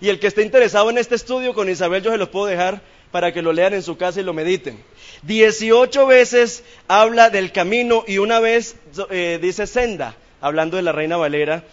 Y 0.00 0.08
el 0.08 0.18
que 0.18 0.26
esté 0.26 0.42
interesado 0.42 0.90
en 0.90 0.98
este 0.98 1.14
estudio 1.14 1.54
con 1.54 1.68
Isabel, 1.68 2.02
yo 2.02 2.12
se 2.12 2.18
los 2.18 2.28
puedo 2.28 2.46
dejar 2.46 2.82
para 3.10 3.32
que 3.32 3.42
lo 3.42 3.52
lean 3.52 3.74
en 3.74 3.82
su 3.82 3.96
casa 3.96 4.20
y 4.20 4.24
lo 4.24 4.34
mediten. 4.34 4.82
18 5.22 6.06
veces 6.06 6.64
habla 6.88 7.30
del 7.30 7.52
camino 7.52 8.04
y 8.06 8.18
una 8.18 8.40
vez 8.40 8.76
eh, 9.10 9.38
dice 9.40 9.66
senda, 9.66 10.16
hablando 10.40 10.76
de 10.76 10.82
la 10.82 10.92
Reina 10.92 11.16
Valera. 11.16 11.64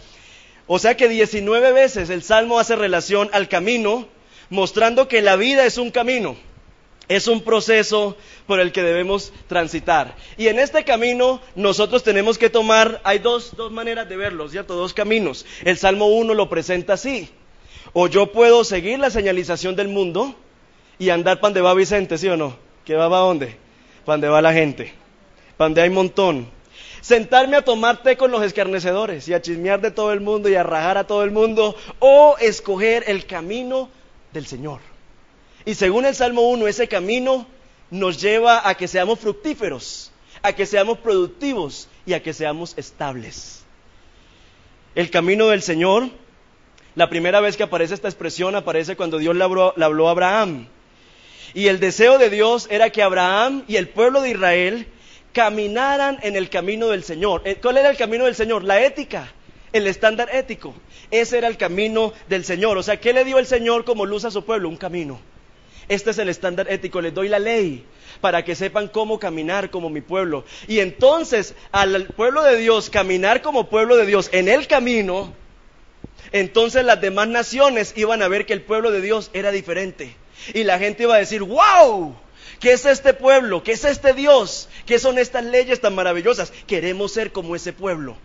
O 0.66 0.78
sea 0.78 0.96
que 0.96 1.08
19 1.08 1.72
veces 1.72 2.08
el 2.08 2.22
Salmo 2.22 2.58
hace 2.58 2.76
relación 2.76 3.28
al 3.32 3.48
camino, 3.48 4.08
mostrando 4.48 5.08
que 5.08 5.20
la 5.20 5.36
vida 5.36 5.66
es 5.66 5.76
un 5.76 5.90
camino. 5.90 6.36
Es 7.08 7.28
un 7.28 7.42
proceso 7.42 8.16
por 8.46 8.60
el 8.60 8.72
que 8.72 8.82
debemos 8.82 9.32
transitar. 9.46 10.16
Y 10.36 10.48
en 10.48 10.58
este 10.58 10.84
camino 10.84 11.40
nosotros 11.54 12.02
tenemos 12.02 12.38
que 12.38 12.50
tomar, 12.50 13.00
hay 13.04 13.18
dos, 13.18 13.54
dos 13.56 13.70
maneras 13.70 14.08
de 14.08 14.16
verlo, 14.16 14.48
¿cierto? 14.48 14.74
Dos 14.74 14.94
caminos. 14.94 15.44
El 15.64 15.76
Salmo 15.76 16.06
1 16.06 16.34
lo 16.34 16.48
presenta 16.48 16.94
así. 16.94 17.28
O 17.92 18.08
yo 18.08 18.32
puedo 18.32 18.64
seguir 18.64 18.98
la 18.98 19.10
señalización 19.10 19.76
del 19.76 19.88
mundo 19.88 20.34
y 20.98 21.10
andar 21.10 21.40
para 21.40 21.50
donde 21.50 21.60
va 21.60 21.74
Vicente, 21.74 22.18
¿sí 22.18 22.28
o 22.28 22.36
no? 22.36 22.56
¿Que 22.84 22.94
va 22.94 23.08
para 23.08 23.22
dónde? 23.22 23.56
Para 24.04 24.14
donde 24.14 24.28
va 24.28 24.42
la 24.42 24.52
gente. 24.52 24.92
Para 25.56 25.68
donde 25.68 25.82
hay 25.82 25.90
montón. 25.90 26.48
sentarme 27.00 27.56
a 27.56 27.62
tomar 27.62 28.02
té 28.02 28.16
con 28.16 28.30
los 28.30 28.42
escarnecedores 28.42 29.28
y 29.28 29.34
a 29.34 29.42
chismear 29.42 29.80
de 29.82 29.90
todo 29.90 30.12
el 30.12 30.20
mundo 30.20 30.48
y 30.48 30.54
a 30.54 30.62
rajar 30.62 30.96
a 30.96 31.06
todo 31.06 31.22
el 31.22 31.30
mundo, 31.30 31.76
o 31.98 32.36
escoger 32.40 33.04
el 33.06 33.26
camino 33.26 33.90
del 34.32 34.46
Señor. 34.46 34.80
Y 35.66 35.74
según 35.74 36.04
el 36.04 36.14
Salmo 36.14 36.42
1, 36.50 36.66
ese 36.68 36.88
camino 36.88 37.46
nos 37.90 38.20
lleva 38.20 38.68
a 38.68 38.74
que 38.74 38.88
seamos 38.88 39.18
fructíferos, 39.18 40.12
a 40.42 40.52
que 40.52 40.66
seamos 40.66 40.98
productivos 40.98 41.88
y 42.04 42.12
a 42.12 42.22
que 42.22 42.32
seamos 42.32 42.74
estables. 42.76 43.64
El 44.94 45.10
camino 45.10 45.48
del 45.48 45.62
Señor, 45.62 46.10
la 46.94 47.08
primera 47.08 47.40
vez 47.40 47.56
que 47.56 47.62
aparece 47.62 47.94
esta 47.94 48.08
expresión 48.08 48.54
aparece 48.54 48.96
cuando 48.96 49.18
Dios 49.18 49.34
le 49.34 49.44
habló, 49.44 49.74
habló 49.82 50.08
a 50.08 50.12
Abraham. 50.12 50.68
Y 51.54 51.68
el 51.68 51.80
deseo 51.80 52.18
de 52.18 52.30
Dios 52.30 52.66
era 52.70 52.90
que 52.90 53.02
Abraham 53.02 53.64
y 53.66 53.76
el 53.76 53.88
pueblo 53.88 54.20
de 54.20 54.30
Israel 54.30 54.86
caminaran 55.32 56.18
en 56.22 56.36
el 56.36 56.50
camino 56.50 56.88
del 56.88 57.04
Señor. 57.04 57.42
Eh, 57.44 57.58
¿Cuál 57.60 57.78
era 57.78 57.90
el 57.90 57.96
camino 57.96 58.24
del 58.24 58.34
Señor? 58.34 58.64
La 58.64 58.82
ética, 58.82 59.32
el 59.72 59.86
estándar 59.86 60.28
ético. 60.32 60.74
Ese 61.10 61.38
era 61.38 61.48
el 61.48 61.56
camino 61.56 62.12
del 62.28 62.44
Señor. 62.44 62.76
O 62.76 62.82
sea, 62.82 63.00
¿qué 63.00 63.12
le 63.12 63.24
dio 63.24 63.38
el 63.38 63.46
Señor 63.46 63.84
como 63.84 64.04
luz 64.04 64.24
a 64.24 64.30
su 64.30 64.44
pueblo? 64.44 64.68
Un 64.68 64.76
camino. 64.76 65.20
Este 65.88 66.10
es 66.10 66.18
el 66.18 66.28
estándar 66.28 66.70
ético. 66.70 67.00
Les 67.00 67.14
doy 67.14 67.28
la 67.28 67.38
ley 67.38 67.84
para 68.20 68.44
que 68.44 68.54
sepan 68.54 68.88
cómo 68.88 69.18
caminar 69.18 69.70
como 69.70 69.90
mi 69.90 70.00
pueblo. 70.00 70.44
Y 70.66 70.80
entonces, 70.80 71.54
al 71.72 72.06
pueblo 72.06 72.42
de 72.42 72.56
Dios 72.56 72.90
caminar 72.90 73.42
como 73.42 73.68
pueblo 73.68 73.96
de 73.96 74.06
Dios 74.06 74.28
en 74.32 74.48
el 74.48 74.66
camino, 74.66 75.32
entonces 76.32 76.84
las 76.84 77.00
demás 77.00 77.28
naciones 77.28 77.92
iban 77.96 78.22
a 78.22 78.28
ver 78.28 78.46
que 78.46 78.52
el 78.52 78.62
pueblo 78.62 78.90
de 78.90 79.00
Dios 79.00 79.30
era 79.34 79.50
diferente. 79.50 80.16
Y 80.52 80.64
la 80.64 80.78
gente 80.78 81.04
iba 81.04 81.14
a 81.14 81.18
decir, 81.18 81.42
wow, 81.42 82.16
¿qué 82.60 82.72
es 82.72 82.84
este 82.86 83.14
pueblo? 83.14 83.62
¿Qué 83.62 83.72
es 83.72 83.84
este 83.84 84.12
Dios? 84.14 84.68
¿Qué 84.86 84.98
son 84.98 85.18
estas 85.18 85.44
leyes 85.44 85.80
tan 85.80 85.94
maravillosas? 85.94 86.52
Queremos 86.66 87.12
ser 87.12 87.32
como 87.32 87.54
ese 87.54 87.72
pueblo. 87.72 88.16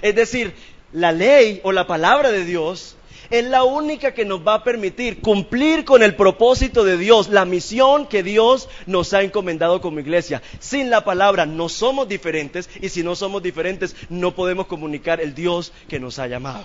Es 0.00 0.14
decir, 0.14 0.54
la 0.92 1.12
ley 1.12 1.60
o 1.62 1.72
la 1.72 1.86
palabra 1.86 2.30
de 2.30 2.44
Dios 2.44 2.96
es 3.30 3.44
la 3.44 3.64
única 3.64 4.14
que 4.14 4.24
nos 4.24 4.46
va 4.46 4.54
a 4.54 4.64
permitir 4.64 5.20
cumplir 5.20 5.84
con 5.84 6.02
el 6.02 6.14
propósito 6.14 6.84
de 6.84 6.96
Dios, 6.96 7.28
la 7.28 7.44
misión 7.44 8.06
que 8.06 8.22
Dios 8.22 8.68
nos 8.86 9.12
ha 9.14 9.22
encomendado 9.22 9.80
como 9.80 10.00
iglesia. 10.00 10.42
Sin 10.58 10.90
la 10.90 11.04
palabra 11.04 11.46
no 11.46 11.68
somos 11.68 12.08
diferentes 12.08 12.68
y 12.80 12.88
si 12.88 13.02
no 13.02 13.14
somos 13.14 13.42
diferentes 13.42 13.96
no 14.08 14.34
podemos 14.34 14.66
comunicar 14.66 15.20
el 15.20 15.34
Dios 15.34 15.72
que 15.88 16.00
nos 16.00 16.18
ha 16.18 16.26
llamado. 16.26 16.64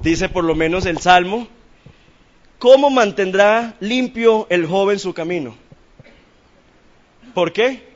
Dice 0.00 0.28
por 0.28 0.44
lo 0.44 0.54
menos 0.54 0.86
el 0.86 0.98
Salmo, 0.98 1.48
¿cómo 2.58 2.90
mantendrá 2.90 3.76
limpio 3.80 4.46
el 4.50 4.66
joven 4.66 4.98
su 4.98 5.14
camino? 5.14 5.56
¿Por 7.34 7.52
qué? 7.52 7.87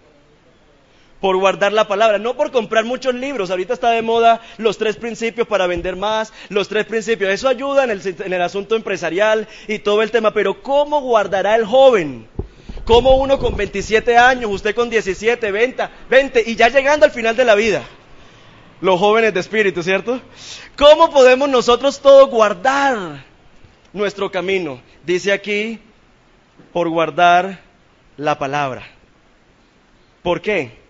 Por 1.23 1.37
guardar 1.37 1.73
la 1.73 1.87
palabra, 1.87 2.19
no 2.19 2.37
por 2.37 2.51
comprar 2.51 2.85
muchos 2.85 3.15
libros. 3.15 3.49
Ahorita 3.49 3.75
está 3.75 3.91
de 3.91 4.03
moda 4.03 4.41
los 4.59 4.77
tres 4.77 4.97
principios 4.97 5.47
para 5.47 5.69
vender 5.69 5.95
más, 5.95 6.33
los 6.49 6.67
tres 6.67 6.85
principios. 6.85 7.31
Eso 7.31 7.47
ayuda 7.47 7.85
en 7.85 8.33
el, 8.33 8.43
asunto 8.43 8.75
empresarial 8.75 9.47
y 9.69 9.79
todo 9.79 10.03
el 10.03 10.11
tema. 10.11 10.35
Pero 10.35 10.61
¿cómo 10.63 11.01
guardará 11.01 11.55
el 11.55 11.65
joven? 11.65 12.27
¿Cómo 12.85 13.19
uno 13.19 13.39
con 13.39 13.57
27 13.57 14.19
años, 14.19 14.51
usted 14.51 14.75
con 14.75 14.91
17, 14.91 15.53
20, 15.53 15.89
20 16.11 16.43
y 16.45 16.57
ya 16.57 16.69
llegando 16.71 17.07
al 17.07 17.13
final 17.13 17.37
de 17.37 17.45
la 17.45 17.55
vida? 17.55 17.85
Los 18.81 18.99
jóvenes 18.99 19.33
de 19.33 19.39
espíritu, 19.39 19.81
¿cierto? 19.85 20.21
¿Cómo 20.77 21.09
podemos 21.13 21.49
nosotros 21.49 22.01
todos 22.01 22.29
guardar 22.31 23.25
nuestro 23.93 24.29
camino? 24.33 24.83
Dice 25.07 25.31
aquí, 25.31 25.79
por 26.73 26.89
guardar 26.89 27.61
la 28.17 28.41
palabra. 28.41 28.83
¿Por 30.25 30.41
qué? 30.41 30.82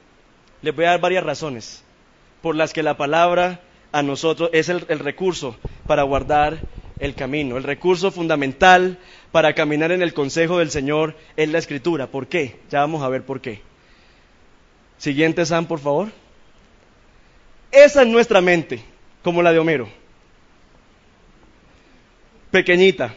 Les 0.62 0.74
voy 0.74 0.84
a 0.84 0.90
dar 0.90 1.00
varias 1.00 1.24
razones 1.24 1.82
por 2.40 2.56
las 2.56 2.72
que 2.72 2.82
la 2.82 2.96
palabra 2.96 3.60
a 3.92 4.02
nosotros 4.02 4.50
es 4.52 4.68
el, 4.68 4.80
recurso 4.80 5.56
para 5.86 6.02
guardar 6.02 6.60
el 6.98 7.14
camino. 7.14 7.56
El 7.56 7.64
recurso 7.64 8.10
fundamental 8.10 8.98
para 9.32 9.54
caminar 9.54 9.92
en 9.92 10.02
el 10.02 10.14
consejo 10.14 10.58
del 10.58 10.70
Señor 10.70 11.16
es 11.36 11.48
la 11.48 11.58
escritura. 11.58 12.06
¿Por 12.06 12.26
qué? 12.26 12.56
Ya 12.70 12.80
vamos 12.80 13.02
a 13.02 13.08
ver 13.08 13.22
por 13.22 13.40
qué. 13.40 13.60
Siguiente, 14.98 15.44
Sam, 15.44 15.66
por 15.66 15.80
favor. 15.80 16.08
Esa 17.70 18.02
es 18.02 18.08
nuestra 18.08 18.40
mente 18.40 18.82
como 19.22 19.42
la 19.42 19.52
de 19.52 19.58
Homero. 19.58 19.88
Pequeñita. 22.50 23.14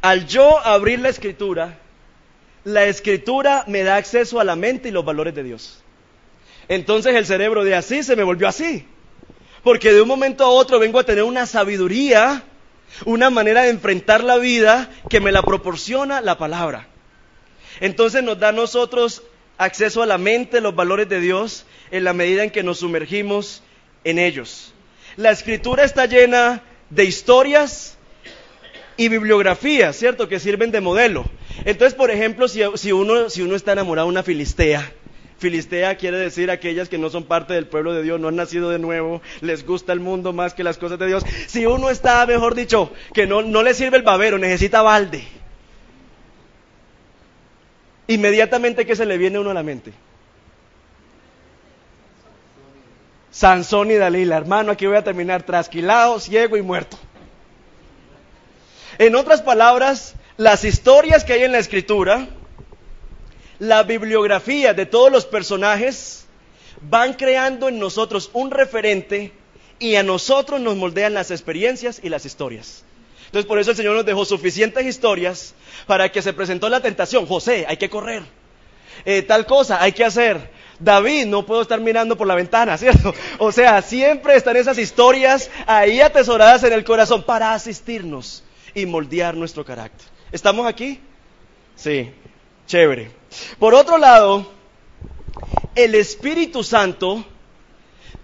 Al 0.00 0.26
yo 0.26 0.58
abrir 0.60 1.00
la 1.00 1.10
escritura, 1.10 1.78
la 2.64 2.84
escritura 2.84 3.64
me 3.66 3.82
da 3.82 3.96
acceso 3.96 4.40
a 4.40 4.44
la 4.44 4.56
mente 4.56 4.88
y 4.88 4.92
los 4.92 5.04
valores 5.04 5.34
de 5.34 5.42
Dios. 5.42 5.79
Entonces 6.70 7.16
el 7.16 7.26
cerebro 7.26 7.64
de 7.64 7.74
así 7.74 8.04
se 8.04 8.14
me 8.14 8.22
volvió 8.22 8.46
así. 8.46 8.86
Porque 9.64 9.92
de 9.92 10.00
un 10.02 10.06
momento 10.06 10.44
a 10.44 10.50
otro 10.50 10.78
vengo 10.78 11.00
a 11.00 11.04
tener 11.04 11.24
una 11.24 11.44
sabiduría, 11.44 12.44
una 13.04 13.28
manera 13.28 13.62
de 13.62 13.70
enfrentar 13.70 14.22
la 14.22 14.38
vida 14.38 14.88
que 15.08 15.18
me 15.18 15.32
la 15.32 15.42
proporciona 15.42 16.20
la 16.20 16.38
palabra. 16.38 16.86
Entonces 17.80 18.22
nos 18.22 18.38
da 18.38 18.52
nosotros 18.52 19.24
acceso 19.58 20.00
a 20.00 20.06
la 20.06 20.16
mente, 20.16 20.60
los 20.60 20.76
valores 20.76 21.08
de 21.08 21.18
Dios, 21.18 21.66
en 21.90 22.04
la 22.04 22.12
medida 22.12 22.44
en 22.44 22.50
que 22.50 22.62
nos 22.62 22.78
sumergimos 22.78 23.64
en 24.04 24.20
ellos. 24.20 24.72
La 25.16 25.32
escritura 25.32 25.82
está 25.82 26.06
llena 26.06 26.62
de 26.88 27.04
historias 27.04 27.98
y 28.96 29.08
bibliografías, 29.08 29.96
¿cierto? 29.96 30.28
Que 30.28 30.38
sirven 30.38 30.70
de 30.70 30.80
modelo. 30.80 31.24
Entonces, 31.64 31.94
por 31.94 32.12
ejemplo, 32.12 32.46
si, 32.46 32.92
uno, 32.92 33.28
si 33.28 33.42
uno 33.42 33.56
está 33.56 33.72
enamorado 33.72 34.06
de 34.06 34.12
una 34.12 34.22
filistea, 34.22 34.92
Filistea 35.40 35.96
quiere 35.96 36.18
decir 36.18 36.50
aquellas 36.50 36.90
que 36.90 36.98
no 36.98 37.08
son 37.08 37.24
parte 37.24 37.54
del 37.54 37.66
pueblo 37.66 37.94
de 37.94 38.02
Dios, 38.02 38.20
no 38.20 38.28
han 38.28 38.36
nacido 38.36 38.68
de 38.68 38.78
nuevo, 38.78 39.22
les 39.40 39.64
gusta 39.64 39.94
el 39.94 39.98
mundo 39.98 40.34
más 40.34 40.52
que 40.52 40.62
las 40.62 40.76
cosas 40.76 40.98
de 40.98 41.06
Dios. 41.06 41.24
Si 41.46 41.64
uno 41.64 41.88
está, 41.88 42.26
mejor 42.26 42.54
dicho, 42.54 42.92
que 43.14 43.26
no, 43.26 43.40
no 43.40 43.62
le 43.62 43.72
sirve 43.72 43.96
el 43.96 44.02
babero, 44.02 44.36
necesita 44.36 44.82
balde. 44.82 45.24
Inmediatamente 48.06 48.84
que 48.84 48.94
se 48.94 49.06
le 49.06 49.16
viene 49.16 49.38
uno 49.38 49.50
a 49.50 49.54
la 49.54 49.62
mente. 49.62 49.94
Sansón 53.30 53.90
y 53.90 53.94
Dalila, 53.94 54.36
hermano, 54.36 54.72
aquí 54.72 54.86
voy 54.86 54.96
a 54.96 55.04
terminar 55.04 55.42
trasquilado, 55.44 56.20
ciego 56.20 56.58
y 56.58 56.62
muerto. 56.62 56.98
En 58.98 59.16
otras 59.16 59.40
palabras, 59.40 60.16
las 60.36 60.64
historias 60.64 61.24
que 61.24 61.32
hay 61.32 61.44
en 61.44 61.52
la 61.52 61.60
escritura, 61.60 62.28
la 63.60 63.82
bibliografía 63.82 64.74
de 64.74 64.86
todos 64.86 65.12
los 65.12 65.26
personajes, 65.26 66.24
van 66.80 67.12
creando 67.14 67.68
en 67.68 67.78
nosotros 67.78 68.30
un 68.32 68.50
referente 68.50 69.32
y 69.78 69.94
a 69.96 70.02
nosotros 70.02 70.60
nos 70.60 70.76
moldean 70.76 71.14
las 71.14 71.30
experiencias 71.30 72.00
y 72.02 72.08
las 72.08 72.24
historias. 72.24 72.84
Entonces 73.26 73.46
por 73.46 73.58
eso 73.58 73.70
el 73.70 73.76
Señor 73.76 73.94
nos 73.94 74.06
dejó 74.06 74.24
suficientes 74.24 74.84
historias 74.86 75.54
para 75.86 76.10
que 76.10 76.22
se 76.22 76.32
presentó 76.32 76.68
la 76.68 76.80
tentación. 76.80 77.26
José, 77.26 77.66
hay 77.68 77.76
que 77.76 77.90
correr. 77.90 78.22
Eh, 79.04 79.22
tal 79.22 79.46
cosa, 79.46 79.80
hay 79.80 79.92
que 79.92 80.04
hacer. 80.04 80.50
David, 80.78 81.26
no 81.26 81.44
puedo 81.44 81.60
estar 81.60 81.80
mirando 81.80 82.16
por 82.16 82.26
la 82.26 82.34
ventana, 82.34 82.78
¿cierto? 82.78 83.14
O 83.38 83.52
sea, 83.52 83.82
siempre 83.82 84.36
están 84.36 84.56
esas 84.56 84.78
historias 84.78 85.50
ahí 85.66 86.00
atesoradas 86.00 86.64
en 86.64 86.72
el 86.72 86.82
corazón 86.82 87.22
para 87.24 87.52
asistirnos 87.52 88.42
y 88.74 88.86
moldear 88.86 89.36
nuestro 89.36 89.66
carácter. 89.66 90.08
¿Estamos 90.32 90.66
aquí? 90.66 90.98
Sí, 91.76 92.10
chévere. 92.66 93.19
Por 93.58 93.74
otro 93.74 93.98
lado, 93.98 94.50
el 95.74 95.94
Espíritu 95.94 96.62
Santo 96.64 97.24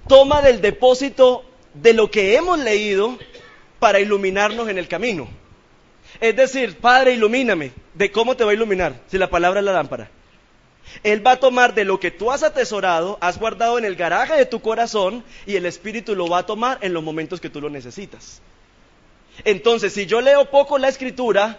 toma 0.09 0.43
del 0.43 0.61
depósito 0.61 1.45
de 1.75 1.93
lo 1.93 2.11
que 2.11 2.37
hemos 2.37 2.59
leído 2.59 3.19
para 3.79 4.01
iluminarnos 4.01 4.69
en 4.69 4.79
el 4.79 4.89
camino. 4.89 5.29
Es 6.21 6.35
decir, 6.37 6.79
Padre, 6.79 7.13
ilumíname. 7.15 7.73
¿De 7.95 8.11
cómo 8.11 8.37
te 8.37 8.45
va 8.45 8.51
a 8.51 8.55
iluminar? 8.55 9.01
Si 9.09 9.19
la 9.19 9.31
palabra 9.31 9.61
es 9.61 9.67
la 9.67 9.73
lámpara. 9.73 10.11
Él 11.03 11.27
va 11.27 11.33
a 11.33 11.41
tomar 11.41 11.75
de 11.75 11.85
lo 11.85 11.99
que 11.99 12.11
tú 12.11 12.31
has 12.31 12.43
atesorado, 12.43 13.19
has 13.21 13.39
guardado 13.39 13.79
en 13.79 13.85
el 13.85 13.97
garaje 13.97 14.35
de 14.35 14.47
tu 14.47 14.61
corazón 14.61 15.25
y 15.45 15.57
el 15.57 15.67
Espíritu 15.67 16.15
lo 16.15 16.29
va 16.29 16.39
a 16.39 16.47
tomar 16.47 16.79
en 16.81 16.95
los 16.95 17.03
momentos 17.03 17.41
que 17.41 17.51
tú 17.51 17.61
lo 17.61 17.69
necesitas. 17.69 18.41
Entonces, 19.45 19.93
si 19.93 20.07
yo 20.07 20.21
leo 20.21 20.51
poco 20.51 20.79
la 20.79 20.89
escritura, 20.89 21.59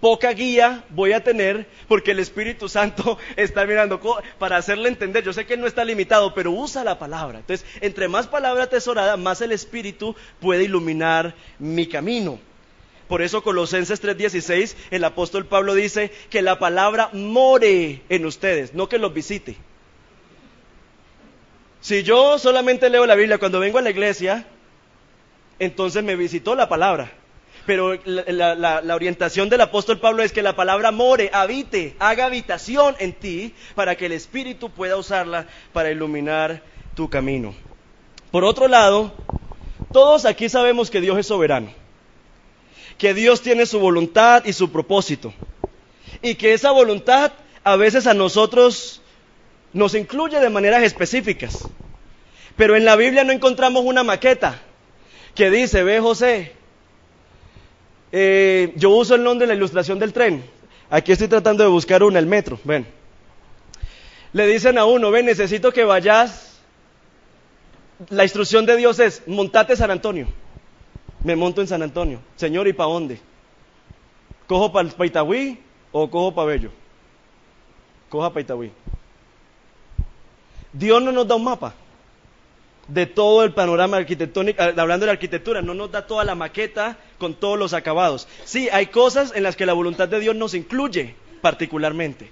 poca 0.00 0.32
guía 0.32 0.84
voy 0.90 1.12
a 1.12 1.24
tener 1.24 1.66
porque 1.88 2.12
el 2.12 2.18
Espíritu 2.18 2.68
Santo 2.68 3.18
está 3.36 3.66
mirando 3.66 4.00
para 4.38 4.56
hacerle 4.56 4.88
entender. 4.88 5.24
Yo 5.24 5.32
sé 5.32 5.46
que 5.46 5.56
no 5.56 5.66
está 5.66 5.84
limitado, 5.84 6.34
pero 6.34 6.50
usa 6.50 6.84
la 6.84 6.98
palabra. 6.98 7.38
Entonces, 7.38 7.66
entre 7.80 8.08
más 8.08 8.26
palabra 8.26 8.64
atesorada, 8.64 9.16
más 9.16 9.40
el 9.40 9.52
Espíritu 9.52 10.14
puede 10.40 10.64
iluminar 10.64 11.34
mi 11.58 11.86
camino. 11.86 12.38
Por 13.08 13.22
eso 13.22 13.42
Colosenses 13.42 14.02
3:16, 14.02 14.76
el 14.90 15.04
apóstol 15.04 15.46
Pablo 15.46 15.74
dice 15.74 16.10
que 16.28 16.42
la 16.42 16.58
palabra 16.58 17.10
more 17.12 18.02
en 18.08 18.26
ustedes, 18.26 18.74
no 18.74 18.88
que 18.88 18.98
los 18.98 19.14
visite. 19.14 19.56
Si 21.80 22.02
yo 22.02 22.38
solamente 22.38 22.90
leo 22.90 23.06
la 23.06 23.14
Biblia 23.14 23.38
cuando 23.38 23.60
vengo 23.60 23.78
a 23.78 23.82
la 23.82 23.90
iglesia, 23.90 24.44
entonces 25.60 26.02
me 26.02 26.16
visitó 26.16 26.56
la 26.56 26.68
palabra. 26.68 27.12
Pero 27.66 27.98
la, 28.04 28.94
orientación 28.94 29.48
del 29.48 29.60
apóstol 29.60 29.98
Pablo 29.98 30.22
es 30.22 30.32
que 30.32 30.42
la 30.42 30.54
palabra 30.54 30.92
more, 30.92 31.30
habite, 31.32 31.96
haga 31.98 32.26
habitación 32.26 32.94
en 33.00 33.12
ti 33.12 33.54
para 33.74 33.96
que 33.96 34.06
el 34.06 34.12
Espíritu 34.12 34.70
pueda 34.70 34.96
usarla 34.96 35.46
para 35.72 35.90
iluminar 35.90 36.62
tu 36.94 37.10
camino. 37.10 37.54
Por 38.30 38.44
otro 38.44 38.68
lado, 38.68 39.12
todos 39.92 40.24
aquí 40.24 40.48
sabemos 40.48 40.90
que 40.90 41.00
Dios 41.00 41.18
es 41.18 41.26
soberano, 41.26 41.72
que 42.98 43.14
Dios 43.14 43.42
tiene 43.42 43.66
su 43.66 43.80
voluntad 43.80 44.44
y 44.44 44.52
su 44.52 44.70
propósito, 44.70 45.34
y 46.22 46.36
que 46.36 46.54
esa 46.54 46.70
voluntad 46.70 47.32
a 47.64 47.74
veces 47.76 48.06
a 48.06 48.14
nosotros 48.14 49.02
nos 49.72 49.94
incluye 49.94 50.38
de 50.38 50.50
maneras 50.50 50.84
específicas. 50.84 51.68
Pero 52.56 52.76
en 52.76 52.84
la 52.84 52.96
Biblia 52.96 53.24
no 53.24 53.32
encontramos 53.32 53.84
una 53.84 54.04
maqueta 54.04 54.62
que 55.34 55.50
dice, 55.50 55.82
ve 55.82 56.00
José, 56.00 56.55
eh, 58.18 58.72
yo 58.76 58.88
uso 58.88 59.14
el 59.14 59.22
nombre 59.22 59.46
de 59.46 59.52
la 59.52 59.58
ilustración 59.58 59.98
del 59.98 60.14
tren. 60.14 60.42
Aquí 60.88 61.12
estoy 61.12 61.28
tratando 61.28 61.62
de 61.62 61.68
buscar 61.68 62.02
una, 62.02 62.18
el 62.18 62.24
metro. 62.24 62.58
Ven. 62.64 62.86
Le 64.32 64.46
dicen 64.46 64.78
a 64.78 64.86
uno, 64.86 65.10
ven, 65.10 65.26
necesito 65.26 65.70
que 65.70 65.84
vayas. 65.84 66.58
La 68.08 68.22
instrucción 68.22 68.64
de 68.64 68.74
Dios 68.76 69.00
es, 69.00 69.22
montate 69.26 69.76
San 69.76 69.90
Antonio. 69.90 70.28
Me 71.24 71.36
monto 71.36 71.60
en 71.60 71.68
San 71.68 71.82
Antonio. 71.82 72.20
Señor, 72.36 72.66
¿y 72.68 72.72
para 72.72 72.88
dónde? 72.88 73.20
¿Cojo 74.46 74.72
para 74.72 74.88
Itagüí 75.04 75.58
o 75.92 76.08
cojo 76.08 76.34
para 76.34 76.46
Bello? 76.46 76.70
Coja 78.08 78.30
para 78.30 78.40
Itagüí. 78.40 78.72
Dios 80.72 81.02
no 81.02 81.12
nos 81.12 81.28
da 81.28 81.34
un 81.34 81.44
mapa 81.44 81.74
de 82.88 83.06
todo 83.06 83.44
el 83.44 83.52
panorama 83.52 83.96
arquitectónico, 83.96 84.62
ah, 84.62 84.72
hablando 84.76 85.04
de 85.04 85.06
la 85.06 85.12
arquitectura, 85.12 85.62
no 85.62 85.74
nos 85.74 85.90
da 85.90 86.06
toda 86.06 86.24
la 86.24 86.34
maqueta 86.34 86.98
con 87.18 87.34
todos 87.34 87.58
los 87.58 87.72
acabados. 87.72 88.28
Sí, 88.44 88.68
hay 88.70 88.86
cosas 88.86 89.32
en 89.34 89.42
las 89.42 89.56
que 89.56 89.66
la 89.66 89.72
voluntad 89.72 90.08
de 90.08 90.20
Dios 90.20 90.36
nos 90.36 90.54
incluye 90.54 91.14
particularmente. 91.40 92.30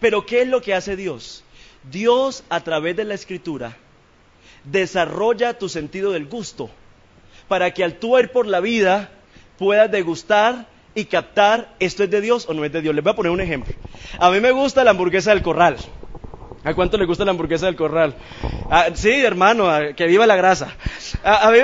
Pero 0.00 0.26
¿qué 0.26 0.42
es 0.42 0.48
lo 0.48 0.62
que 0.62 0.74
hace 0.74 0.96
Dios? 0.96 1.44
Dios 1.90 2.44
a 2.48 2.60
través 2.60 2.96
de 2.96 3.04
la 3.04 3.14
escritura 3.14 3.76
desarrolla 4.64 5.58
tu 5.58 5.68
sentido 5.68 6.12
del 6.12 6.26
gusto 6.26 6.70
para 7.48 7.72
que 7.72 7.84
al 7.84 7.94
tú 7.94 8.18
ir 8.18 8.30
por 8.30 8.46
la 8.46 8.60
vida 8.60 9.10
puedas 9.58 9.90
degustar 9.90 10.66
y 10.94 11.04
captar 11.04 11.74
esto 11.78 12.02
es 12.04 12.10
de 12.10 12.20
Dios 12.20 12.46
o 12.48 12.54
no 12.54 12.64
es 12.64 12.72
de 12.72 12.80
Dios. 12.80 12.94
Les 12.94 13.04
voy 13.04 13.12
a 13.12 13.16
poner 13.16 13.30
un 13.30 13.40
ejemplo. 13.40 13.74
A 14.18 14.30
mí 14.30 14.40
me 14.40 14.50
gusta 14.50 14.82
la 14.82 14.90
hamburguesa 14.90 15.30
del 15.30 15.42
corral. 15.42 15.76
¿A 16.66 16.74
cuánto 16.74 16.98
le 16.98 17.04
gusta 17.04 17.24
la 17.24 17.30
hamburguesa 17.30 17.66
del 17.66 17.76
corral? 17.76 18.16
Ah, 18.68 18.88
sí, 18.92 19.24
hermano, 19.24 19.70
que 19.94 20.04
viva 20.08 20.26
la 20.26 20.34
grasa. 20.34 20.76
A, 21.22 21.52
mí 21.52 21.58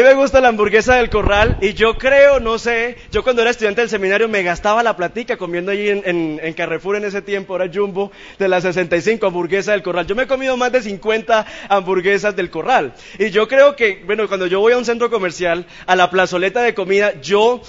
me, 0.00 0.14
gusta 0.14 0.40
la 0.40 0.46
hamburguesa 0.46 0.94
del 0.94 1.10
corral 1.10 1.58
y 1.60 1.72
yo 1.72 1.98
creo, 1.98 2.38
no 2.38 2.56
sé, 2.56 2.98
yo 3.10 3.24
cuando 3.24 3.42
era 3.42 3.50
estudiante 3.50 3.80
del 3.80 3.90
seminario 3.90 4.28
me 4.28 4.44
gastaba 4.44 4.84
la 4.84 4.94
platica 4.94 5.36
comiendo 5.36 5.72
allí 5.72 5.88
en, 5.88 6.38
en, 6.40 6.52
Carrefour 6.52 6.94
en 6.94 7.04
ese 7.04 7.20
tiempo, 7.20 7.56
era 7.56 7.68
Jumbo, 7.74 8.12
de 8.38 8.46
las 8.46 8.62
65 8.62 9.26
hamburguesas 9.26 9.74
del 9.74 9.82
corral. 9.82 10.06
Yo 10.06 10.14
me 10.14 10.22
he 10.22 10.28
comido 10.28 10.56
más 10.56 10.70
de 10.70 10.82
50 10.82 11.44
hamburguesas 11.68 12.36
del 12.36 12.48
corral. 12.48 12.94
Y 13.18 13.30
yo 13.30 13.48
creo 13.48 13.74
que, 13.74 14.04
bueno, 14.06 14.28
cuando 14.28 14.46
yo 14.46 14.60
voy 14.60 14.72
a 14.72 14.78
un 14.78 14.84
centro 14.84 15.10
comercial, 15.10 15.66
a 15.84 15.96
la 15.96 16.10
plazoleta 16.10 16.62
de 16.62 16.74
comida, 16.74 17.20
yo 17.20 17.60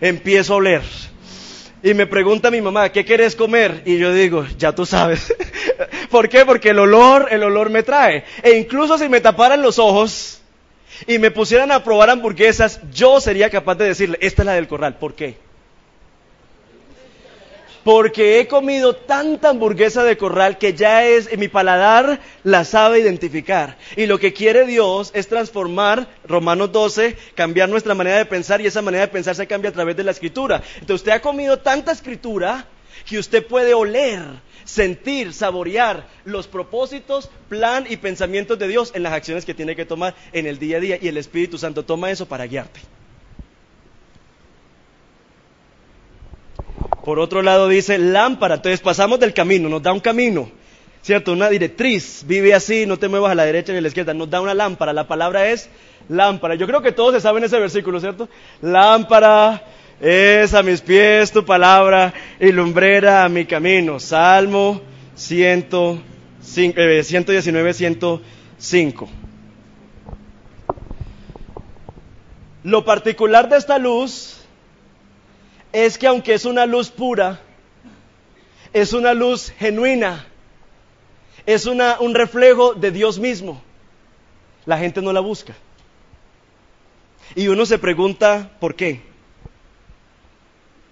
empiezo 0.00 0.52
a 0.52 0.56
oler 0.58 0.82
y 1.84 1.92
me 1.92 2.06
pregunta 2.06 2.50
mi 2.50 2.62
mamá, 2.62 2.90
¿qué 2.90 3.04
quieres 3.04 3.36
comer? 3.36 3.82
Y 3.84 3.98
yo 3.98 4.10
digo, 4.10 4.46
ya 4.56 4.72
tú 4.72 4.86
sabes. 4.86 5.34
¿Por 6.10 6.30
qué? 6.30 6.46
Porque 6.46 6.70
el 6.70 6.78
olor, 6.78 7.28
el 7.30 7.42
olor 7.42 7.68
me 7.68 7.82
trae. 7.82 8.24
E 8.42 8.52
incluso 8.52 8.96
si 8.96 9.06
me 9.10 9.20
taparan 9.20 9.60
los 9.60 9.78
ojos 9.78 10.40
y 11.06 11.18
me 11.18 11.30
pusieran 11.30 11.70
a 11.70 11.84
probar 11.84 12.08
hamburguesas, 12.08 12.80
yo 12.90 13.20
sería 13.20 13.50
capaz 13.50 13.74
de 13.74 13.84
decirle, 13.84 14.16
esta 14.22 14.40
es 14.40 14.46
la 14.46 14.54
del 14.54 14.66
corral. 14.66 14.96
¿Por 14.96 15.14
qué? 15.14 15.36
Porque 17.84 18.40
he 18.40 18.48
comido 18.48 18.96
tanta 18.96 19.50
hamburguesa 19.50 20.02
de 20.02 20.16
corral 20.16 20.58
que 20.58 20.72
ya 20.72 21.04
es, 21.04 21.30
en 21.30 21.38
mi 21.38 21.48
paladar 21.48 22.18
la 22.42 22.64
sabe 22.64 23.00
identificar. 23.00 23.76
Y 23.96 24.06
lo 24.06 24.18
que 24.18 24.32
quiere 24.32 24.66
Dios 24.66 25.10
es 25.14 25.28
transformar, 25.28 26.08
Romanos 26.26 26.72
12, 26.72 27.16
cambiar 27.34 27.68
nuestra 27.68 27.94
manera 27.94 28.16
de 28.16 28.24
pensar 28.24 28.60
y 28.60 28.66
esa 28.66 28.82
manera 28.82 29.06
de 29.06 29.12
pensar 29.12 29.36
se 29.36 29.46
cambia 29.46 29.70
a 29.70 29.74
través 29.74 29.96
de 29.96 30.04
la 30.04 30.10
escritura. 30.10 30.62
Entonces 30.74 31.02
usted 31.02 31.12
ha 31.12 31.20
comido 31.20 31.58
tanta 31.58 31.92
escritura 31.92 32.66
que 33.04 33.18
usted 33.18 33.46
puede 33.46 33.74
oler, 33.74 34.22
sentir, 34.64 35.34
saborear 35.34 36.08
los 36.24 36.46
propósitos, 36.46 37.30
plan 37.50 37.84
y 37.88 37.98
pensamientos 37.98 38.58
de 38.58 38.68
Dios 38.68 38.92
en 38.94 39.02
las 39.02 39.12
acciones 39.12 39.44
que 39.44 39.52
tiene 39.52 39.76
que 39.76 39.84
tomar 39.84 40.14
en 40.32 40.46
el 40.46 40.58
día 40.58 40.78
a 40.78 40.80
día 40.80 40.98
y 41.00 41.08
el 41.08 41.18
Espíritu 41.18 41.58
Santo 41.58 41.84
toma 41.84 42.10
eso 42.10 42.26
para 42.26 42.46
guiarte. 42.46 42.80
Por 47.04 47.18
otro 47.18 47.42
lado 47.42 47.68
dice 47.68 47.98
lámpara, 47.98 48.54
entonces 48.54 48.80
pasamos 48.80 49.20
del 49.20 49.34
camino, 49.34 49.68
nos 49.68 49.82
da 49.82 49.92
un 49.92 50.00
camino, 50.00 50.50
¿cierto? 51.02 51.32
Una 51.32 51.50
directriz, 51.50 52.24
vive 52.26 52.54
así, 52.54 52.86
no 52.86 52.98
te 52.98 53.08
muevas 53.08 53.32
a 53.32 53.34
la 53.34 53.44
derecha 53.44 53.72
ni 53.72 53.78
a 53.78 53.82
la 53.82 53.88
izquierda, 53.88 54.14
nos 54.14 54.30
da 54.30 54.40
una 54.40 54.54
lámpara, 54.54 54.94
la 54.94 55.06
palabra 55.06 55.50
es 55.50 55.68
lámpara. 56.08 56.54
Yo 56.54 56.66
creo 56.66 56.80
que 56.80 56.92
todos 56.92 57.12
se 57.12 57.20
saben 57.20 57.44
ese 57.44 57.60
versículo, 57.60 58.00
¿cierto? 58.00 58.30
Lámpara 58.62 59.62
es 60.00 60.54
a 60.54 60.62
mis 60.62 60.80
pies 60.80 61.30
tu 61.30 61.44
palabra 61.44 62.14
y 62.40 62.50
lumbrera 62.52 63.24
a 63.24 63.28
mi 63.28 63.44
camino. 63.44 64.00
Salmo 64.00 64.80
119, 65.14 67.04
105. 67.74 69.08
Lo 72.62 72.82
particular 72.86 73.50
de 73.50 73.58
esta 73.58 73.78
luz 73.78 74.43
es 75.74 75.98
que 75.98 76.06
aunque 76.06 76.34
es 76.34 76.44
una 76.44 76.66
luz 76.66 76.88
pura, 76.88 77.40
es 78.72 78.92
una 78.92 79.12
luz 79.12 79.52
genuina, 79.58 80.24
es 81.46 81.66
una, 81.66 81.98
un 81.98 82.14
reflejo 82.14 82.74
de 82.74 82.92
Dios 82.92 83.18
mismo, 83.18 83.60
la 84.66 84.78
gente 84.78 85.02
no 85.02 85.12
la 85.12 85.18
busca. 85.18 85.52
Y 87.34 87.48
uno 87.48 87.66
se 87.66 87.80
pregunta, 87.80 88.52
¿por 88.60 88.76
qué? 88.76 89.00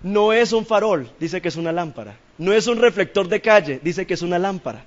No 0.03 0.33
es 0.33 0.53
un 0.53 0.67
farol, 0.67 1.09
dice 1.21 1.41
que 1.41 1.49
es 1.49 1.57
una 1.57 1.71
lámpara. 1.71 2.17
No 2.37 2.53
es 2.53 2.67
un 2.67 2.79
reflector 2.79 3.29
de 3.29 3.41
calle, 3.41 3.79
dice 3.85 4.05
que 4.05 4.15
es 4.15 4.23
una 4.23 4.41
lámpara. 4.41 4.85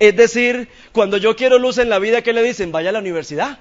Es 0.00 0.16
decir, 0.16 0.68
cuando 0.90 1.18
yo 1.18 1.36
quiero 1.36 1.56
luz 1.60 1.78
en 1.78 1.88
la 1.88 2.00
vida, 2.00 2.22
¿qué 2.22 2.32
le 2.32 2.42
dicen? 2.42 2.72
Vaya 2.72 2.90
a 2.90 2.92
la 2.94 2.98
universidad. 2.98 3.60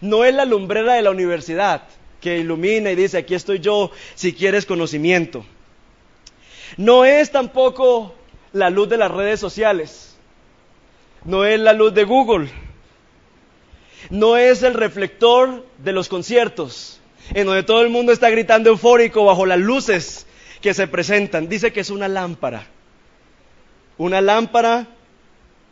No 0.00 0.24
es 0.24 0.34
la 0.34 0.46
lumbrera 0.46 0.94
de 0.94 1.02
la 1.02 1.10
universidad, 1.10 1.82
que 2.20 2.38
ilumina 2.38 2.90
y 2.90 2.96
dice, 2.96 3.18
aquí 3.18 3.34
estoy 3.34 3.60
yo 3.60 3.90
si 4.14 4.32
quieres 4.32 4.66
conocimiento. 4.66 5.44
No 6.76 7.04
es 7.04 7.30
tampoco 7.30 8.14
la 8.52 8.70
luz 8.70 8.88
de 8.88 8.96
las 8.96 9.10
redes 9.10 9.40
sociales, 9.40 10.16
no 11.24 11.44
es 11.44 11.60
la 11.60 11.72
luz 11.72 11.94
de 11.94 12.04
Google, 12.04 12.48
no 14.10 14.36
es 14.36 14.62
el 14.62 14.74
reflector 14.74 15.64
de 15.78 15.92
los 15.92 16.08
conciertos, 16.08 17.00
en 17.34 17.46
donde 17.46 17.62
todo 17.62 17.82
el 17.82 17.90
mundo 17.90 18.12
está 18.12 18.30
gritando 18.30 18.70
eufórico 18.70 19.24
bajo 19.24 19.46
las 19.46 19.58
luces 19.58 20.26
que 20.60 20.74
se 20.74 20.86
presentan. 20.86 21.48
Dice 21.48 21.72
que 21.72 21.80
es 21.80 21.90
una 21.90 22.08
lámpara, 22.08 22.66
una 23.98 24.20
lámpara 24.20 24.88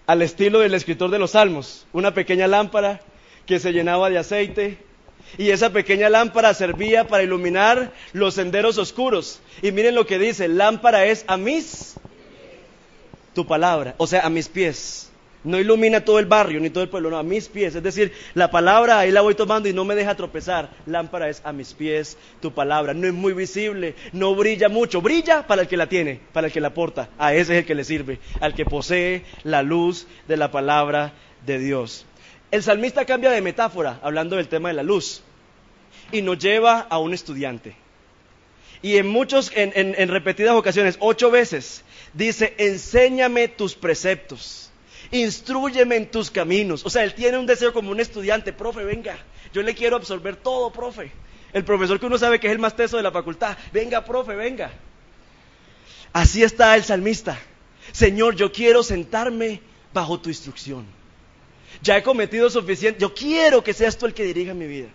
al 0.06 0.22
estilo 0.22 0.60
del 0.60 0.74
escritor 0.74 1.10
de 1.10 1.18
los 1.18 1.32
salmos, 1.32 1.86
una 1.92 2.12
pequeña 2.12 2.46
lámpara 2.46 3.00
que 3.46 3.58
se 3.58 3.72
llenaba 3.72 4.10
de 4.10 4.18
aceite 4.18 4.78
y 5.38 5.50
esa 5.50 5.70
pequeña 5.70 6.08
lámpara 6.08 6.54
servía 6.54 7.06
para 7.06 7.22
iluminar 7.22 7.92
los 8.12 8.34
senderos 8.34 8.78
oscuros. 8.78 9.40
Y 9.62 9.72
miren 9.72 9.94
lo 9.94 10.06
que 10.06 10.18
dice, 10.18 10.48
lámpara 10.48 11.06
es 11.06 11.24
a 11.26 11.36
mis, 11.36 11.94
tu 13.34 13.46
palabra, 13.46 13.94
o 13.98 14.06
sea, 14.06 14.24
a 14.24 14.30
mis 14.30 14.48
pies. 14.48 15.10
No 15.44 15.58
ilumina 15.58 16.02
todo 16.02 16.18
el 16.18 16.24
barrio 16.24 16.58
ni 16.58 16.70
todo 16.70 16.82
el 16.82 16.88
pueblo, 16.88 17.10
no, 17.10 17.18
a 17.18 17.22
mis 17.22 17.48
pies. 17.48 17.74
Es 17.74 17.82
decir, 17.82 18.12
la 18.32 18.50
palabra 18.50 18.98
ahí 18.98 19.10
la 19.10 19.20
voy 19.20 19.34
tomando 19.34 19.68
y 19.68 19.74
no 19.74 19.84
me 19.84 19.94
deja 19.94 20.14
tropezar. 20.14 20.70
Lámpara 20.86 21.28
es 21.28 21.42
a 21.44 21.52
mis 21.52 21.74
pies 21.74 22.16
tu 22.40 22.52
palabra. 22.52 22.94
No 22.94 23.06
es 23.06 23.12
muy 23.12 23.34
visible, 23.34 23.94
no 24.12 24.34
brilla 24.34 24.70
mucho. 24.70 25.02
Brilla 25.02 25.46
para 25.46 25.62
el 25.62 25.68
que 25.68 25.76
la 25.76 25.86
tiene, 25.86 26.18
para 26.32 26.46
el 26.46 26.52
que 26.52 26.62
la 26.62 26.72
porta. 26.72 27.10
A 27.18 27.34
ese 27.34 27.52
es 27.52 27.58
el 27.60 27.66
que 27.66 27.74
le 27.74 27.84
sirve, 27.84 28.20
al 28.40 28.54
que 28.54 28.64
posee 28.64 29.24
la 29.42 29.62
luz 29.62 30.06
de 30.26 30.38
la 30.38 30.50
palabra 30.50 31.12
de 31.44 31.58
Dios. 31.58 32.06
El 32.54 32.62
salmista 32.62 33.04
cambia 33.04 33.32
de 33.32 33.40
metáfora 33.40 33.98
hablando 34.00 34.36
del 34.36 34.46
tema 34.46 34.68
de 34.68 34.76
la 34.76 34.84
luz 34.84 35.22
y 36.12 36.22
nos 36.22 36.38
lleva 36.38 36.86
a 36.88 36.98
un 36.98 37.12
estudiante. 37.12 37.74
Y 38.80 38.96
en 38.96 39.08
muchos, 39.08 39.50
en, 39.56 40.08
repetidas 40.08 40.54
ocasiones, 40.54 40.96
ocho 41.00 41.32
veces, 41.32 41.82
dice, 42.12 42.54
enséñame 42.58 43.48
tus 43.48 43.74
preceptos, 43.74 44.70
instruyeme 45.10 45.96
en 45.96 46.08
tus 46.08 46.30
caminos. 46.30 46.86
O 46.86 46.90
sea, 46.90 47.02
él 47.02 47.14
tiene 47.14 47.38
un 47.38 47.46
deseo 47.46 47.72
como 47.72 47.90
un 47.90 47.98
estudiante, 47.98 48.52
profe, 48.52 48.84
venga, 48.84 49.18
yo 49.52 49.60
le 49.60 49.74
quiero 49.74 49.96
absorber 49.96 50.36
todo, 50.36 50.72
profe. 50.72 51.10
El 51.52 51.64
profesor 51.64 51.98
que 51.98 52.06
uno 52.06 52.18
sabe 52.18 52.38
que 52.38 52.46
es 52.46 52.52
el 52.52 52.60
más 52.60 52.76
teso 52.76 52.96
de 52.96 53.02
la 53.02 53.10
facultad, 53.10 53.58
venga, 53.72 54.04
profe, 54.04 54.36
venga. 54.36 54.70
Así 56.12 56.44
está 56.44 56.76
el 56.76 56.84
salmista. 56.84 57.36
Señor, 57.90 58.36
yo 58.36 58.52
quiero 58.52 58.84
sentarme 58.84 59.60
bajo 59.92 60.20
tu 60.20 60.28
instrucción 60.28 60.86
ya 61.82 61.96
he 61.96 62.02
cometido 62.02 62.50
suficiente, 62.50 63.00
yo 63.00 63.14
quiero 63.14 63.62
que 63.62 63.72
seas 63.72 63.96
tú 63.96 64.06
el 64.06 64.14
que 64.14 64.24
dirija 64.24 64.54
mi 64.54 64.66
vida. 64.66 64.88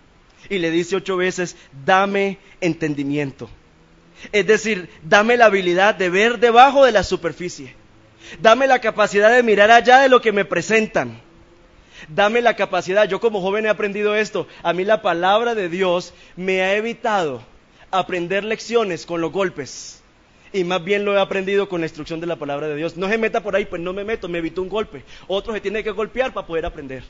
y 0.50 0.58
le 0.58 0.72
dice 0.72 0.96
ocho 0.96 1.18
veces, 1.18 1.58
dame 1.86 2.38
entendimiento. 2.62 3.50
Es 4.32 4.48
decir, 4.48 4.90
dame 5.04 5.38
la 5.38 5.46
habilidad 5.46 5.96
de 5.96 6.10
ver 6.10 6.40
debajo 6.40 6.86
de 6.86 6.92
la 6.92 7.04
superficie. 7.04 7.76
Dame 8.42 8.68
la 8.68 8.80
capacidad 8.80 9.32
de 9.32 9.44
mirar 9.44 9.72
allá 9.72 10.00
de 10.00 10.10
lo 10.10 10.22
que 10.22 10.32
me 10.32 10.46
presentan. 10.46 11.22
Dame 12.08 12.42
la 12.42 12.56
capacidad, 12.56 13.08
yo 13.08 13.20
como 13.20 13.42
joven 13.42 13.66
he 13.66 13.70
aprendido 13.70 14.16
esto, 14.16 14.48
a 14.64 14.72
mí 14.74 14.86
la 14.86 15.02
palabra 15.02 15.56
de 15.56 15.68
Dios 15.68 16.14
me 16.36 16.62
ha 16.62 16.76
evitado 16.76 17.44
aprender 17.92 18.44
lecciones 18.44 19.06
con 19.06 19.20
los 19.20 19.32
golpes. 19.32 20.02
Y 20.52 20.64
más 20.64 20.84
bien 20.84 21.06
lo 21.06 21.16
he 21.16 21.20
aprendido 21.20 21.70
con 21.70 21.82
la 21.82 21.88
instrucción 21.88 22.20
de 22.20 22.28
la 22.28 22.36
palabra 22.36 22.68
de 22.68 22.76
Dios. 22.76 22.98
No 22.98 23.08
se 23.08 23.18
meta 23.18 23.42
por 23.42 23.56
ahí, 23.56 23.66
pues 23.66 23.82
no 23.82 23.94
me 23.94 24.04
meto, 24.04 24.28
me 24.28 24.40
evito 24.40 24.62
un 24.62 24.70
golpe. 24.70 25.04
Otro 25.28 25.54
se 25.54 25.62
tiene 25.62 25.84
que 25.84 25.92
golpear 25.92 26.34
para 26.34 26.48
poder 26.48 26.66
aprender. 26.66 27.04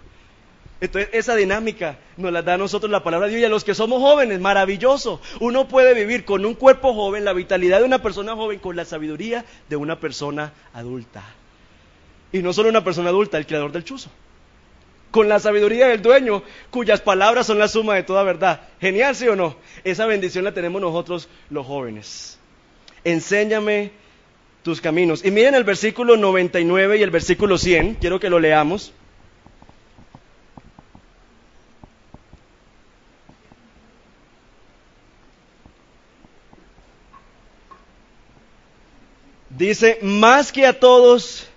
Entonces, 0.81 1.09
esa 1.13 1.35
dinámica 1.35 1.97
nos 2.15 2.31
la 2.31 2.41
da 2.41 2.53
a 2.53 2.57
nosotros 2.57 2.89
la 2.89 3.03
palabra 3.03 3.27
de 3.27 3.33
Dios 3.33 3.41
y 3.41 3.45
a 3.45 3.49
los 3.49 3.65
que 3.65 3.75
somos 3.75 4.01
jóvenes, 4.01 4.39
maravilloso. 4.39 5.19
Uno 5.41 5.67
puede 5.67 5.93
vivir 5.93 6.23
con 6.23 6.45
un 6.45 6.53
cuerpo 6.53 6.93
joven, 6.93 7.25
la 7.25 7.33
vitalidad 7.33 7.79
de 7.79 7.85
una 7.85 8.01
persona 8.01 8.35
joven, 8.35 8.59
con 8.59 8.75
la 8.75 8.85
sabiduría 8.85 9.45
de 9.67 9.75
una 9.75 9.99
persona 9.99 10.53
adulta. 10.73 11.23
Y 12.31 12.39
no 12.39 12.53
solo 12.53 12.69
una 12.69 12.83
persona 12.83 13.09
adulta, 13.09 13.37
el 13.37 13.45
creador 13.45 13.71
del 13.71 13.83
chuzo. 13.83 14.09
Con 15.11 15.27
la 15.27 15.39
sabiduría 15.39 15.87
del 15.87 16.01
dueño, 16.01 16.43
cuyas 16.69 17.01
palabras 17.01 17.47
son 17.47 17.59
la 17.59 17.67
suma 17.67 17.95
de 17.95 18.03
toda 18.03 18.23
verdad. 18.23 18.61
Genial, 18.79 19.15
sí 19.15 19.27
o 19.27 19.35
no. 19.35 19.57
Esa 19.83 20.05
bendición 20.05 20.45
la 20.45 20.53
tenemos 20.53 20.81
nosotros 20.81 21.27
los 21.49 21.65
jóvenes. 21.65 22.38
Enséñame 23.03 23.91
tus 24.63 24.81
caminos. 24.81 25.23
Y 25.23 25.31
miren 25.31 25.55
el 25.55 25.63
versículo 25.63 26.17
99 26.17 26.97
y 26.97 27.03
el 27.03 27.11
versículo 27.11 27.57
100, 27.57 27.95
quiero 27.95 28.19
que 28.19 28.29
lo 28.29 28.39
leamos. 28.39 28.93
Dice, 39.49 39.99
más 40.01 40.53
que 40.53 40.65
a 40.65 40.79
todos 40.79 41.49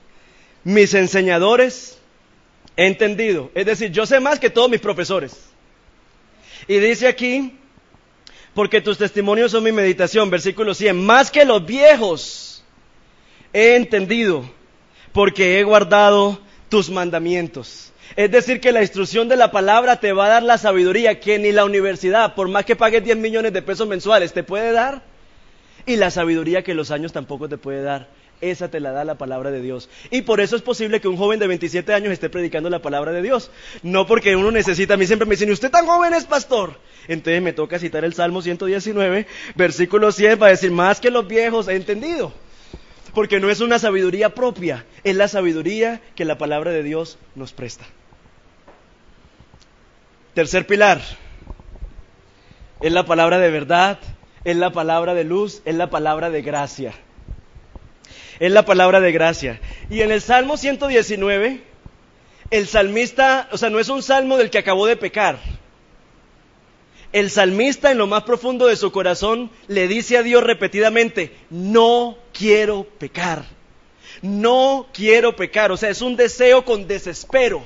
mis 0.65 0.93
enseñadores 0.95 1.99
he 2.77 2.87
entendido. 2.87 3.51
Es 3.55 3.67
decir, 3.67 3.93
yo 3.93 4.07
sé 4.07 4.19
más 4.19 4.41
que 4.41 4.51
todos 4.51 4.69
mis 4.69 4.81
profesores. 4.81 5.37
Y 6.67 6.79
dice 6.79 7.07
aquí, 7.07 7.59
porque 8.55 8.81
tus 8.81 8.99
testimonios 8.99 9.53
son 9.53 9.65
mi 9.65 9.73
meditación, 9.73 10.31
versículo 10.31 10.75
100, 10.75 11.05
más 11.05 11.31
que 11.31 11.45
los 11.45 11.65
viejos 11.65 12.65
he 13.53 13.77
entendido, 13.77 14.45
porque 15.13 15.59
he 15.59 15.65
guardado 15.65 16.41
tus 16.69 16.91
mandamientos. 16.91 17.93
Es 18.17 18.31
decir, 18.31 18.61
que 18.61 18.73
la 18.73 18.83
instrucción 18.83 19.29
de 19.29 19.37
la 19.37 19.51
palabra 19.51 20.01
te 20.01 20.13
va 20.13 20.27
a 20.27 20.31
dar 20.31 20.43
la 20.43 20.59
sabiduría 20.59 21.19
que 21.19 21.39
ni 21.39 21.53
la 21.53 21.65
universidad, 21.65 22.35
por 22.35 22.49
más 22.49 22.65
que 22.65 22.77
pagues 22.77 23.03
10 23.05 23.17
millones 23.17 23.53
de 23.53 23.63
pesos 23.63 23.89
mensuales, 23.89 24.33
te 24.33 24.43
puede 24.43 24.73
dar 24.73 25.03
y 25.87 25.97
la 25.97 26.11
sabiduría 26.11 26.63
que 26.63 26.75
los 26.75 26.91
años 26.91 27.13
tampoco 27.13 27.49
te 27.49 27.57
puede 27.57 27.83
dar. 27.83 28.09
Esa 28.43 28.69
te 28.69 28.81
la 28.81 28.91
da 28.91 29.05
la 29.05 29.15
palabra 29.15 29.53
de 29.53 29.63
Dios. 29.63 29.89
Y 30.11 30.23
por 30.23 30.41
eso 30.41 30.57
es 30.57 30.63
posible 30.63 31.01
que 31.01 31.07
un 31.07 31.17
joven 31.17 31.39
de 31.39 31.47
27 31.47 31.95
años 31.95 32.13
esté 32.13 32.29
predicando 32.29 32.69
la 32.69 32.83
palabra 32.83 33.13
de 33.13 33.23
Dios. 33.23 33.53
No 33.85 34.05
porque 34.05 34.35
uno 34.35 34.51
necesita, 34.51 34.95
a 34.95 34.97
mí 34.97 35.07
siempre 35.07 35.27
me 35.27 35.37
dicen, 35.37 35.49
¿y 35.49 35.53
usted 35.53 35.71
tan 35.71 35.87
joven 35.87 36.13
es 36.13 36.25
pastor? 36.25 36.77
Entonces 37.07 37.41
me 37.41 37.53
toca 37.53 37.79
citar 37.79 38.05
el 38.05 38.15
Salmo 38.15 38.43
119, 38.43 39.29
versículo 39.55 40.11
100, 40.11 40.41
para 40.41 40.51
decir, 40.51 40.73
más 40.73 40.99
que 40.99 41.13
los 41.13 41.29
viejos 41.29 41.69
he 41.69 41.77
entendido. 41.77 42.33
Porque 43.15 43.39
no 43.39 43.49
es 43.49 43.61
una 43.61 43.79
sabiduría 43.79 44.35
propia, 44.35 44.87
es 45.05 45.15
la 45.15 45.29
sabiduría 45.29 46.01
que 46.17 46.25
la 46.25 46.37
palabra 46.37 46.73
de 46.73 46.83
Dios 46.83 47.19
nos 47.37 47.53
presta. 47.53 47.85
Tercer 50.35 50.67
pilar, 50.67 51.01
es 52.81 52.93
la 52.93 53.07
palabra 53.07 53.39
de 53.39 53.53
verdad, 53.53 54.01
es 54.43 54.57
la 54.57 54.73
palabra 54.73 55.15
de 55.15 55.23
luz, 55.23 55.63
es 55.65 55.77
la 55.77 55.91
palabra 55.91 56.29
de 56.31 56.43
gracia. 56.43 56.93
Es 58.39 58.53
la 58.53 58.65
palabra 58.65 59.01
de 59.01 59.13
gracia. 59.13 59.61
Y 59.91 60.01
en 60.01 60.11
el 60.11 60.21
Salmo 60.21 60.57
119, 60.57 61.63
el 62.51 62.67
salmista, 62.67 63.49
o 63.53 63.59
sea, 63.59 63.71
no 63.71 63.79
es 63.79 63.89
un 63.89 64.03
salmo 64.03 64.37
del 64.37 64.51
que 64.51 64.59
acabó 64.59 64.87
de 64.87 64.97
pecar. 64.97 65.39
El 67.13 67.31
salmista 67.31 67.91
en 67.91 67.99
lo 67.99 68.07
más 68.07 68.23
profundo 68.23 68.67
de 68.67 68.77
su 68.77 68.91
corazón 68.91 69.51
le 69.69 69.87
dice 69.87 70.17
a 70.17 70.23
Dios 70.23 70.43
repetidamente, 70.43 71.33
no 71.51 72.17
quiero 72.33 72.85
pecar. 72.85 73.45
No 74.23 74.89
quiero 74.93 75.37
pecar. 75.37 75.73
O 75.73 75.77
sea, 75.77 75.91
es 75.91 76.01
un 76.01 76.17
deseo 76.17 76.65
con 76.65 76.87
desespero 76.87 77.63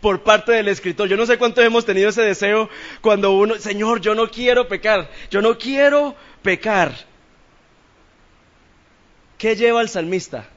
por 0.00 0.22
parte 0.22 0.52
del 0.52 0.68
escritor. 0.68 1.08
Yo 1.08 1.16
no 1.16 1.26
sé 1.26 1.38
cuántos 1.38 1.64
hemos 1.64 1.84
tenido 1.84 2.10
ese 2.10 2.22
deseo 2.22 2.68
cuando 3.00 3.32
uno, 3.32 3.56
Señor, 3.56 4.00
yo 4.00 4.14
no 4.14 4.30
quiero 4.30 4.68
pecar, 4.68 5.10
yo 5.30 5.40
no 5.42 5.58
quiero 5.58 6.14
pecar. 6.42 6.92
¿Qué 9.38 9.54
lleva 9.54 9.80
al 9.80 9.88
salmista 9.88 10.48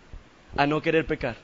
a 0.57 0.65
no 0.65 0.81
querer 0.81 1.05
pecar? 1.05 1.37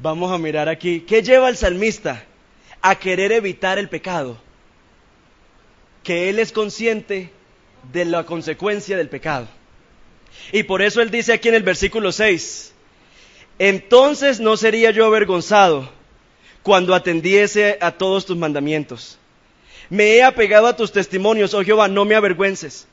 Vamos 0.00 0.32
a 0.32 0.38
mirar 0.38 0.68
aquí. 0.68 1.00
¿Qué 1.00 1.22
lleva 1.22 1.46
al 1.46 1.56
salmista 1.56 2.24
a 2.82 2.96
querer 2.96 3.30
evitar 3.30 3.78
el 3.78 3.88
pecado? 3.88 4.36
Que 6.02 6.28
él 6.28 6.40
es 6.40 6.50
consciente 6.50 7.30
de 7.92 8.04
la 8.04 8.24
consecuencia 8.26 8.96
del 8.96 9.08
pecado. 9.08 9.46
Y 10.52 10.64
por 10.64 10.82
eso 10.82 11.00
él 11.00 11.10
dice 11.10 11.32
aquí 11.32 11.48
en 11.48 11.54
el 11.54 11.62
versículo 11.62 12.10
6, 12.10 12.74
entonces 13.60 14.40
no 14.40 14.56
sería 14.56 14.90
yo 14.90 15.06
avergonzado 15.06 15.88
cuando 16.64 16.92
atendiese 16.92 17.78
a 17.80 17.92
todos 17.92 18.26
tus 18.26 18.36
mandamientos. 18.36 19.16
Me 19.90 20.16
he 20.16 20.24
apegado 20.24 20.66
a 20.66 20.76
tus 20.76 20.90
testimonios, 20.90 21.54
oh 21.54 21.62
Jehová, 21.62 21.86
no 21.86 22.04
me 22.04 22.16
avergüences. 22.16 22.88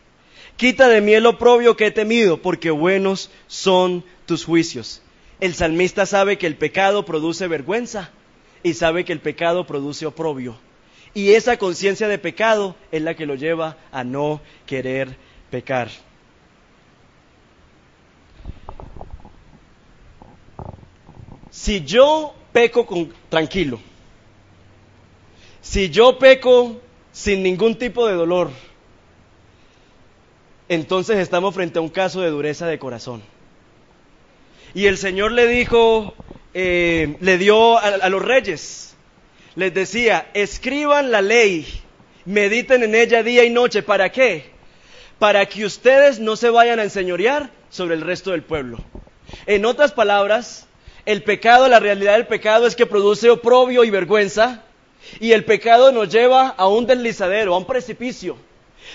Quita 0.58 0.88
de 0.88 1.02
mí 1.02 1.14
el 1.14 1.26
oprobio 1.26 1.76
que 1.76 1.88
he 1.88 1.92
temido, 1.92 2.42
porque 2.42 2.72
buenos 2.72 3.32
son 3.48 4.04
tus 4.26 4.46
juicios. 4.46 5.02
El 5.40 5.56
salmista 5.56 6.06
sabe 6.06 6.38
que 6.38 6.48
el 6.48 6.56
pecado 6.56 7.04
produce 7.04 7.48
vergüenza 7.48 8.12
y 8.64 8.76
sabe 8.76 9.06
que 9.06 9.14
el 9.14 9.20
pecado 9.20 9.66
produce 9.66 10.06
oprobio. 10.06 10.58
Y 11.14 11.32
esa 11.32 11.58
conciencia 11.58 12.08
de 12.08 12.18
pecado 12.18 12.76
es 12.92 13.02
la 13.02 13.16
que 13.16 13.26
lo 13.26 13.36
lleva 13.36 13.78
a 13.92 14.04
no 14.04 14.40
querer 14.66 15.18
pecar. 15.50 15.90
Si 21.50 21.84
yo 21.84 22.34
peco 22.54 22.86
con, 22.86 23.14
tranquilo, 23.30 23.80
si 25.62 25.90
yo 25.90 26.18
peco 26.18 26.80
sin 27.12 27.44
ningún 27.44 27.78
tipo 27.78 28.08
de 28.08 28.14
dolor, 28.14 28.52
entonces 30.72 31.18
estamos 31.18 31.54
frente 31.54 31.80
a 31.80 31.82
un 31.82 31.90
caso 31.90 32.22
de 32.22 32.30
dureza 32.30 32.66
de 32.66 32.80
corazón. 32.80 33.22
Y 34.74 34.86
el 34.86 34.98
Señor 34.98 35.34
le 35.34 35.46
dijo, 35.46 36.14
eh, 36.54 37.18
le 37.20 37.38
dio 37.38 37.78
a, 37.78 37.82
a 37.82 38.08
los 38.10 38.22
reyes, 38.22 38.96
les 39.56 39.74
decía, 39.74 40.30
escriban 40.34 41.12
la 41.12 41.22
ley, 41.22 41.68
mediten 42.24 42.84
en 42.84 42.96
ella 42.96 43.22
día 43.22 43.44
y 43.44 43.50
noche. 43.50 43.84
¿Para 43.84 44.14
qué? 44.14 44.52
Para 45.20 45.46
que 45.46 45.66
ustedes 45.66 46.22
no 46.22 46.38
se 46.38 46.50
vayan 46.50 46.80
a 46.80 46.84
enseñorear 46.84 47.52
sobre 47.70 47.96
el 47.96 48.02
resto 48.02 48.32
del 48.32 48.44
pueblo. 48.44 48.78
En 49.48 49.66
otras 49.66 49.92
palabras, 49.92 50.68
el 51.06 51.22
pecado, 51.24 51.68
la 51.68 51.82
realidad 51.82 52.14
del 52.14 52.28
pecado 52.28 52.66
es 52.66 52.78
que 52.78 52.86
produce 52.86 53.30
oprobio 53.30 53.84
y 53.84 53.90
vergüenza. 53.90 54.64
Y 55.20 55.34
el 55.34 55.44
pecado 55.44 55.92
nos 55.92 56.08
lleva 56.08 56.48
a 56.48 56.70
un 56.70 56.86
deslizadero, 56.86 57.56
a 57.56 57.58
un 57.58 57.66
precipicio. 57.66 58.38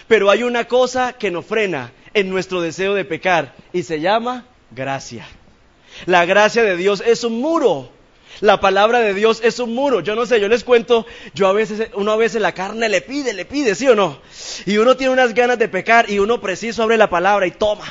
Pero 0.09 0.31
hay 0.31 0.43
una 0.43 0.67
cosa 0.67 1.13
que 1.13 1.31
nos 1.31 1.47
frena 1.47 1.93
en 2.15 2.31
nuestro 2.31 2.61
deseo 2.61 2.95
de 2.95 3.05
pecar 3.05 3.55
y 3.73 3.83
se 3.83 4.01
llama 4.01 4.47
gracia. 4.71 5.27
La 6.07 6.25
gracia 6.25 6.63
de 6.63 6.77
Dios 6.77 7.03
es 7.05 7.25
un 7.25 7.41
muro. 7.41 7.91
La 8.41 8.61
palabra 8.61 9.01
de 9.01 9.15
Dios 9.15 9.41
es 9.43 9.59
un 9.59 9.75
muro. 9.75 10.01
Yo 10.01 10.15
no 10.15 10.27
sé, 10.27 10.41
yo 10.41 10.49
les 10.49 10.65
cuento, 10.65 11.07
yo 11.35 11.49
a 11.49 11.53
veces, 11.53 11.91
uno 11.95 12.13
a 12.13 12.17
veces 12.17 12.43
la 12.43 12.53
carne 12.53 12.89
le 12.89 13.01
pide, 13.01 13.33
le 13.33 13.47
pide, 13.47 13.75
¿sí 13.75 13.89
o 13.89 13.95
no? 13.95 14.21
Y 14.67 14.77
uno 14.77 14.97
tiene 14.97 15.13
unas 15.13 15.33
ganas 15.33 15.59
de 15.59 15.69
pecar 15.69 16.11
y 16.11 16.19
uno 16.19 16.41
preciso 16.41 16.83
abre 16.83 16.99
la 16.99 17.09
palabra 17.09 17.47
y 17.47 17.53
toma 17.53 17.85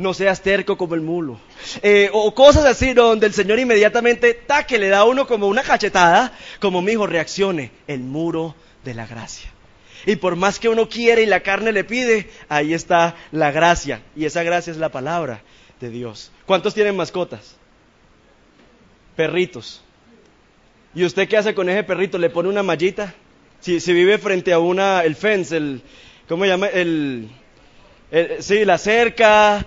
no 0.00 0.14
seas 0.14 0.40
terco 0.40 0.76
como 0.76 0.94
el 0.94 1.02
mulo. 1.02 1.38
Eh, 1.82 2.08
o 2.12 2.34
cosas 2.34 2.64
así 2.64 2.94
donde 2.94 3.26
el 3.26 3.34
Señor 3.34 3.58
inmediatamente 3.58 4.34
taque, 4.34 4.78
le 4.78 4.88
da 4.88 5.00
a 5.00 5.04
uno 5.04 5.26
como 5.26 5.46
una 5.46 5.62
cachetada, 5.62 6.32
como 6.58 6.82
mi 6.82 6.92
hijo 6.92 7.06
reaccione, 7.06 7.70
el 7.86 8.00
muro 8.00 8.54
de 8.82 8.94
la 8.94 9.06
gracia. 9.06 9.52
Y 10.06 10.16
por 10.16 10.36
más 10.36 10.58
que 10.58 10.68
uno 10.68 10.88
quiere 10.88 11.22
y 11.22 11.26
la 11.26 11.40
carne 11.40 11.72
le 11.72 11.84
pide, 11.84 12.30
ahí 12.48 12.74
está 12.74 13.16
la 13.32 13.50
gracia. 13.50 14.02
Y 14.16 14.24
esa 14.24 14.42
gracia 14.42 14.70
es 14.70 14.76
la 14.76 14.90
palabra 14.90 15.42
de 15.80 15.90
Dios. 15.90 16.30
¿Cuántos 16.46 16.74
tienen 16.74 16.96
mascotas? 16.96 17.56
Perritos. 19.16 19.82
¿Y 20.94 21.04
usted 21.04 21.28
qué 21.28 21.36
hace 21.36 21.54
con 21.54 21.68
ese 21.68 21.84
perrito? 21.84 22.18
¿Le 22.18 22.30
pone 22.30 22.48
una 22.48 22.62
mallita? 22.62 23.14
Si, 23.60 23.78
vive 23.92 24.18
frente 24.18 24.52
a 24.52 24.58
una, 24.58 25.04
el 25.04 25.14
fence, 25.16 25.56
el, 25.56 25.82
¿cómo 26.28 26.44
se 26.44 26.50
llama? 26.50 26.66
El, 26.68 27.28
el, 28.10 28.42
sí, 28.42 28.64
la 28.64 28.78
cerca, 28.78 29.64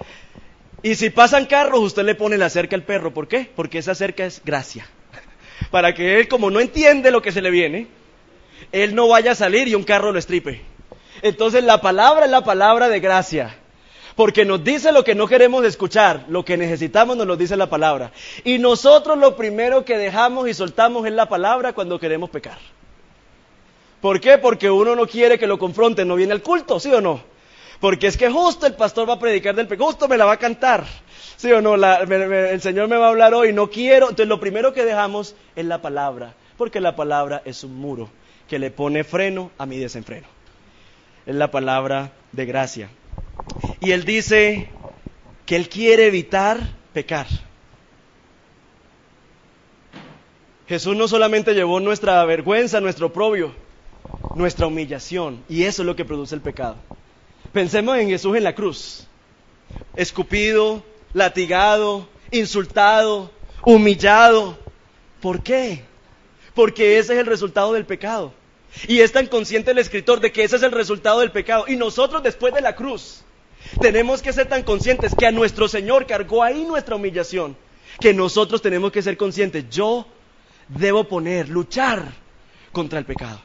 y 0.83 0.95
si 0.95 1.09
pasan 1.09 1.45
carros, 1.45 1.79
usted 1.79 2.03
le 2.03 2.13
pone 2.13 2.37
la 2.37 2.49
cerca 2.49 2.75
al 2.75 2.83
perro. 2.83 3.13
¿Por 3.13 3.29
qué? 3.29 3.49
Porque 3.55 3.77
esa 3.77 3.95
cerca 3.95 4.25
es 4.25 4.41
gracia. 4.43 4.85
Para 5.71 5.93
que 5.93 6.19
él, 6.19 6.27
como 6.27 6.51
no 6.51 6.59
entiende 6.59 7.09
lo 7.09 7.21
que 7.21 7.31
se 7.31 7.41
le 7.41 7.49
viene, 7.49 7.87
él 8.71 8.95
no 8.95 9.07
vaya 9.07 9.31
a 9.31 9.35
salir 9.35 9.67
y 9.67 9.75
un 9.75 9.83
carro 9.83 10.11
lo 10.11 10.19
estripe. 10.19 10.61
Entonces 11.21 11.63
la 11.63 11.79
palabra 11.81 12.25
es 12.25 12.31
la 12.31 12.43
palabra 12.43 12.89
de 12.89 12.99
gracia. 12.99 13.55
Porque 14.15 14.45
nos 14.45 14.63
dice 14.63 14.91
lo 14.91 15.03
que 15.03 15.15
no 15.15 15.27
queremos 15.27 15.65
escuchar, 15.65 16.25
lo 16.27 16.45
que 16.45 16.57
necesitamos 16.57 17.17
nos 17.17 17.25
lo 17.25 17.35
dice 17.35 17.57
la 17.57 17.69
palabra. 17.69 18.11
Y 18.43 18.59
nosotros 18.59 19.17
lo 19.17 19.35
primero 19.35 19.85
que 19.85 19.97
dejamos 19.97 20.47
y 20.47 20.53
soltamos 20.53 21.05
es 21.07 21.13
la 21.13 21.27
palabra 21.27 21.73
cuando 21.73 21.99
queremos 21.99 22.29
pecar. 22.29 22.59
¿Por 24.01 24.19
qué? 24.19 24.37
Porque 24.37 24.69
uno 24.69 24.95
no 24.95 25.07
quiere 25.07 25.39
que 25.39 25.47
lo 25.47 25.57
confronten, 25.57 26.07
no 26.07 26.15
viene 26.15 26.33
al 26.33 26.43
culto, 26.43 26.79
¿sí 26.79 26.93
o 26.93 27.01
no? 27.01 27.21
Porque 27.79 28.07
es 28.07 28.17
que 28.17 28.29
justo 28.29 28.67
el 28.67 28.75
pastor 28.75 29.09
va 29.09 29.13
a 29.13 29.19
predicar 29.19 29.55
del 29.55 29.67
pecado, 29.67 29.87
justo 29.87 30.07
me 30.07 30.17
la 30.17 30.25
va 30.25 30.33
a 30.33 30.37
cantar. 30.37 30.83
¿Sí 31.37 31.51
o 31.51 31.61
no? 31.61 31.75
el 31.75 32.61
Señor 32.61 32.87
me 32.87 32.97
va 32.97 33.07
a 33.07 33.09
hablar 33.09 33.33
hoy, 33.33 33.51
no 33.51 33.69
quiero. 33.69 34.09
Entonces 34.09 34.27
lo 34.27 34.39
primero 34.39 34.73
que 34.73 34.85
dejamos 34.85 35.35
es 35.55 35.65
la 35.65 35.81
palabra, 35.81 36.35
porque 36.57 36.79
la 36.79 36.95
palabra 36.95 37.41
es 37.45 37.63
un 37.63 37.75
muro 37.75 38.09
que 38.47 38.59
le 38.59 38.71
pone 38.71 39.03
freno 39.03 39.51
a 39.57 39.65
mi 39.65 39.77
desenfreno. 39.77 40.27
Es 41.25 41.35
la 41.35 41.51
palabra 41.51 42.11
de 42.31 42.45
gracia. 42.45 42.89
Y 43.79 43.91
él 43.91 44.03
dice 44.05 44.69
que 45.45 45.55
él 45.55 45.69
quiere 45.69 46.07
evitar 46.07 46.59
pecar. 46.93 47.27
Jesús 50.67 50.95
no 50.95 51.07
solamente 51.07 51.53
llevó 51.53 51.79
nuestra 51.79 52.23
vergüenza, 52.25 52.79
nuestro 52.79 53.07
oprobio, 53.07 53.53
nuestra 54.35 54.67
humillación, 54.67 55.43
y 55.49 55.63
eso 55.63 55.81
es 55.81 55.85
lo 55.85 55.95
que 55.95 56.05
produce 56.05 56.35
el 56.35 56.41
pecado. 56.41 56.77
Pensemos 57.51 57.97
en 57.97 58.09
Jesús 58.09 58.35
en 58.37 58.43
la 58.43 58.55
cruz, 58.55 59.07
escupido, 59.95 60.83
latigado, 61.13 62.07
insultado, 62.31 63.31
humillado. 63.63 64.57
¿Por 65.21 65.43
qué? 65.43 65.83
Porque 66.53 66.97
ese 66.97 67.13
es 67.13 67.19
el 67.19 67.25
resultado 67.25 67.73
del 67.73 67.85
pecado. 67.85 68.33
Y 68.87 68.99
es 68.99 69.11
tan 69.11 69.27
consciente 69.27 69.71
el 69.71 69.77
escritor 69.77 70.19
de 70.19 70.31
que 70.31 70.43
ese 70.43 70.55
es 70.55 70.63
el 70.63 70.71
resultado 70.71 71.19
del 71.19 71.31
pecado. 71.31 71.65
Y 71.67 71.75
nosotros 71.75 72.23
después 72.23 72.53
de 72.53 72.61
la 72.61 72.75
cruz 72.75 73.23
tenemos 73.79 74.21
que 74.21 74.33
ser 74.33 74.47
tan 74.47 74.63
conscientes 74.63 75.13
que 75.15 75.25
a 75.25 75.31
nuestro 75.31 75.67
Señor 75.67 76.05
cargó 76.05 76.43
ahí 76.43 76.65
nuestra 76.65 76.95
humillación, 76.95 77.55
que 77.99 78.13
nosotros 78.13 78.61
tenemos 78.61 78.91
que 78.91 79.01
ser 79.01 79.17
conscientes. 79.17 79.65
Yo 79.69 80.07
debo 80.67 81.05
poner, 81.05 81.49
luchar 81.49 82.13
contra 82.71 82.99
el 82.99 83.05
pecado. 83.05 83.39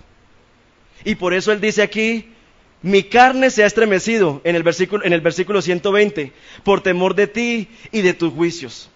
Y 1.04 1.14
por 1.14 1.34
eso 1.34 1.52
Él 1.52 1.60
dice 1.60 1.82
aquí, 1.82 2.32
mi 2.82 3.04
carne 3.04 3.50
se 3.50 3.64
ha 3.64 3.66
estremecido 3.66 4.40
en 4.44 4.56
el 4.56 4.62
versículo, 4.62 5.04
en 5.04 5.12
el 5.12 5.20
versículo 5.20 5.62
120, 5.62 6.32
por 6.64 6.80
temor 6.80 7.14
de 7.14 7.26
ti 7.26 7.68
y 7.92 8.02
de 8.02 8.14
tus 8.14 8.32
juicios. 8.32 8.90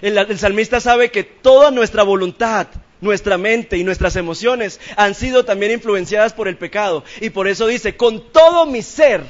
el 0.00 0.38
salmista 0.38 0.80
sabe 0.80 1.10
que 1.10 1.24
toda 1.24 1.70
nuestra 1.70 2.02
voluntad, 2.02 2.68
nuestra 3.00 3.38
mente 3.38 3.76
y 3.76 3.84
nuestras 3.84 4.16
emociones 4.16 4.80
han 4.96 5.14
sido 5.14 5.44
también 5.44 5.72
influenciadas 5.72 6.32
por 6.32 6.48
el 6.48 6.56
pecado. 6.56 7.04
Y 7.20 7.30
por 7.30 7.48
eso 7.48 7.66
dice, 7.66 7.96
con 7.96 8.32
todo 8.32 8.66
mi 8.66 8.82
ser 8.82 9.24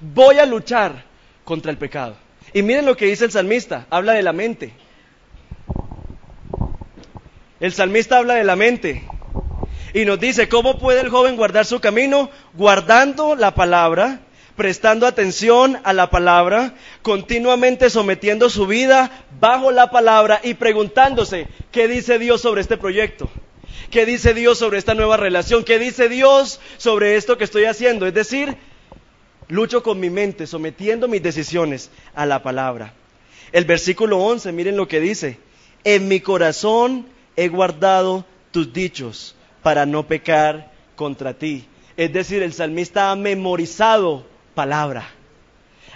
voy 0.00 0.38
a 0.38 0.46
luchar 0.46 1.04
contra 1.44 1.70
el 1.70 1.78
pecado. 1.78 2.16
Y 2.52 2.62
miren 2.62 2.86
lo 2.86 2.96
que 2.96 3.06
dice 3.06 3.24
el 3.24 3.32
salmista, 3.32 3.86
habla 3.90 4.12
de 4.12 4.22
la 4.22 4.32
mente. 4.32 4.72
El 7.60 7.72
salmista 7.72 8.18
habla 8.18 8.34
de 8.34 8.44
la 8.44 8.56
mente 8.56 9.04
y 9.94 10.04
nos 10.04 10.18
dice, 10.18 10.48
¿cómo 10.48 10.78
puede 10.78 11.00
el 11.00 11.08
joven 11.08 11.36
guardar 11.36 11.64
su 11.64 11.80
camino? 11.80 12.28
Guardando 12.52 13.36
la 13.36 13.54
palabra, 13.54 14.20
prestando 14.56 15.06
atención 15.06 15.78
a 15.84 15.92
la 15.92 16.10
palabra, 16.10 16.74
continuamente 17.02 17.90
sometiendo 17.90 18.50
su 18.50 18.66
vida 18.66 19.24
bajo 19.40 19.70
la 19.70 19.90
palabra 19.90 20.40
y 20.42 20.54
preguntándose, 20.54 21.48
¿qué 21.72 21.88
dice 21.88 22.18
Dios 22.18 22.40
sobre 22.40 22.60
este 22.60 22.76
proyecto? 22.76 23.28
¿Qué 23.90 24.06
dice 24.06 24.34
Dios 24.34 24.58
sobre 24.58 24.78
esta 24.78 24.94
nueva 24.94 25.16
relación? 25.16 25.64
¿Qué 25.64 25.78
dice 25.78 26.08
Dios 26.08 26.60
sobre 26.78 27.16
esto 27.16 27.36
que 27.36 27.44
estoy 27.44 27.64
haciendo? 27.64 28.06
Es 28.06 28.14
decir, 28.14 28.56
lucho 29.48 29.82
con 29.82 30.00
mi 30.00 30.10
mente, 30.10 30.46
sometiendo 30.46 31.08
mis 31.08 31.22
decisiones 31.22 31.90
a 32.14 32.26
la 32.26 32.42
palabra. 32.42 32.94
El 33.52 33.64
versículo 33.64 34.18
11, 34.18 34.52
miren 34.52 34.76
lo 34.76 34.88
que 34.88 35.00
dice, 35.00 35.38
en 35.84 36.08
mi 36.08 36.20
corazón 36.20 37.06
he 37.36 37.48
guardado 37.48 38.24
tus 38.50 38.72
dichos 38.72 39.36
para 39.62 39.86
no 39.86 40.06
pecar 40.06 40.72
contra 40.96 41.34
ti. 41.34 41.66
Es 41.96 42.12
decir, 42.12 42.42
el 42.42 42.52
salmista 42.52 43.10
ha 43.10 43.16
memorizado 43.16 44.26
palabra. 44.54 45.08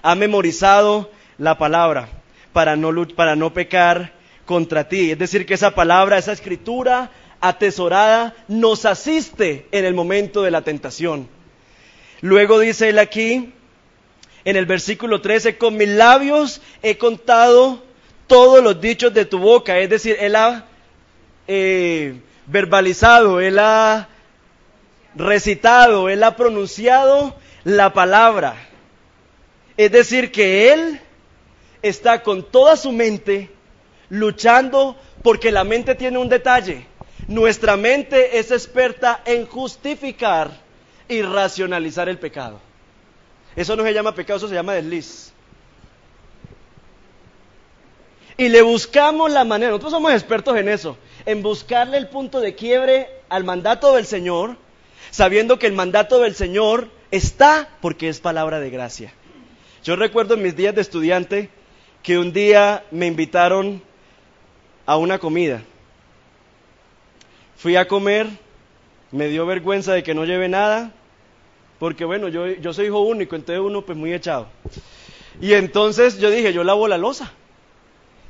Ha 0.02 0.14
memorizado 0.14 1.11
la 1.38 1.59
palabra 1.59 2.09
para 2.52 2.76
no, 2.76 3.06
para 3.09 3.36
no 3.36 3.52
pecar 3.52 4.12
contra 4.44 4.88
ti. 4.88 5.12
Es 5.12 5.18
decir, 5.18 5.46
que 5.46 5.54
esa 5.54 5.74
palabra, 5.74 6.18
esa 6.18 6.32
escritura 6.32 7.11
atesorada 7.40 8.34
nos 8.48 8.84
asiste 8.84 9.66
en 9.70 9.84
el 9.84 9.94
momento 9.94 10.42
de 10.42 10.50
la 10.50 10.62
tentación. 10.62 11.28
Luego 12.20 12.59
dice 12.59 12.88
él 12.88 12.98
aquí, 12.98 13.52
en 14.44 14.56
el 14.56 14.66
versículo 14.66 15.20
13, 15.20 15.56
con 15.56 15.76
mis 15.76 15.88
labios 15.88 16.61
he 16.82 16.98
contado 16.98 17.82
todos 18.26 18.62
los 18.62 18.80
dichos 18.80 19.14
de 19.14 19.24
tu 19.24 19.38
boca. 19.38 19.78
Es 19.78 19.90
decir, 19.90 20.16
él 20.18 20.34
ha 20.34 20.64
eh, 21.46 22.20
verbalizado, 22.46 23.40
él 23.40 23.59
ha 23.59 24.09
recitado, 25.14 26.09
él 26.09 26.22
ha 26.24 26.36
pronunciado 26.36 27.36
la 27.64 27.92
palabra. 27.92 28.56
Es 29.76 29.92
decir, 29.92 30.32
que 30.32 30.72
Él 30.72 31.00
está 31.82 32.22
con 32.22 32.42
toda 32.42 32.76
su 32.76 32.92
mente 32.92 33.50
luchando 34.11 34.96
porque 35.22 35.52
la 35.52 35.64
mente 35.64 35.94
tiene 35.94 36.18
un 36.18 36.28
detalle. 36.28 36.86
Nuestra 37.26 37.76
mente 37.76 38.38
es 38.38 38.50
experta 38.50 39.22
en 39.24 39.46
justificar 39.46 40.50
y 41.09 41.22
racionalizar 41.22 42.09
el 42.09 42.18
pecado. 42.18 42.61
Eso 43.56 43.76
no 43.76 43.82
se 43.82 43.92
llama 43.92 44.14
pecado, 44.14 44.38
eso 44.38 44.48
se 44.48 44.54
llama 44.54 44.74
desliz. 44.74 45.32
Y 48.36 48.48
le 48.48 48.62
buscamos 48.62 49.32
la 49.32 49.44
manera, 49.44 49.70
nosotros 49.72 49.92
somos 49.92 50.12
expertos 50.12 50.56
en 50.56 50.68
eso, 50.68 50.96
en 51.26 51.42
buscarle 51.42 51.96
el 51.96 52.09
punto 52.09 52.40
de 52.40 52.54
quiebre 52.54 53.09
al 53.28 53.42
mandato 53.42 53.94
del 53.94 54.06
Señor, 54.06 54.56
sabiendo 55.11 55.59
que 55.59 55.66
el 55.66 55.72
mandato 55.72 56.20
del 56.20 56.36
Señor 56.36 56.88
Está 57.11 57.68
porque 57.80 58.09
es 58.09 58.20
palabra 58.20 58.61
de 58.61 58.70
gracia. 58.70 59.12
Yo 59.82 59.96
recuerdo 59.96 60.34
en 60.34 60.42
mis 60.42 60.54
días 60.54 60.74
de 60.74 60.82
estudiante 60.82 61.48
que 62.02 62.18
un 62.18 62.32
día 62.32 62.84
me 62.90 63.06
invitaron 63.06 63.82
a 64.84 64.96
una 64.98 65.18
comida. 65.18 65.62
Fui 67.56 67.76
a 67.76 67.88
comer, 67.88 68.26
me 69.11 69.28
dio 69.28 69.46
vergüenza 69.46 69.94
de 69.94 70.02
que 70.02 70.14
no 70.14 70.26
lleve 70.26 70.48
nada, 70.48 70.92
porque 71.78 72.04
bueno, 72.04 72.28
yo, 72.28 72.46
yo 72.46 72.72
soy 72.74 72.86
hijo 72.86 73.00
único, 73.00 73.36
entonces 73.36 73.64
uno 73.64 73.82
pues 73.82 73.96
muy 73.96 74.12
echado. 74.12 74.48
Y 75.40 75.54
entonces 75.54 76.18
yo 76.18 76.30
dije, 76.30 76.52
yo 76.52 76.62
lavo 76.62 76.88
la 76.88 76.98
losa. 76.98 77.32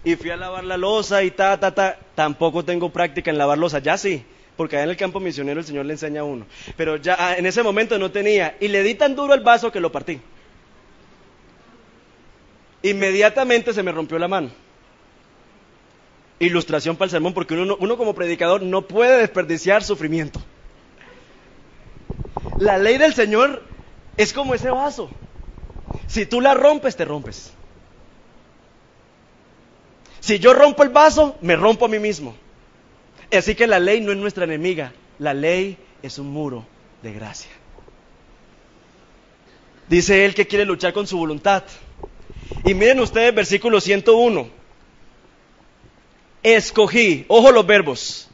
Y 0.05 0.14
fui 0.14 0.31
a 0.31 0.37
lavar 0.37 0.62
la 0.62 0.76
losa 0.76 1.24
y 1.24 1.33
ta, 1.33 1.59
ta, 1.59 1.74
ta. 1.74 1.99
Tampoco 2.14 2.64
tengo 2.64 2.91
práctica 2.91 3.31
en 3.31 3.39
lavar 3.39 3.59
losa, 3.59 3.81
ya 3.81 3.99
sí 3.99 4.24
porque 4.59 4.75
allá 4.75 4.87
en 4.87 4.91
el 4.91 4.97
campo 4.97 5.21
misionero 5.21 5.61
el 5.61 5.67
Señor 5.67 5.87
le 5.87 5.93
enseña 5.93 6.23
a 6.23 6.25
uno. 6.25 6.45
Pero 6.77 6.97
ya 6.97 7.37
en 7.37 7.47
ese 7.47 7.63
momento 7.63 7.97
no 7.97 8.11
tenía. 8.11 8.57
Y 8.59 8.67
le 8.67 8.83
di 8.83 8.97
tan 8.97 9.15
duro 9.15 9.33
el 9.33 9.41
vaso 9.41 9.71
que 9.71 9.79
lo 9.79 9.93
partí. 9.93 10.21
Inmediatamente 12.83 13.73
se 13.73 13.85
me 13.85 13.93
rompió 13.93 14.19
la 14.19 14.27
mano. 14.27 14.51
Ilustración 16.41 16.97
para 16.97 17.05
el 17.05 17.11
sermón, 17.13 17.35
porque 17.35 17.55
uno, 17.55 17.77
uno 17.79 17.97
como 17.97 18.17
predicador 18.17 18.61
no 18.61 18.83
puede 18.83 19.19
desperdiciar 19.19 19.85
sufrimiento. 19.85 20.41
La 22.59 22.79
ley 22.79 22.99
del 22.99 23.15
Señor 23.15 23.63
es 24.17 24.33
como 24.33 24.57
ese 24.57 24.71
vaso. 24.71 25.09
Si 26.09 26.27
tú 26.27 26.41
la 26.41 26.55
rompes, 26.55 26.97
te 26.97 27.05
rompes. 27.05 27.53
Si 30.19 30.41
yo 30.41 30.53
rompo 30.53 30.83
el 30.83 30.89
vaso, 30.89 31.37
me 31.43 31.55
rompo 31.55 31.85
a 31.85 31.89
mí 31.89 32.01
mismo. 32.01 32.35
Así 33.31 33.55
que 33.55 33.66
la 33.66 33.79
ley 33.79 34.01
no 34.01 34.12
es 34.12 34.18
nuestra 34.18 34.45
enemiga, 34.45 34.93
la 35.18 35.35
ley 35.35 35.76
es 36.03 36.18
un 36.18 36.29
muro 36.29 36.66
de 37.03 37.12
gracia. 37.12 37.51
Dice 39.89 40.24
él 40.24 40.35
que 40.35 40.47
quiere 40.47 40.64
luchar 40.64 40.93
con 40.93 41.07
su 41.07 41.18
voluntad. 41.18 41.64
Y 42.64 42.74
miren 42.74 43.01
ustedes 43.01 43.35
versículo 43.35 43.81
101. 43.81 44.49
Escogí, 46.43 47.24
ojo 47.29 47.53
los 47.53 47.66
verbos, 47.66 48.29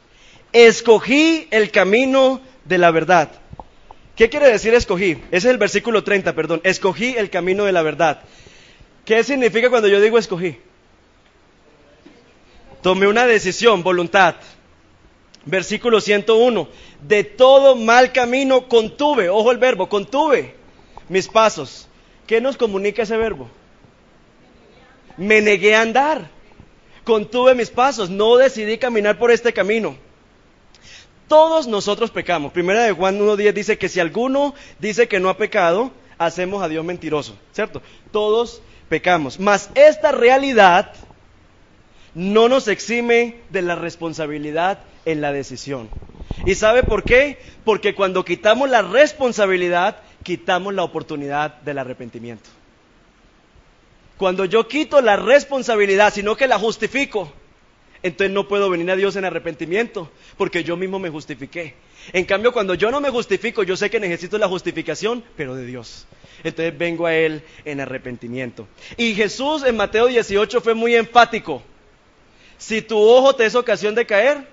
escogí 0.53 1.47
el 1.51 1.71
camino 1.71 2.39
de 2.63 2.77
la 2.77 2.91
verdad. 2.91 3.31
¿Qué 4.15 4.29
quiere 4.29 4.49
decir 4.49 4.73
escogí? 4.73 5.11
Ese 5.31 5.37
es 5.37 5.45
el 5.45 5.57
versículo 5.57 6.03
30, 6.03 6.33
perdón. 6.33 6.61
Escogí 6.63 7.15
el 7.17 7.29
camino 7.29 7.65
de 7.65 7.73
la 7.73 7.81
verdad. 7.81 8.21
¿Qué 9.03 9.23
significa 9.23 9.69
cuando 9.69 9.89
yo 9.89 9.99
digo 9.99 10.17
escogí? 10.17 10.57
Tomé 12.81 13.07
una 13.07 13.25
decisión, 13.25 13.83
voluntad. 13.83 14.35
Versículo 15.45 16.01
101. 16.01 16.67
De 17.01 17.23
todo 17.23 17.75
mal 17.75 18.11
camino 18.11 18.67
contuve, 18.67 19.29
ojo 19.29 19.51
el 19.51 19.57
verbo, 19.57 19.87
contuve 19.87 20.55
mis 21.07 21.27
pasos. 21.27 21.87
¿Qué 22.25 22.41
nos 22.41 22.57
comunica 22.57 23.03
ese 23.03 23.17
verbo? 23.17 23.49
Me 25.17 25.41
negué 25.41 25.75
a 25.75 25.81
andar. 25.81 26.29
Contuve 27.03 27.53
mis 27.53 27.69
pasos, 27.69 28.09
no 28.09 28.35
decidí 28.37 28.79
caminar 28.79 29.19
por 29.19 29.29
este 29.29 29.53
camino. 29.53 29.95
Todos 31.27 31.67
nosotros 31.67 32.09
pecamos. 32.09 32.51
Primera 32.51 32.83
de 32.83 32.91
Juan 32.91 33.19
1.10 33.19 33.53
dice 33.53 33.77
que 33.77 33.89
si 33.89 33.99
alguno 33.99 34.55
dice 34.79 35.07
que 35.07 35.19
no 35.19 35.29
ha 35.29 35.37
pecado, 35.37 35.91
hacemos 36.17 36.63
a 36.63 36.67
Dios 36.67 36.83
mentiroso, 36.83 37.35
¿cierto? 37.51 37.81
Todos 38.11 38.61
pecamos. 38.89 39.39
Mas 39.39 39.69
esta 39.75 40.11
realidad 40.11 40.93
no 42.15 42.47
nos 42.49 42.67
exime 42.69 43.35
de 43.49 43.61
la 43.61 43.75
responsabilidad 43.75 44.79
en 45.05 45.21
la 45.21 45.31
decisión. 45.31 45.89
¿Y 46.45 46.55
sabe 46.55 46.83
por 46.83 47.03
qué? 47.03 47.37
Porque 47.63 47.93
cuando 47.93 48.25
quitamos 48.25 48.69
la 48.69 48.81
responsabilidad, 48.81 49.97
quitamos 50.23 50.73
la 50.73 50.83
oportunidad 50.83 51.61
del 51.61 51.77
arrepentimiento. 51.77 52.49
Cuando 54.17 54.45
yo 54.45 54.67
quito 54.67 55.01
la 55.01 55.17
responsabilidad, 55.17 56.13
sino 56.13 56.37
que 56.37 56.47
la 56.47 56.57
justifico, 56.57 57.31
entonces 58.01 58.33
no 58.33 58.47
puedo 58.47 58.69
venir 58.69 58.89
a 58.91 58.95
Dios 58.95 59.17
en 59.17 59.25
arrepentimiento, 59.25 60.09
porque 60.37 60.63
yo 60.63 60.77
mismo 60.77 60.99
me 60.99 61.09
justifiqué. 61.09 61.73
En 62.13 62.23
cambio, 62.23 62.53
cuando 62.53 62.75
yo 62.75 62.91
no 62.91 63.01
me 63.01 63.09
justifico, 63.09 63.63
yo 63.63 63.75
sé 63.75 63.89
que 63.89 63.99
necesito 63.99 64.37
la 64.37 64.47
justificación, 64.47 65.23
pero 65.35 65.55
de 65.55 65.65
Dios. 65.65 66.05
Entonces 66.43 66.77
vengo 66.77 67.07
a 67.07 67.15
Él 67.15 67.43
en 67.65 67.81
arrepentimiento. 67.81 68.67
Y 68.95 69.15
Jesús 69.15 69.63
en 69.63 69.75
Mateo 69.75 70.07
18 70.07 70.61
fue 70.61 70.75
muy 70.75 70.95
enfático. 70.95 71.61
Si 72.57 72.81
tu 72.81 72.97
ojo 72.97 73.35
te 73.35 73.45
es 73.45 73.55
ocasión 73.55 73.95
de 73.95 74.05
caer, 74.05 74.47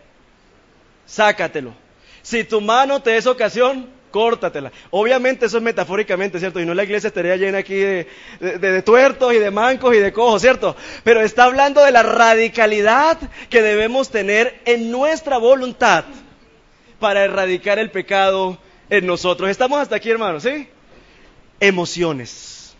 sácatelo. 1.06 1.74
Si 2.22 2.44
tu 2.44 2.60
mano 2.60 3.02
te 3.02 3.16
es 3.16 3.26
ocasión, 3.26 3.88
córtatela. 4.12 4.70
Obviamente 4.90 5.46
eso 5.46 5.56
es 5.56 5.62
metafóricamente, 5.62 6.38
¿cierto? 6.38 6.60
Y 6.60 6.66
no 6.66 6.74
la 6.74 6.84
iglesia 6.84 7.08
estaría 7.08 7.36
llena 7.36 7.58
aquí 7.58 7.74
de, 7.74 8.06
de, 8.40 8.82
tuertos 8.82 9.32
y 9.32 9.38
de 9.38 9.50
mancos 9.50 9.94
y 9.96 9.98
de 9.98 10.12
cojos, 10.12 10.40
¿cierto? 10.40 10.76
Pero 11.02 11.20
está 11.20 11.44
hablando 11.44 11.84
de 11.84 11.90
la 11.90 12.04
radicalidad 12.04 13.18
que 13.50 13.62
debemos 13.62 14.10
tener 14.10 14.60
en 14.66 14.92
nuestra 14.92 15.38
voluntad 15.38 16.04
para 17.00 17.24
erradicar 17.24 17.80
el 17.80 17.90
pecado 17.90 18.58
en 18.88 19.06
nosotros. 19.06 19.50
Estamos 19.50 19.80
hasta 19.80 19.96
aquí, 19.96 20.10
hermanos, 20.10 20.44
¿sí? 20.44 20.68
Emociones. 21.58 22.76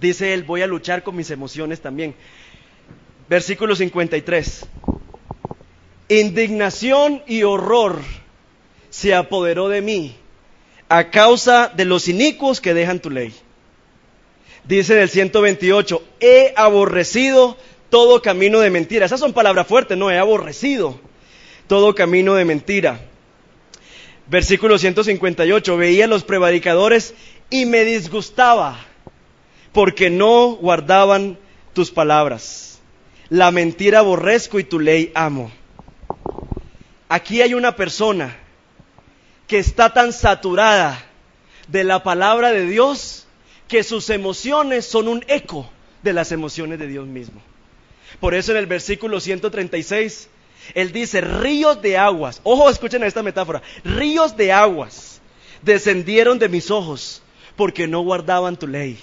Dice 0.00 0.32
él, 0.32 0.44
voy 0.44 0.62
a 0.62 0.66
luchar 0.66 1.02
con 1.02 1.14
mis 1.14 1.30
emociones 1.30 1.80
también. 1.80 2.14
Versículo 3.30 3.76
53. 3.76 4.66
Indignación 6.08 7.22
y 7.28 7.44
horror 7.44 8.00
se 8.90 9.14
apoderó 9.14 9.68
de 9.68 9.82
mí 9.82 10.16
a 10.88 11.10
causa 11.10 11.68
de 11.68 11.84
los 11.84 12.08
inicuos 12.08 12.60
que 12.60 12.74
dejan 12.74 12.98
tu 12.98 13.08
ley. 13.08 13.32
Dice 14.64 14.94
en 14.94 15.02
el 15.02 15.08
128, 15.08 16.02
he 16.18 16.52
aborrecido 16.56 17.56
todo 17.88 18.20
camino 18.20 18.58
de 18.58 18.70
mentira. 18.70 19.06
Esas 19.06 19.20
son 19.20 19.32
palabras 19.32 19.68
fuertes, 19.68 19.96
no, 19.96 20.10
he 20.10 20.18
aborrecido 20.18 20.98
todo 21.68 21.94
camino 21.94 22.34
de 22.34 22.44
mentira. 22.44 23.00
Versículo 24.26 24.76
158, 24.76 25.76
veía 25.76 26.06
a 26.06 26.08
los 26.08 26.24
prevaricadores 26.24 27.14
y 27.48 27.64
me 27.66 27.84
disgustaba 27.84 28.84
porque 29.70 30.10
no 30.10 30.56
guardaban 30.56 31.38
tus 31.72 31.92
palabras. 31.92 32.79
La 33.30 33.52
mentira 33.52 34.00
aborrezco 34.00 34.58
y 34.58 34.64
tu 34.64 34.80
ley 34.80 35.12
amo. 35.14 35.52
Aquí 37.08 37.42
hay 37.42 37.54
una 37.54 37.76
persona 37.76 38.36
que 39.46 39.58
está 39.58 39.92
tan 39.92 40.12
saturada 40.12 41.00
de 41.68 41.84
la 41.84 42.02
palabra 42.02 42.50
de 42.50 42.66
Dios 42.66 43.28
que 43.68 43.84
sus 43.84 44.10
emociones 44.10 44.84
son 44.84 45.06
un 45.06 45.24
eco 45.28 45.70
de 46.02 46.12
las 46.12 46.32
emociones 46.32 46.80
de 46.80 46.88
Dios 46.88 47.06
mismo. 47.06 47.40
Por 48.18 48.34
eso 48.34 48.50
en 48.50 48.58
el 48.58 48.66
versículo 48.66 49.20
136, 49.20 50.28
Él 50.74 50.90
dice, 50.90 51.20
ríos 51.20 51.80
de 51.80 51.96
aguas, 51.96 52.40
ojo, 52.42 52.68
escuchen 52.68 53.04
esta 53.04 53.22
metáfora, 53.22 53.62
ríos 53.84 54.36
de 54.36 54.52
aguas 54.52 55.20
descendieron 55.62 56.38
de 56.40 56.48
mis 56.48 56.70
ojos 56.70 57.22
porque 57.54 57.86
no 57.86 58.00
guardaban 58.00 58.56
tu 58.56 58.66
ley. 58.66 58.98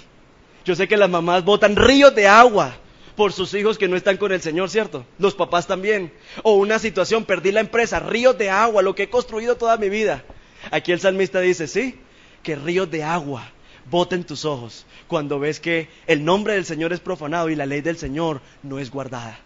Yo 0.66 0.74
sé 0.74 0.86
que 0.86 0.98
las 0.98 1.08
mamás 1.08 1.44
botan 1.44 1.76
ríos 1.76 2.14
de 2.14 2.28
agua 2.28 2.76
por 3.18 3.32
sus 3.32 3.52
hijos 3.54 3.78
que 3.78 3.88
no 3.88 3.96
están 3.96 4.16
con 4.16 4.30
el 4.30 4.40
Señor, 4.40 4.70
¿cierto? 4.70 5.04
Los 5.18 5.34
papás 5.34 5.66
también. 5.66 6.12
O 6.44 6.52
una 6.52 6.78
situación, 6.78 7.24
perdí 7.24 7.50
la 7.50 7.58
empresa, 7.58 7.98
ríos 7.98 8.38
de 8.38 8.48
agua, 8.48 8.80
lo 8.80 8.94
que 8.94 9.02
he 9.02 9.10
construido 9.10 9.56
toda 9.56 9.76
mi 9.76 9.88
vida. 9.88 10.24
Aquí 10.70 10.92
el 10.92 11.00
salmista 11.00 11.40
dice, 11.40 11.66
sí, 11.66 11.96
que 12.44 12.54
ríos 12.54 12.88
de 12.92 13.02
agua 13.02 13.50
boten 13.90 14.22
tus 14.22 14.44
ojos 14.44 14.86
cuando 15.08 15.40
ves 15.40 15.58
que 15.58 15.88
el 16.06 16.24
nombre 16.24 16.54
del 16.54 16.64
Señor 16.64 16.92
es 16.92 17.00
profanado 17.00 17.50
y 17.50 17.56
la 17.56 17.66
ley 17.66 17.80
del 17.80 17.98
Señor 17.98 18.40
no 18.62 18.78
es 18.78 18.88
guardada. 18.88 19.40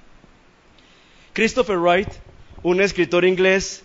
Christopher 1.33 1.79
Wright, 1.79 2.11
un 2.63 2.83
escritor 2.83 3.25
inglés, 3.25 3.85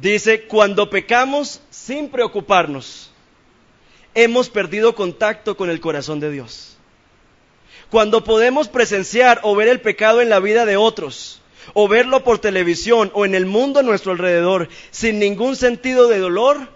dice, 0.00 0.46
cuando 0.46 0.88
pecamos 0.88 1.62
sin 1.70 2.10
preocuparnos, 2.10 3.10
hemos 4.14 4.48
perdido 4.48 4.94
contacto 4.94 5.56
con 5.56 5.68
el 5.68 5.80
corazón 5.80 6.20
de 6.20 6.30
Dios. 6.30 6.75
Cuando 7.90 8.24
podemos 8.24 8.68
presenciar 8.68 9.40
o 9.42 9.54
ver 9.54 9.68
el 9.68 9.80
pecado 9.80 10.20
en 10.20 10.28
la 10.28 10.40
vida 10.40 10.66
de 10.66 10.76
otros, 10.76 11.40
o 11.74 11.88
verlo 11.88 12.24
por 12.24 12.38
televisión 12.38 13.10
o 13.14 13.24
en 13.24 13.34
el 13.34 13.46
mundo 13.46 13.80
a 13.80 13.82
nuestro 13.82 14.12
alrededor 14.12 14.68
sin 14.90 15.18
ningún 15.18 15.56
sentido 15.56 16.08
de 16.08 16.18
dolor, 16.18 16.68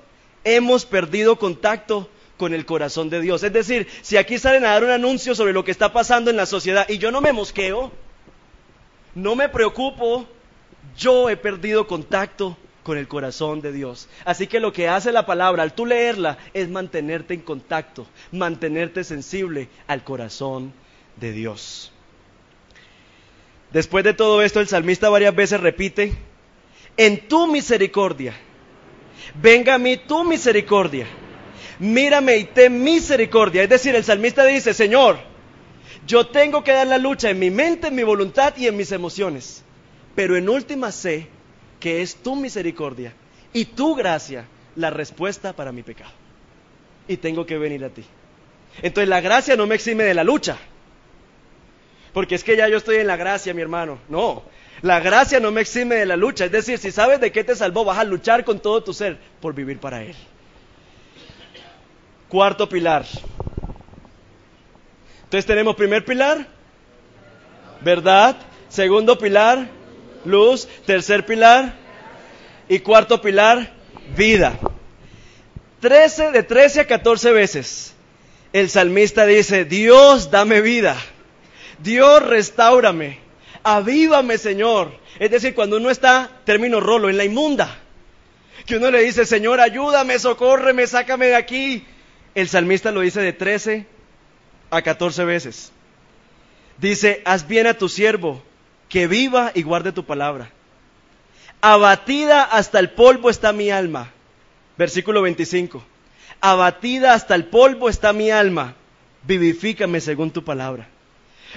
hemos 0.44 0.86
perdido 0.86 1.36
contacto 1.36 2.08
con 2.36 2.54
el 2.54 2.64
corazón 2.64 3.11
de 3.11 3.20
Dios. 3.20 3.42
Es 3.42 3.52
decir, 3.52 3.88
si 4.02 4.16
aquí 4.16 4.38
salen 4.38 4.64
a 4.64 4.70
dar 4.70 4.84
un 4.84 4.90
anuncio 4.90 5.34
sobre 5.34 5.52
lo 5.52 5.64
que 5.64 5.70
está 5.70 5.92
pasando 5.92 6.30
en 6.30 6.36
la 6.36 6.46
sociedad 6.46 6.88
y 6.88 6.98
yo 6.98 7.11
no 7.11 7.20
me 7.20 7.32
mosqueo, 7.32 7.92
no 9.14 9.34
me 9.34 9.48
preocupo, 9.48 10.26
yo 10.96 11.28
he 11.28 11.36
perdido 11.36 11.86
contacto 11.86 12.56
con 12.82 12.96
el 12.96 13.08
corazón 13.08 13.61
de 13.61 13.72
Dios. 13.72 14.08
Así 14.24 14.46
que 14.46 14.61
lo 14.61 14.72
que 14.72 14.88
hace 14.88 15.12
la 15.12 15.26
palabra 15.26 15.62
al 15.62 15.74
tú 15.74 15.86
leerla 15.86 16.38
es 16.54 16.68
mantenerte 16.68 17.34
en 17.34 17.40
contacto, 17.40 18.06
mantenerte 18.32 19.04
sensible 19.04 19.68
al 19.86 20.02
corazón 20.02 20.72
de 21.20 21.32
Dios. 21.32 21.92
Después 23.72 24.02
de 24.02 24.14
todo 24.14 24.42
esto, 24.42 24.60
el 24.60 24.66
salmista 24.66 25.08
varias 25.08 25.34
veces 25.34 25.60
repite, 25.60 26.12
en 26.96 27.28
tu 27.28 27.46
misericordia, 27.46 28.34
venga 29.40 29.74
a 29.74 29.78
mí 29.78 29.96
tu 29.96 30.24
misericordia, 30.24 31.06
mírame 31.78 32.36
y 32.38 32.44
ten 32.44 32.82
misericordia. 32.82 33.62
Es 33.62 33.68
decir, 33.68 33.94
el 33.94 34.02
salmista 34.02 34.44
dice, 34.44 34.74
Señor, 34.74 35.20
yo 36.06 36.26
tengo 36.26 36.64
que 36.64 36.72
dar 36.72 36.86
la 36.86 36.98
lucha 36.98 37.30
en 37.30 37.38
mi 37.38 37.50
mente, 37.50 37.88
en 37.88 37.94
mi 37.94 38.02
voluntad 38.02 38.56
y 38.56 38.66
en 38.66 38.76
mis 38.76 38.90
emociones, 38.90 39.62
pero 40.16 40.36
en 40.36 40.48
última 40.48 40.90
sé 40.90 41.28
que 41.78 42.02
es 42.02 42.16
tu 42.16 42.34
misericordia 42.34 43.14
y 43.52 43.66
tu 43.66 43.94
gracia 43.94 44.46
la 44.74 44.90
respuesta 44.90 45.52
para 45.54 45.70
mi 45.70 45.82
pecado. 45.82 46.10
Y 47.06 47.16
tengo 47.16 47.46
que 47.46 47.58
venir 47.58 47.84
a 47.84 47.90
ti. 47.90 48.04
Entonces 48.82 49.08
la 49.08 49.20
gracia 49.20 49.56
no 49.56 49.66
me 49.66 49.74
exime 49.74 50.04
de 50.04 50.14
la 50.14 50.24
lucha 50.24 50.58
porque 52.12 52.34
es 52.34 52.44
que 52.44 52.56
ya 52.56 52.68
yo 52.68 52.76
estoy 52.76 52.96
en 52.96 53.06
la 53.06 53.16
gracia, 53.16 53.54
mi 53.54 53.62
hermano. 53.62 53.98
No, 54.08 54.42
la 54.82 55.00
gracia 55.00 55.40
no 55.40 55.50
me 55.50 55.61
exime 55.61 55.96
de 55.96 56.06
la 56.06 56.16
lucha. 56.16 56.46
Es 56.46 56.52
decir, 56.52 56.78
si 56.78 56.90
sabes 56.90 57.20
de 57.20 57.32
qué 57.32 57.44
te 57.44 57.54
salvó, 57.54 57.84
vas 57.84 57.98
a 57.98 58.04
luchar 58.04 58.44
con 58.44 58.61
todo 58.61 58.82
tu 58.82 58.92
ser 58.92 59.18
por 59.40 59.54
vivir 59.54 59.78
para 59.78 60.02
Él. 60.02 60.14
Cuarto 62.28 62.68
pilar. 62.68 63.04
Entonces 65.24 65.46
tenemos 65.46 65.76
primer 65.76 66.04
pilar, 66.04 66.46
verdad. 67.80 68.36
Segundo 68.68 69.18
pilar, 69.18 69.68
luz. 70.24 70.68
Tercer 70.86 71.26
pilar 71.26 71.74
y 72.68 72.80
cuarto 72.80 73.20
pilar, 73.20 73.72
vida. 74.16 74.58
Trece, 75.80 76.30
de 76.30 76.42
13 76.42 76.80
a 76.80 76.86
14 76.86 77.32
veces 77.32 77.94
el 78.52 78.68
salmista 78.68 79.26
dice, 79.26 79.64
Dios 79.64 80.30
dame 80.30 80.61
vida. 80.61 80.96
Dios 81.82 82.22
restaurame, 82.22 83.18
avívame 83.62 84.38
Señor. 84.38 84.92
Es 85.18 85.30
decir, 85.30 85.54
cuando 85.54 85.76
uno 85.76 85.90
está, 85.90 86.30
término 86.44 86.80
rolo, 86.80 87.08
en 87.08 87.16
la 87.16 87.24
inmunda, 87.24 87.78
que 88.66 88.76
uno 88.76 88.90
le 88.90 89.02
dice, 89.02 89.26
Señor, 89.26 89.60
ayúdame, 89.60 90.18
socórreme, 90.18 90.86
sácame 90.86 91.26
de 91.26 91.36
aquí. 91.36 91.84
El 92.34 92.48
salmista 92.48 92.92
lo 92.92 93.00
dice 93.00 93.20
de 93.20 93.32
13 93.32 93.86
a 94.70 94.82
14 94.82 95.24
veces. 95.24 95.72
Dice, 96.78 97.22
haz 97.24 97.46
bien 97.46 97.66
a 97.66 97.74
tu 97.74 97.88
siervo, 97.88 98.42
que 98.88 99.06
viva 99.06 99.52
y 99.54 99.62
guarde 99.62 99.92
tu 99.92 100.04
palabra. 100.04 100.50
Abatida 101.60 102.42
hasta 102.42 102.78
el 102.78 102.90
polvo 102.90 103.28
está 103.28 103.52
mi 103.52 103.70
alma. 103.70 104.12
Versículo 104.78 105.20
25. 105.22 105.84
Abatida 106.40 107.12
hasta 107.12 107.34
el 107.34 107.46
polvo 107.46 107.88
está 107.88 108.12
mi 108.12 108.30
alma. 108.30 108.74
Vivifícame 109.24 110.00
según 110.00 110.30
tu 110.30 110.42
palabra. 110.42 110.88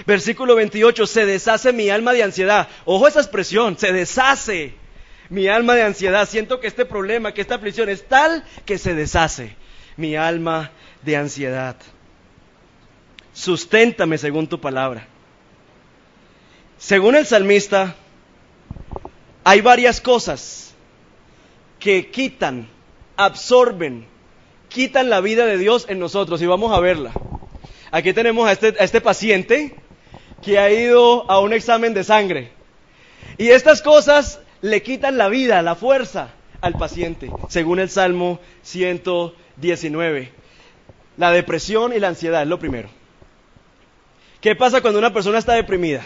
Versículo 0.06 0.56
28, 0.56 1.06
se 1.06 1.26
deshace 1.26 1.72
mi 1.72 1.88
alma 1.88 2.12
de 2.12 2.22
ansiedad. 2.22 2.68
Ojo 2.84 3.06
esa 3.06 3.20
expresión, 3.20 3.78
se 3.78 3.92
deshace 3.92 4.74
mi 5.28 5.46
alma 5.46 5.74
de 5.74 5.82
ansiedad. 5.82 6.28
Siento 6.28 6.60
que 6.60 6.66
este 6.66 6.84
problema, 6.84 7.32
que 7.32 7.40
esta 7.40 7.54
aflicción 7.54 7.88
es 7.88 8.06
tal 8.08 8.44
que 8.66 8.78
se 8.78 8.94
deshace 8.94 9.56
mi 9.96 10.16
alma 10.16 10.72
de 11.02 11.16
ansiedad. 11.16 11.76
Susténtame 13.32 14.18
según 14.18 14.48
tu 14.48 14.60
palabra. 14.60 15.06
Según 16.78 17.14
el 17.14 17.26
salmista, 17.26 17.94
hay 19.44 19.60
varias 19.60 20.00
cosas 20.00 20.74
que 21.78 22.10
quitan, 22.10 22.68
absorben, 23.16 24.06
quitan 24.68 25.08
la 25.08 25.20
vida 25.20 25.46
de 25.46 25.58
Dios 25.58 25.86
en 25.88 25.98
nosotros 25.98 26.42
y 26.42 26.46
vamos 26.46 26.72
a 26.72 26.80
verla. 26.80 27.12
Aquí 27.90 28.12
tenemos 28.12 28.48
a 28.48 28.52
este, 28.52 28.68
a 28.68 28.84
este 28.84 29.00
paciente 29.00 29.76
que 30.44 30.58
ha 30.58 30.70
ido 30.70 31.30
a 31.30 31.40
un 31.40 31.52
examen 31.52 31.94
de 31.94 32.04
sangre 32.04 32.52
y 33.38 33.48
estas 33.50 33.82
cosas 33.82 34.40
le 34.60 34.82
quitan 34.82 35.16
la 35.18 35.28
vida, 35.28 35.62
la 35.62 35.74
fuerza 35.74 36.30
al 36.60 36.74
paciente, 36.74 37.30
según 37.48 37.78
el 37.78 37.90
Salmo 37.90 38.40
119. 38.62 40.32
La 41.16 41.30
depresión 41.30 41.92
y 41.92 42.00
la 42.00 42.08
ansiedad 42.08 42.42
es 42.42 42.48
lo 42.48 42.58
primero. 42.58 42.88
¿Qué 44.40 44.54
pasa 44.54 44.80
cuando 44.80 44.98
una 44.98 45.12
persona 45.12 45.38
está 45.38 45.54
deprimida? 45.54 46.04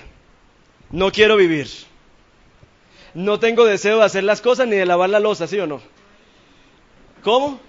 No 0.90 1.10
quiero 1.10 1.36
vivir. 1.36 1.68
No 3.14 3.38
tengo 3.38 3.64
deseo 3.64 3.98
de 3.98 4.04
hacer 4.04 4.24
las 4.24 4.40
cosas 4.40 4.68
ni 4.68 4.76
de 4.76 4.86
lavar 4.86 5.10
la 5.10 5.20
losa, 5.20 5.46
¿sí 5.46 5.58
o 5.58 5.66
no? 5.66 5.80
¿Cómo? 7.22 7.60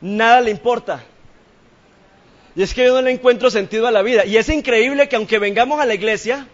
Nada 0.00 0.40
le 0.40 0.50
importa. 0.50 1.04
Y 2.56 2.62
es 2.62 2.74
que 2.74 2.84
yo 2.84 2.94
no 2.94 3.02
le 3.02 3.12
encuentro 3.12 3.50
sentido 3.50 3.86
a 3.86 3.90
la 3.90 4.02
vida. 4.02 4.24
Y 4.24 4.36
es 4.36 4.48
increíble 4.48 5.08
que 5.08 5.16
aunque 5.16 5.38
vengamos 5.38 5.80
a 5.80 5.86
la 5.86 5.94
iglesia, 5.94 6.46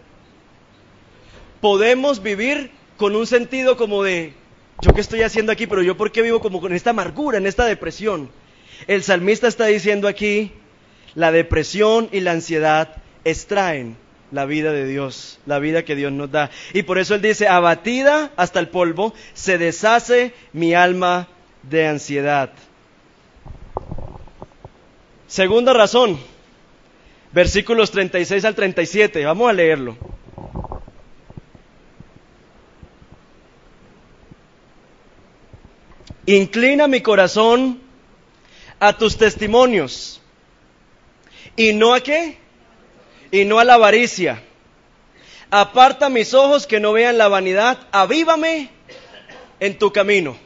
podemos 1.61 2.21
vivir 2.21 2.71
con 2.97 3.15
un 3.15 3.25
sentido 3.25 3.77
como 3.77 4.03
de, 4.03 4.33
yo 4.81 4.93
qué 4.93 5.01
estoy 5.01 5.21
haciendo 5.21 5.51
aquí, 5.51 5.67
pero 5.67 5.81
yo 5.81 5.97
por 5.97 6.11
qué 6.11 6.21
vivo 6.21 6.39
como 6.39 6.61
con 6.61 6.73
esta 6.73 6.91
amargura, 6.91 7.37
en 7.37 7.47
esta 7.47 7.65
depresión. 7.65 8.29
El 8.87 9.03
salmista 9.03 9.47
está 9.47 9.65
diciendo 9.65 10.07
aquí, 10.07 10.51
la 11.15 11.31
depresión 11.31 12.09
y 12.11 12.19
la 12.19 12.31
ansiedad 12.31 12.95
extraen 13.23 13.97
la 14.31 14.45
vida 14.45 14.71
de 14.71 14.85
Dios, 14.85 15.39
la 15.45 15.57
vida 15.59 15.83
que 15.83 15.95
Dios 15.95 16.11
nos 16.11 16.31
da. 16.31 16.51
Y 16.73 16.83
por 16.83 16.97
eso 16.99 17.15
él 17.15 17.21
dice, 17.21 17.47
abatida 17.47 18.31
hasta 18.35 18.59
el 18.59 18.67
polvo, 18.67 19.13
se 19.33 19.57
deshace 19.57 20.33
mi 20.53 20.73
alma 20.73 21.27
de 21.63 21.87
ansiedad. 21.87 22.51
Segunda 25.27 25.73
razón, 25.73 26.17
versículos 27.33 27.91
36 27.91 28.45
al 28.45 28.55
37, 28.55 29.25
vamos 29.25 29.49
a 29.49 29.53
leerlo. 29.53 29.97
Inclina 36.25 36.87
mi 36.87 37.01
corazón 37.01 37.81
a 38.79 38.97
tus 38.97 39.17
testimonios. 39.17 40.21
¿Y 41.55 41.73
no 41.73 41.93
a 41.93 42.01
qué? 42.01 42.37
Y 43.31 43.45
no 43.45 43.59
a 43.59 43.63
la 43.63 43.75
avaricia. 43.75 44.43
Aparta 45.49 46.09
mis 46.09 46.33
ojos 46.33 46.67
que 46.67 46.79
no 46.79 46.93
vean 46.93 47.17
la 47.17 47.27
vanidad. 47.27 47.79
Avívame 47.91 48.69
en 49.59 49.77
tu 49.77 49.91
camino. 49.91 50.37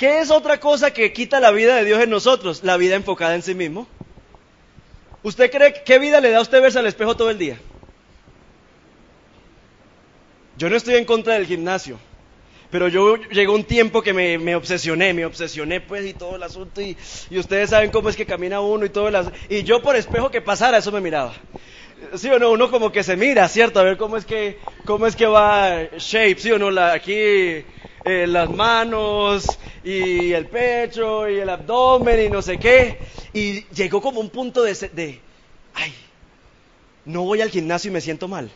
¿Qué 0.00 0.20
es 0.20 0.30
otra 0.30 0.58
cosa 0.58 0.94
que 0.94 1.12
quita 1.12 1.40
la 1.40 1.50
vida 1.50 1.76
de 1.76 1.84
Dios 1.84 2.00
en 2.02 2.08
nosotros? 2.08 2.64
La 2.64 2.78
vida 2.78 2.96
enfocada 2.96 3.34
en 3.34 3.42
sí 3.42 3.54
mismo. 3.54 3.86
¿Usted 5.22 5.50
cree 5.50 5.82
qué 5.84 5.98
vida 5.98 6.22
le 6.22 6.30
da 6.30 6.38
a 6.38 6.40
usted 6.40 6.62
verse 6.62 6.78
al 6.78 6.86
espejo 6.86 7.18
todo 7.18 7.28
el 7.28 7.36
día? 7.36 7.60
Yo 10.56 10.70
no 10.70 10.76
estoy 10.76 10.94
en 10.94 11.04
contra 11.04 11.34
del 11.34 11.44
gimnasio. 11.44 11.98
Pero 12.70 12.88
yo 12.88 13.16
llegó 13.16 13.54
un 13.54 13.64
tiempo 13.64 14.00
que 14.00 14.14
me, 14.14 14.56
obsesioné, 14.56 15.12
me 15.12 15.26
obsesioné 15.26 15.82
pues 15.82 16.06
y 16.06 16.14
todo 16.14 16.36
el 16.36 16.44
asunto 16.44 16.80
y, 16.80 16.96
ustedes 17.32 17.68
saben 17.68 17.90
cómo 17.90 18.08
es 18.08 18.16
que 18.16 18.24
camina 18.24 18.62
uno 18.62 18.86
y 18.86 18.88
todo 18.88 19.08
el 19.08 19.16
asunto. 19.16 19.38
Y 19.50 19.64
yo 19.64 19.82
por 19.82 19.96
espejo 19.96 20.30
que 20.30 20.40
pasara, 20.40 20.78
eso 20.78 20.90
me 20.92 21.02
miraba. 21.02 21.34
Sí 22.14 22.30
o 22.30 22.38
no, 22.38 22.52
uno 22.52 22.70
como 22.70 22.90
que 22.90 23.02
se 23.02 23.18
mira, 23.18 23.46
¿cierto? 23.48 23.80
A 23.80 23.82
ver 23.82 23.98
cómo 23.98 24.16
es 24.16 24.24
que, 24.24 24.60
cómo 24.86 25.06
es 25.06 25.14
que 25.14 25.26
va 25.26 25.90
shape, 25.98 26.38
¿sí 26.38 26.50
o 26.52 26.58
no? 26.58 26.70
La, 26.70 26.94
aquí 26.94 27.66
eh, 28.10 28.26
las 28.26 28.50
manos 28.50 29.46
y 29.84 30.32
el 30.32 30.46
pecho 30.46 31.28
y 31.28 31.38
el 31.38 31.48
abdomen 31.48 32.26
y 32.26 32.28
no 32.28 32.42
sé 32.42 32.58
qué. 32.58 32.98
Y 33.32 33.64
llegó 33.72 34.02
como 34.02 34.20
un 34.20 34.30
punto 34.30 34.62
de, 34.62 34.74
de 34.74 35.20
ay, 35.74 35.94
no 37.04 37.22
voy 37.22 37.40
al 37.40 37.50
gimnasio 37.50 37.90
y 37.90 37.94
me 37.94 38.00
siento 38.00 38.26
mal. 38.26 38.50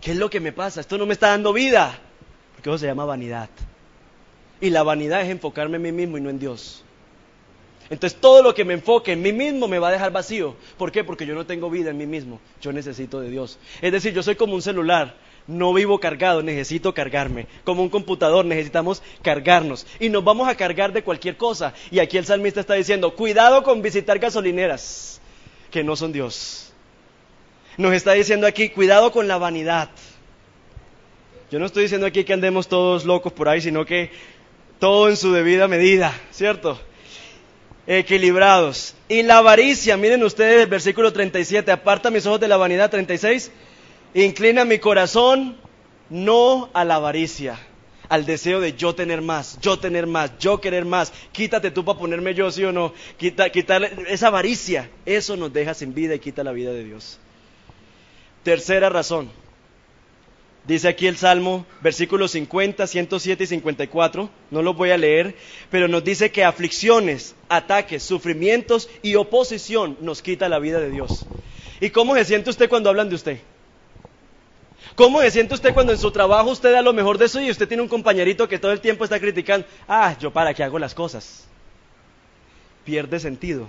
¿Qué 0.00 0.12
es 0.12 0.16
lo 0.16 0.30
que 0.30 0.40
me 0.40 0.52
pasa? 0.52 0.80
Esto 0.80 0.96
no 0.96 1.04
me 1.04 1.12
está 1.12 1.28
dando 1.28 1.52
vida. 1.52 1.98
Porque 2.54 2.70
eso 2.70 2.78
se 2.78 2.86
llama 2.86 3.04
vanidad. 3.04 3.50
Y 4.60 4.70
la 4.70 4.82
vanidad 4.82 5.20
es 5.20 5.28
enfocarme 5.28 5.76
en 5.76 5.82
mí 5.82 5.92
mismo 5.92 6.18
y 6.18 6.20
no 6.20 6.30
en 6.30 6.38
Dios. 6.38 6.84
Entonces 7.90 8.20
todo 8.20 8.42
lo 8.42 8.54
que 8.54 8.64
me 8.64 8.74
enfoque 8.74 9.12
en 9.12 9.20
mí 9.20 9.32
mismo 9.32 9.66
me 9.66 9.78
va 9.78 9.88
a 9.88 9.92
dejar 9.92 10.12
vacío. 10.12 10.56
¿Por 10.78 10.92
qué? 10.92 11.04
Porque 11.04 11.26
yo 11.26 11.34
no 11.34 11.44
tengo 11.44 11.68
vida 11.68 11.90
en 11.90 11.98
mí 11.98 12.06
mismo. 12.06 12.40
Yo 12.62 12.72
necesito 12.72 13.20
de 13.20 13.30
Dios. 13.30 13.58
Es 13.82 13.92
decir, 13.92 14.14
yo 14.14 14.22
soy 14.22 14.36
como 14.36 14.54
un 14.54 14.62
celular. 14.62 15.16
No 15.46 15.72
vivo 15.72 15.98
cargado, 15.98 16.42
necesito 16.42 16.94
cargarme. 16.94 17.46
Como 17.64 17.82
un 17.82 17.88
computador 17.88 18.44
necesitamos 18.44 19.02
cargarnos. 19.22 19.86
Y 19.98 20.08
nos 20.08 20.22
vamos 20.22 20.48
a 20.48 20.54
cargar 20.54 20.92
de 20.92 21.02
cualquier 21.02 21.36
cosa. 21.36 21.74
Y 21.90 21.98
aquí 21.98 22.18
el 22.18 22.26
salmista 22.26 22.60
está 22.60 22.74
diciendo, 22.74 23.14
cuidado 23.14 23.62
con 23.62 23.82
visitar 23.82 24.18
gasolineras 24.18 25.20
que 25.70 25.82
no 25.82 25.96
son 25.96 26.12
Dios 26.12 26.70
nos 27.80 27.94
está 27.94 28.12
diciendo 28.12 28.46
aquí, 28.46 28.68
cuidado 28.68 29.10
con 29.10 29.26
la 29.26 29.38
vanidad. 29.38 29.88
Yo 31.50 31.58
no 31.58 31.66
estoy 31.66 31.84
diciendo 31.84 32.06
aquí 32.06 32.24
que 32.24 32.32
andemos 32.32 32.68
todos 32.68 33.04
locos 33.04 33.32
por 33.32 33.48
ahí, 33.48 33.60
sino 33.60 33.84
que 33.84 34.10
todo 34.78 35.08
en 35.08 35.16
su 35.16 35.32
debida 35.32 35.66
medida, 35.66 36.12
¿cierto? 36.30 36.80
Equilibrados. 37.86 38.94
Y 39.08 39.22
la 39.22 39.38
avaricia, 39.38 39.96
miren 39.96 40.22
ustedes 40.22 40.62
el 40.62 40.68
versículo 40.68 41.12
37, 41.12 41.72
aparta 41.72 42.10
mis 42.10 42.26
ojos 42.26 42.40
de 42.40 42.48
la 42.48 42.56
vanidad, 42.56 42.90
36, 42.90 43.50
inclina 44.14 44.64
mi 44.64 44.78
corazón 44.78 45.56
no 46.08 46.68
a 46.72 46.84
la 46.84 46.96
avaricia, 46.96 47.58
al 48.08 48.26
deseo 48.26 48.60
de 48.60 48.74
yo 48.74 48.94
tener 48.94 49.22
más, 49.22 49.58
yo 49.60 49.78
tener 49.78 50.06
más, 50.06 50.36
yo 50.38 50.60
querer 50.60 50.84
más. 50.84 51.12
Quítate 51.32 51.70
tú 51.70 51.84
para 51.84 51.98
ponerme 51.98 52.34
yo, 52.34 52.50
sí 52.50 52.64
o 52.64 52.72
no. 52.72 52.92
Quita, 53.16 53.50
quitar 53.50 53.84
esa 54.08 54.26
avaricia, 54.26 54.90
eso 55.06 55.36
nos 55.36 55.52
deja 55.52 55.74
sin 55.74 55.94
vida 55.94 56.14
y 56.16 56.18
quita 56.18 56.42
la 56.42 56.52
vida 56.52 56.72
de 56.72 56.84
Dios. 56.84 57.18
Tercera 58.42 58.88
razón. 58.88 59.30
Dice 60.66 60.88
aquí 60.88 61.06
el 61.06 61.16
Salmo, 61.16 61.64
versículos 61.80 62.32
50, 62.32 62.86
107 62.86 63.44
y 63.44 63.46
54, 63.46 64.28
no 64.50 64.62
los 64.62 64.76
voy 64.76 64.90
a 64.90 64.98
leer, 64.98 65.34
pero 65.70 65.88
nos 65.88 66.04
dice 66.04 66.30
que 66.30 66.44
aflicciones, 66.44 67.34
ataques, 67.48 68.02
sufrimientos 68.02 68.90
y 69.02 69.14
oposición 69.14 69.96
nos 70.00 70.20
quita 70.20 70.48
la 70.48 70.58
vida 70.58 70.78
de 70.78 70.90
Dios. 70.90 71.26
¿Y 71.80 71.90
cómo 71.90 72.14
se 72.14 72.26
siente 72.26 72.50
usted 72.50 72.68
cuando 72.68 72.90
hablan 72.90 73.08
de 73.08 73.14
usted? 73.14 73.40
¿Cómo 74.94 75.20
se 75.20 75.30
siente 75.30 75.54
usted 75.54 75.72
cuando 75.72 75.92
en 75.92 75.98
su 75.98 76.10
trabajo 76.10 76.50
usted 76.50 76.72
da 76.72 76.82
lo 76.82 76.92
mejor 76.92 77.18
de 77.18 77.26
eso 77.26 77.40
y 77.40 77.50
usted 77.50 77.68
tiene 77.68 77.82
un 77.82 77.88
compañerito 77.88 78.48
que 78.48 78.58
todo 78.58 78.72
el 78.72 78.80
tiempo 78.80 79.04
está 79.04 79.20
criticando? 79.20 79.66
Ah, 79.88 80.16
yo 80.18 80.30
para 80.30 80.54
qué 80.54 80.62
hago 80.62 80.78
las 80.78 80.94
cosas. 80.94 81.46
Pierde 82.84 83.20
sentido. 83.20 83.68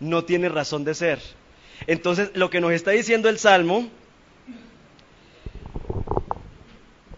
No 0.00 0.24
tiene 0.24 0.48
razón 0.48 0.84
de 0.84 0.94
ser. 0.94 1.20
Entonces, 1.86 2.30
lo 2.34 2.50
que 2.50 2.60
nos 2.60 2.72
está 2.72 2.92
diciendo 2.92 3.28
el 3.28 3.38
Salmo 3.38 3.88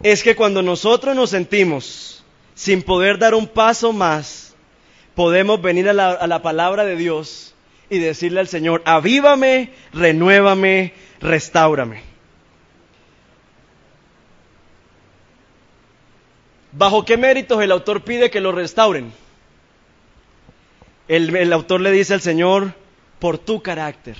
es 0.02 0.22
que 0.22 0.36
cuando 0.36 0.62
nosotros 0.62 1.14
nos 1.14 1.30
sentimos 1.30 2.24
sin 2.54 2.82
poder 2.82 3.18
dar 3.18 3.34
un 3.34 3.46
paso 3.46 3.92
más, 3.92 4.54
podemos 5.14 5.60
venir 5.60 5.88
a 5.88 5.92
la, 5.92 6.42
palabra 6.42 6.84
de 6.84 6.96
Dios 6.96 7.54
y 7.90 7.98
decirle 7.98 8.40
al 8.40 8.48
Señor, 8.48 8.82
avívame, 8.84 9.70
renuévame, 9.92 10.92
restaurame. 11.20 12.15
¿Bajo 16.76 17.04
qué 17.04 17.16
méritos 17.16 17.62
el 17.62 17.72
autor 17.72 18.02
pide 18.02 18.30
que 18.30 18.40
lo 18.40 18.52
restauren? 18.52 19.12
el 21.08 21.52
autor 21.52 21.80
le 21.80 21.92
dice 21.92 22.14
al 22.14 22.20
Señor, 22.20 22.74
por 23.20 23.38
tu 23.38 23.62
carácter 23.62 24.16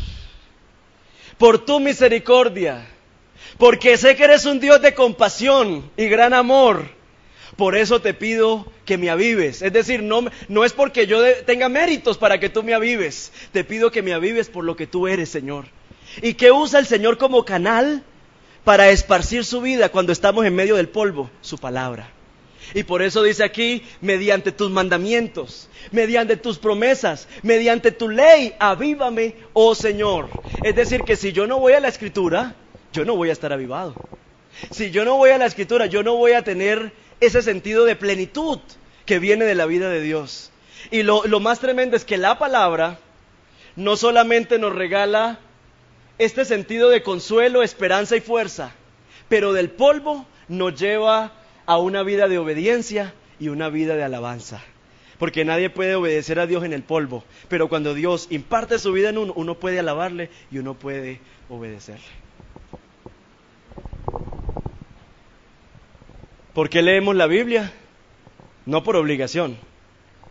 por 1.39 1.65
tu 1.65 1.81
misericordia, 1.81 2.87
porque 3.59 3.97
sé 3.97 4.17
que 4.17 4.25
eres 4.25 4.45
un 4.47 4.61
Dios 4.61 4.81
de 4.81 4.95
compasión 4.95 5.91
y 5.97 6.07
gran 6.07 6.35
amor. 6.35 6.95
Por 7.57 7.77
eso 7.77 8.01
te 8.01 8.13
pido 8.13 8.71
que 8.85 8.99
me 8.99 9.09
avives. 9.09 9.63
Es 9.63 9.73
decir, 9.73 10.03
no, 10.03 10.25
no 10.49 10.65
es 10.65 10.73
porque 10.73 11.07
yo 11.07 11.23
tenga 11.47 11.69
méritos 11.69 12.19
para 12.19 12.39
que 12.39 12.51
tú 12.51 12.63
me 12.63 12.75
avives. 12.75 13.33
Te 13.53 13.65
pido 13.65 13.91
que 13.91 14.03
me 14.03 14.13
avives 14.13 14.49
por 14.49 14.65
lo 14.65 14.77
que 14.77 14.87
tú 14.87 15.07
eres, 15.09 15.31
Señor. 15.31 15.67
¿Y 16.21 16.35
qué 16.35 16.53
usa 16.53 16.81
el 16.81 16.87
Señor 16.87 17.17
como 17.17 17.45
canal 17.45 18.03
para 18.65 18.91
esparcir 18.91 19.45
su 19.45 19.63
vida 19.63 19.89
cuando 19.89 20.13
estamos 20.13 20.45
en 20.45 20.55
medio 20.55 20.77
del 20.77 20.89
polvo? 20.89 21.31
Su 21.41 21.57
palabra. 21.57 22.11
Y 22.75 22.83
por 22.83 23.03
eso 23.03 23.23
dice 23.23 23.45
aquí, 23.45 23.83
mediante 24.01 24.53
tus 24.53 24.71
mandamientos, 24.71 25.69
mediante 25.93 26.37
tus 26.37 26.59
promesas, 26.59 27.29
mediante 27.43 27.93
tu 27.93 28.09
ley, 28.09 28.55
avívame, 28.59 29.37
oh 29.53 29.75
Señor. 29.75 30.29
Es 30.63 30.75
decir, 30.75 31.03
que 31.03 31.17
si 31.17 31.33
yo 31.33 31.47
no 31.47 31.59
voy 31.59 31.75
a 31.75 31.81
la 31.81 31.89
escritura, 31.89 32.55
yo 32.93 33.05
no 33.05 33.17
voy 33.17 33.31
a 33.31 33.33
estar 33.33 33.53
avivado. 33.53 33.95
Si 34.71 34.91
yo 34.91 35.05
no 35.05 35.17
voy 35.17 35.31
a 35.31 35.39
la 35.39 35.47
escritura, 35.47 35.87
yo 35.87 36.03
no 36.03 36.17
voy 36.17 36.33
a 36.33 36.43
tener 36.43 36.93
ese 37.21 37.43
sentido 37.43 37.85
de 37.85 37.97
plenitud 37.97 38.59
que 39.05 39.19
viene 39.19 39.45
de 39.45 39.55
la 39.55 39.67
vida 39.67 39.89
de 39.89 40.01
Dios. 40.01 40.51
Y 40.91 41.03
lo, 41.03 41.27
lo 41.27 41.41
más 41.41 41.61
tremendo 41.61 41.97
es 41.97 42.05
que 42.05 42.17
la 42.17 42.39
palabra 42.39 42.99
no 43.77 43.97
solamente 43.97 44.59
nos 44.59 44.75
regala 44.75 45.39
este 46.19 46.45
sentido 46.45 46.89
de 46.89 47.03
consuelo, 47.03 47.63
esperanza 47.63 48.17
y 48.17 48.21
fuerza, 48.21 48.73
pero 49.29 49.53
del 49.53 49.71
polvo 49.71 50.27
nos 50.49 50.79
lleva 50.81 51.33
a 51.67 51.79
una 51.79 52.03
vida 52.03 52.29
de 52.29 52.39
obediencia 52.39 53.13
y 53.39 53.49
una 53.49 53.69
vida 53.69 53.97
de 53.97 54.05
alabanza. 54.05 54.63
Porque 55.19 55.45
nadie 55.45 55.71
puede 55.71 55.95
obedecer 55.95 56.39
a 56.39 56.47
Dios 56.47 56.65
en 56.65 56.73
el 56.73 56.83
polvo, 56.83 57.25
pero 57.49 57.69
cuando 57.69 57.95
Dios 57.95 58.29
imparte 58.31 58.79
su 58.79 58.93
vida 58.93 59.11
en 59.11 59.19
uno, 59.19 59.33
uno 59.35 59.55
puede 59.55 59.79
alabarle 59.79 60.31
y 60.51 60.59
uno 60.59 60.75
puede 60.75 61.21
obedecerle. 61.49 62.05
¿Por 66.53 66.69
qué 66.71 66.83
leemos 66.83 67.15
la 67.17 67.27
Biblia? 67.27 67.73
No 68.65 68.83
por 68.83 68.97
obligación. 68.97 69.59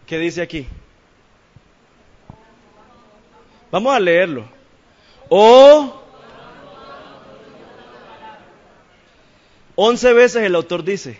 ¿Qué 0.05 0.17
dice 0.17 0.41
aquí? 0.41 0.67
Vamos 3.71 3.93
a 3.93 3.99
leerlo. 3.99 4.45
O 5.29 6.01
once 9.75 10.13
veces 10.13 10.43
el 10.43 10.55
autor 10.55 10.83
dice, 10.83 11.19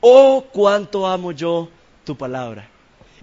oh 0.00 0.46
cuánto 0.52 1.06
amo 1.06 1.32
yo 1.32 1.68
tu 2.04 2.16
palabra. 2.16 2.68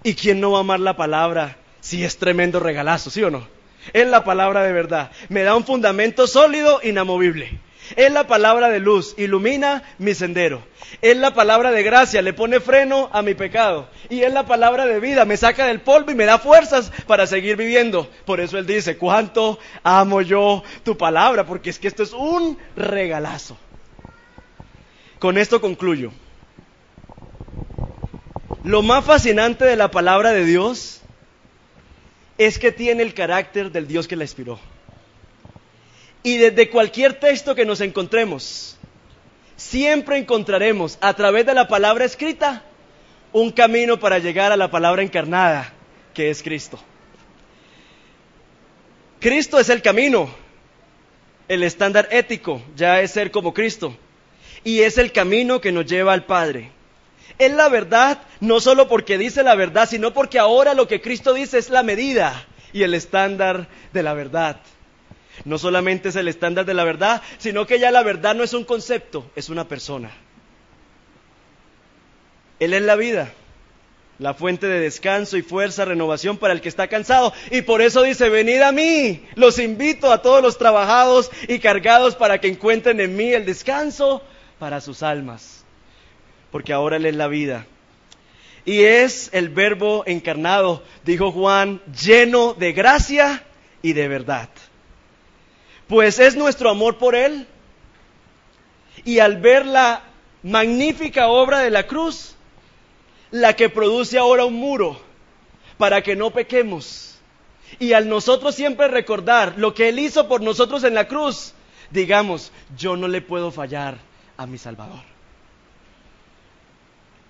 ¿Y 0.02 0.14
quién 0.14 0.40
no 0.40 0.52
va 0.52 0.58
a 0.58 0.60
amar 0.60 0.80
la 0.80 0.96
palabra 0.96 1.56
si 1.80 2.04
es 2.04 2.18
tremendo 2.18 2.60
regalazo, 2.60 3.10
sí 3.10 3.22
o 3.22 3.30
no? 3.30 3.46
Es 3.92 4.06
la 4.06 4.24
palabra 4.24 4.62
de 4.62 4.72
verdad. 4.72 5.10
Me 5.28 5.42
da 5.42 5.56
un 5.56 5.64
fundamento 5.64 6.26
sólido, 6.26 6.80
inamovible. 6.82 7.60
Es 7.94 8.12
la 8.12 8.26
palabra 8.26 8.68
de 8.68 8.80
luz, 8.80 9.14
ilumina 9.16 9.82
mi 9.98 10.14
sendero. 10.14 10.62
Es 11.02 11.16
la 11.16 11.34
palabra 11.34 11.70
de 11.70 11.82
gracia, 11.84 12.22
le 12.22 12.32
pone 12.32 12.58
freno 12.58 13.08
a 13.12 13.22
mi 13.22 13.34
pecado. 13.34 13.88
Y 14.08 14.22
es 14.22 14.32
la 14.32 14.46
palabra 14.46 14.86
de 14.86 14.98
vida, 14.98 15.24
me 15.24 15.36
saca 15.36 15.66
del 15.66 15.80
polvo 15.80 16.10
y 16.10 16.16
me 16.16 16.24
da 16.24 16.38
fuerzas 16.38 16.90
para 17.06 17.26
seguir 17.26 17.56
viviendo. 17.56 18.08
Por 18.24 18.40
eso 18.40 18.58
Él 18.58 18.66
dice, 18.66 18.96
¿cuánto 18.96 19.58
amo 19.84 20.20
yo 20.20 20.64
tu 20.84 20.96
palabra? 20.96 21.46
Porque 21.46 21.70
es 21.70 21.78
que 21.78 21.88
esto 21.88 22.02
es 22.02 22.12
un 22.12 22.58
regalazo. 22.74 23.56
Con 25.18 25.38
esto 25.38 25.60
concluyo. 25.60 26.12
Lo 28.66 28.82
más 28.82 29.04
fascinante 29.04 29.64
de 29.64 29.76
la 29.76 29.92
palabra 29.92 30.32
de 30.32 30.44
Dios 30.44 31.00
es 32.36 32.58
que 32.58 32.72
tiene 32.72 33.04
el 33.04 33.14
carácter 33.14 33.70
del 33.70 33.86
Dios 33.86 34.08
que 34.08 34.16
la 34.16 34.24
inspiró. 34.24 34.58
Y 36.24 36.38
desde 36.38 36.68
cualquier 36.68 37.14
texto 37.20 37.54
que 37.54 37.64
nos 37.64 37.80
encontremos, 37.80 38.76
siempre 39.54 40.18
encontraremos 40.18 40.98
a 41.00 41.14
través 41.14 41.46
de 41.46 41.54
la 41.54 41.68
palabra 41.68 42.04
escrita 42.06 42.64
un 43.32 43.52
camino 43.52 44.00
para 44.00 44.18
llegar 44.18 44.50
a 44.50 44.56
la 44.56 44.68
palabra 44.68 45.04
encarnada, 45.04 45.72
que 46.12 46.28
es 46.28 46.42
Cristo. 46.42 46.76
Cristo 49.20 49.60
es 49.60 49.68
el 49.68 49.80
camino, 49.80 50.28
el 51.46 51.62
estándar 51.62 52.08
ético 52.10 52.60
ya 52.74 53.00
es 53.00 53.12
ser 53.12 53.30
como 53.30 53.54
Cristo, 53.54 53.96
y 54.64 54.80
es 54.80 54.98
el 54.98 55.12
camino 55.12 55.60
que 55.60 55.70
nos 55.70 55.86
lleva 55.86 56.12
al 56.12 56.24
Padre. 56.24 56.72
Es 57.38 57.52
la 57.52 57.68
verdad, 57.68 58.18
no 58.40 58.60
solo 58.60 58.88
porque 58.88 59.18
dice 59.18 59.42
la 59.42 59.54
verdad, 59.54 59.88
sino 59.88 60.12
porque 60.12 60.38
ahora 60.38 60.74
lo 60.74 60.88
que 60.88 61.00
Cristo 61.00 61.34
dice 61.34 61.58
es 61.58 61.70
la 61.70 61.82
medida 61.82 62.46
y 62.72 62.82
el 62.82 62.94
estándar 62.94 63.68
de 63.92 64.02
la 64.02 64.14
verdad. 64.14 64.60
No 65.44 65.58
solamente 65.58 66.08
es 66.08 66.16
el 66.16 66.28
estándar 66.28 66.64
de 66.64 66.74
la 66.74 66.84
verdad, 66.84 67.22
sino 67.38 67.66
que 67.66 67.78
ya 67.78 67.90
la 67.90 68.02
verdad 68.02 68.34
no 68.34 68.42
es 68.42 68.54
un 68.54 68.64
concepto, 68.64 69.30
es 69.36 69.50
una 69.50 69.68
persona. 69.68 70.10
Él 72.58 72.72
es 72.72 72.82
la 72.82 72.96
vida, 72.96 73.32
la 74.18 74.32
fuente 74.32 74.66
de 74.66 74.80
descanso 74.80 75.36
y 75.36 75.42
fuerza, 75.42 75.84
renovación 75.84 76.38
para 76.38 76.54
el 76.54 76.62
que 76.62 76.70
está 76.70 76.88
cansado. 76.88 77.34
Y 77.50 77.62
por 77.62 77.82
eso 77.82 78.02
dice, 78.02 78.30
venid 78.30 78.62
a 78.62 78.72
mí, 78.72 79.26
los 79.34 79.58
invito 79.58 80.10
a 80.10 80.22
todos 80.22 80.42
los 80.42 80.56
trabajados 80.56 81.30
y 81.48 81.58
cargados 81.58 82.16
para 82.16 82.40
que 82.40 82.48
encuentren 82.48 82.98
en 83.00 83.14
mí 83.14 83.34
el 83.34 83.44
descanso 83.44 84.22
para 84.58 84.80
sus 84.80 85.02
almas. 85.02 85.65
Porque 86.56 86.72
ahora 86.72 86.96
Él 86.96 87.04
es 87.04 87.14
la 87.14 87.28
vida. 87.28 87.66
Y 88.64 88.84
es 88.84 89.28
el 89.34 89.50
verbo 89.50 90.04
encarnado, 90.06 90.82
dijo 91.04 91.30
Juan, 91.30 91.82
lleno 92.02 92.54
de 92.54 92.72
gracia 92.72 93.44
y 93.82 93.92
de 93.92 94.08
verdad. 94.08 94.48
Pues 95.86 96.18
es 96.18 96.34
nuestro 96.34 96.70
amor 96.70 96.96
por 96.96 97.14
Él. 97.14 97.46
Y 99.04 99.18
al 99.18 99.36
ver 99.36 99.66
la 99.66 100.02
magnífica 100.42 101.28
obra 101.28 101.58
de 101.58 101.68
la 101.68 101.86
cruz, 101.86 102.36
la 103.30 103.54
que 103.54 103.68
produce 103.68 104.16
ahora 104.16 104.46
un 104.46 104.54
muro 104.54 104.98
para 105.76 106.00
que 106.00 106.16
no 106.16 106.30
pequemos. 106.30 107.18
Y 107.78 107.92
al 107.92 108.08
nosotros 108.08 108.54
siempre 108.54 108.88
recordar 108.88 109.58
lo 109.58 109.74
que 109.74 109.90
Él 109.90 109.98
hizo 109.98 110.26
por 110.26 110.40
nosotros 110.40 110.84
en 110.84 110.94
la 110.94 111.06
cruz, 111.06 111.52
digamos, 111.90 112.50
yo 112.78 112.96
no 112.96 113.08
le 113.08 113.20
puedo 113.20 113.50
fallar 113.50 113.98
a 114.38 114.46
mi 114.46 114.56
Salvador. 114.56 115.15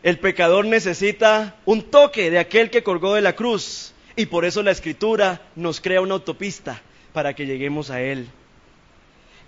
El 0.06 0.20
pecador 0.20 0.66
necesita 0.66 1.56
un 1.64 1.82
toque 1.82 2.30
de 2.30 2.38
aquel 2.38 2.70
que 2.70 2.84
colgó 2.84 3.14
de 3.14 3.22
la 3.22 3.34
cruz 3.34 3.92
y 4.14 4.26
por 4.26 4.44
eso 4.44 4.62
la 4.62 4.70
escritura 4.70 5.40
nos 5.56 5.80
crea 5.80 6.00
una 6.00 6.14
autopista 6.14 6.80
para 7.12 7.34
que 7.34 7.44
lleguemos 7.44 7.90
a 7.90 8.00
Él 8.00 8.28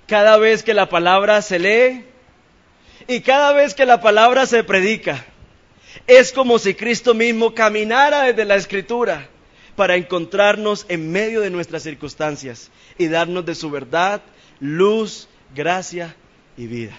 cada 0.09 0.37
vez 0.37 0.65
que 0.65 0.75
la 0.75 0.89
palabra 0.89 1.43
se 1.43 1.61
lee 1.61 2.05
y 3.07 3.21
cada 3.21 3.53
vez 3.53 3.73
que 3.73 3.87
la 3.87 4.01
palabra 4.01 4.47
se 4.47 4.65
predica. 4.65 5.25
Es 6.09 6.33
como 6.33 6.59
si 6.59 6.75
Cristo 6.75 7.15
mismo 7.15 7.55
caminara 7.55 8.25
desde 8.25 8.45
la 8.45 8.57
escritura 8.57 9.29
para 9.77 9.95
encontrarnos 9.95 10.87
en 10.89 11.13
medio 11.13 11.41
de 11.41 11.51
nuestras 11.51 11.85
circunstancias 11.85 12.73
y 12.99 13.07
darnos 13.07 13.47
de 13.47 13.55
su 13.55 13.71
verdad, 13.71 14.23
luz, 14.59 15.29
gracia 15.55 16.17
y 16.57 16.67
vida. 16.67 16.99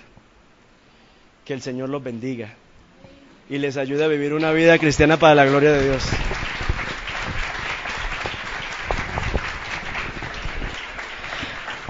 Que 1.44 1.52
el 1.52 1.62
Señor 1.62 1.90
los 1.90 2.02
bendiga 2.02 2.56
y 3.50 3.58
les 3.58 3.78
ayude 3.78 4.06
a 4.06 4.08
vivir 4.08 4.34
una 4.34 4.52
vida 4.52 4.78
cristiana 4.78 5.18
para 5.18 5.36
la 5.36 5.46
gloria 5.46 5.72
de 5.72 5.84
Dios. 5.84 6.04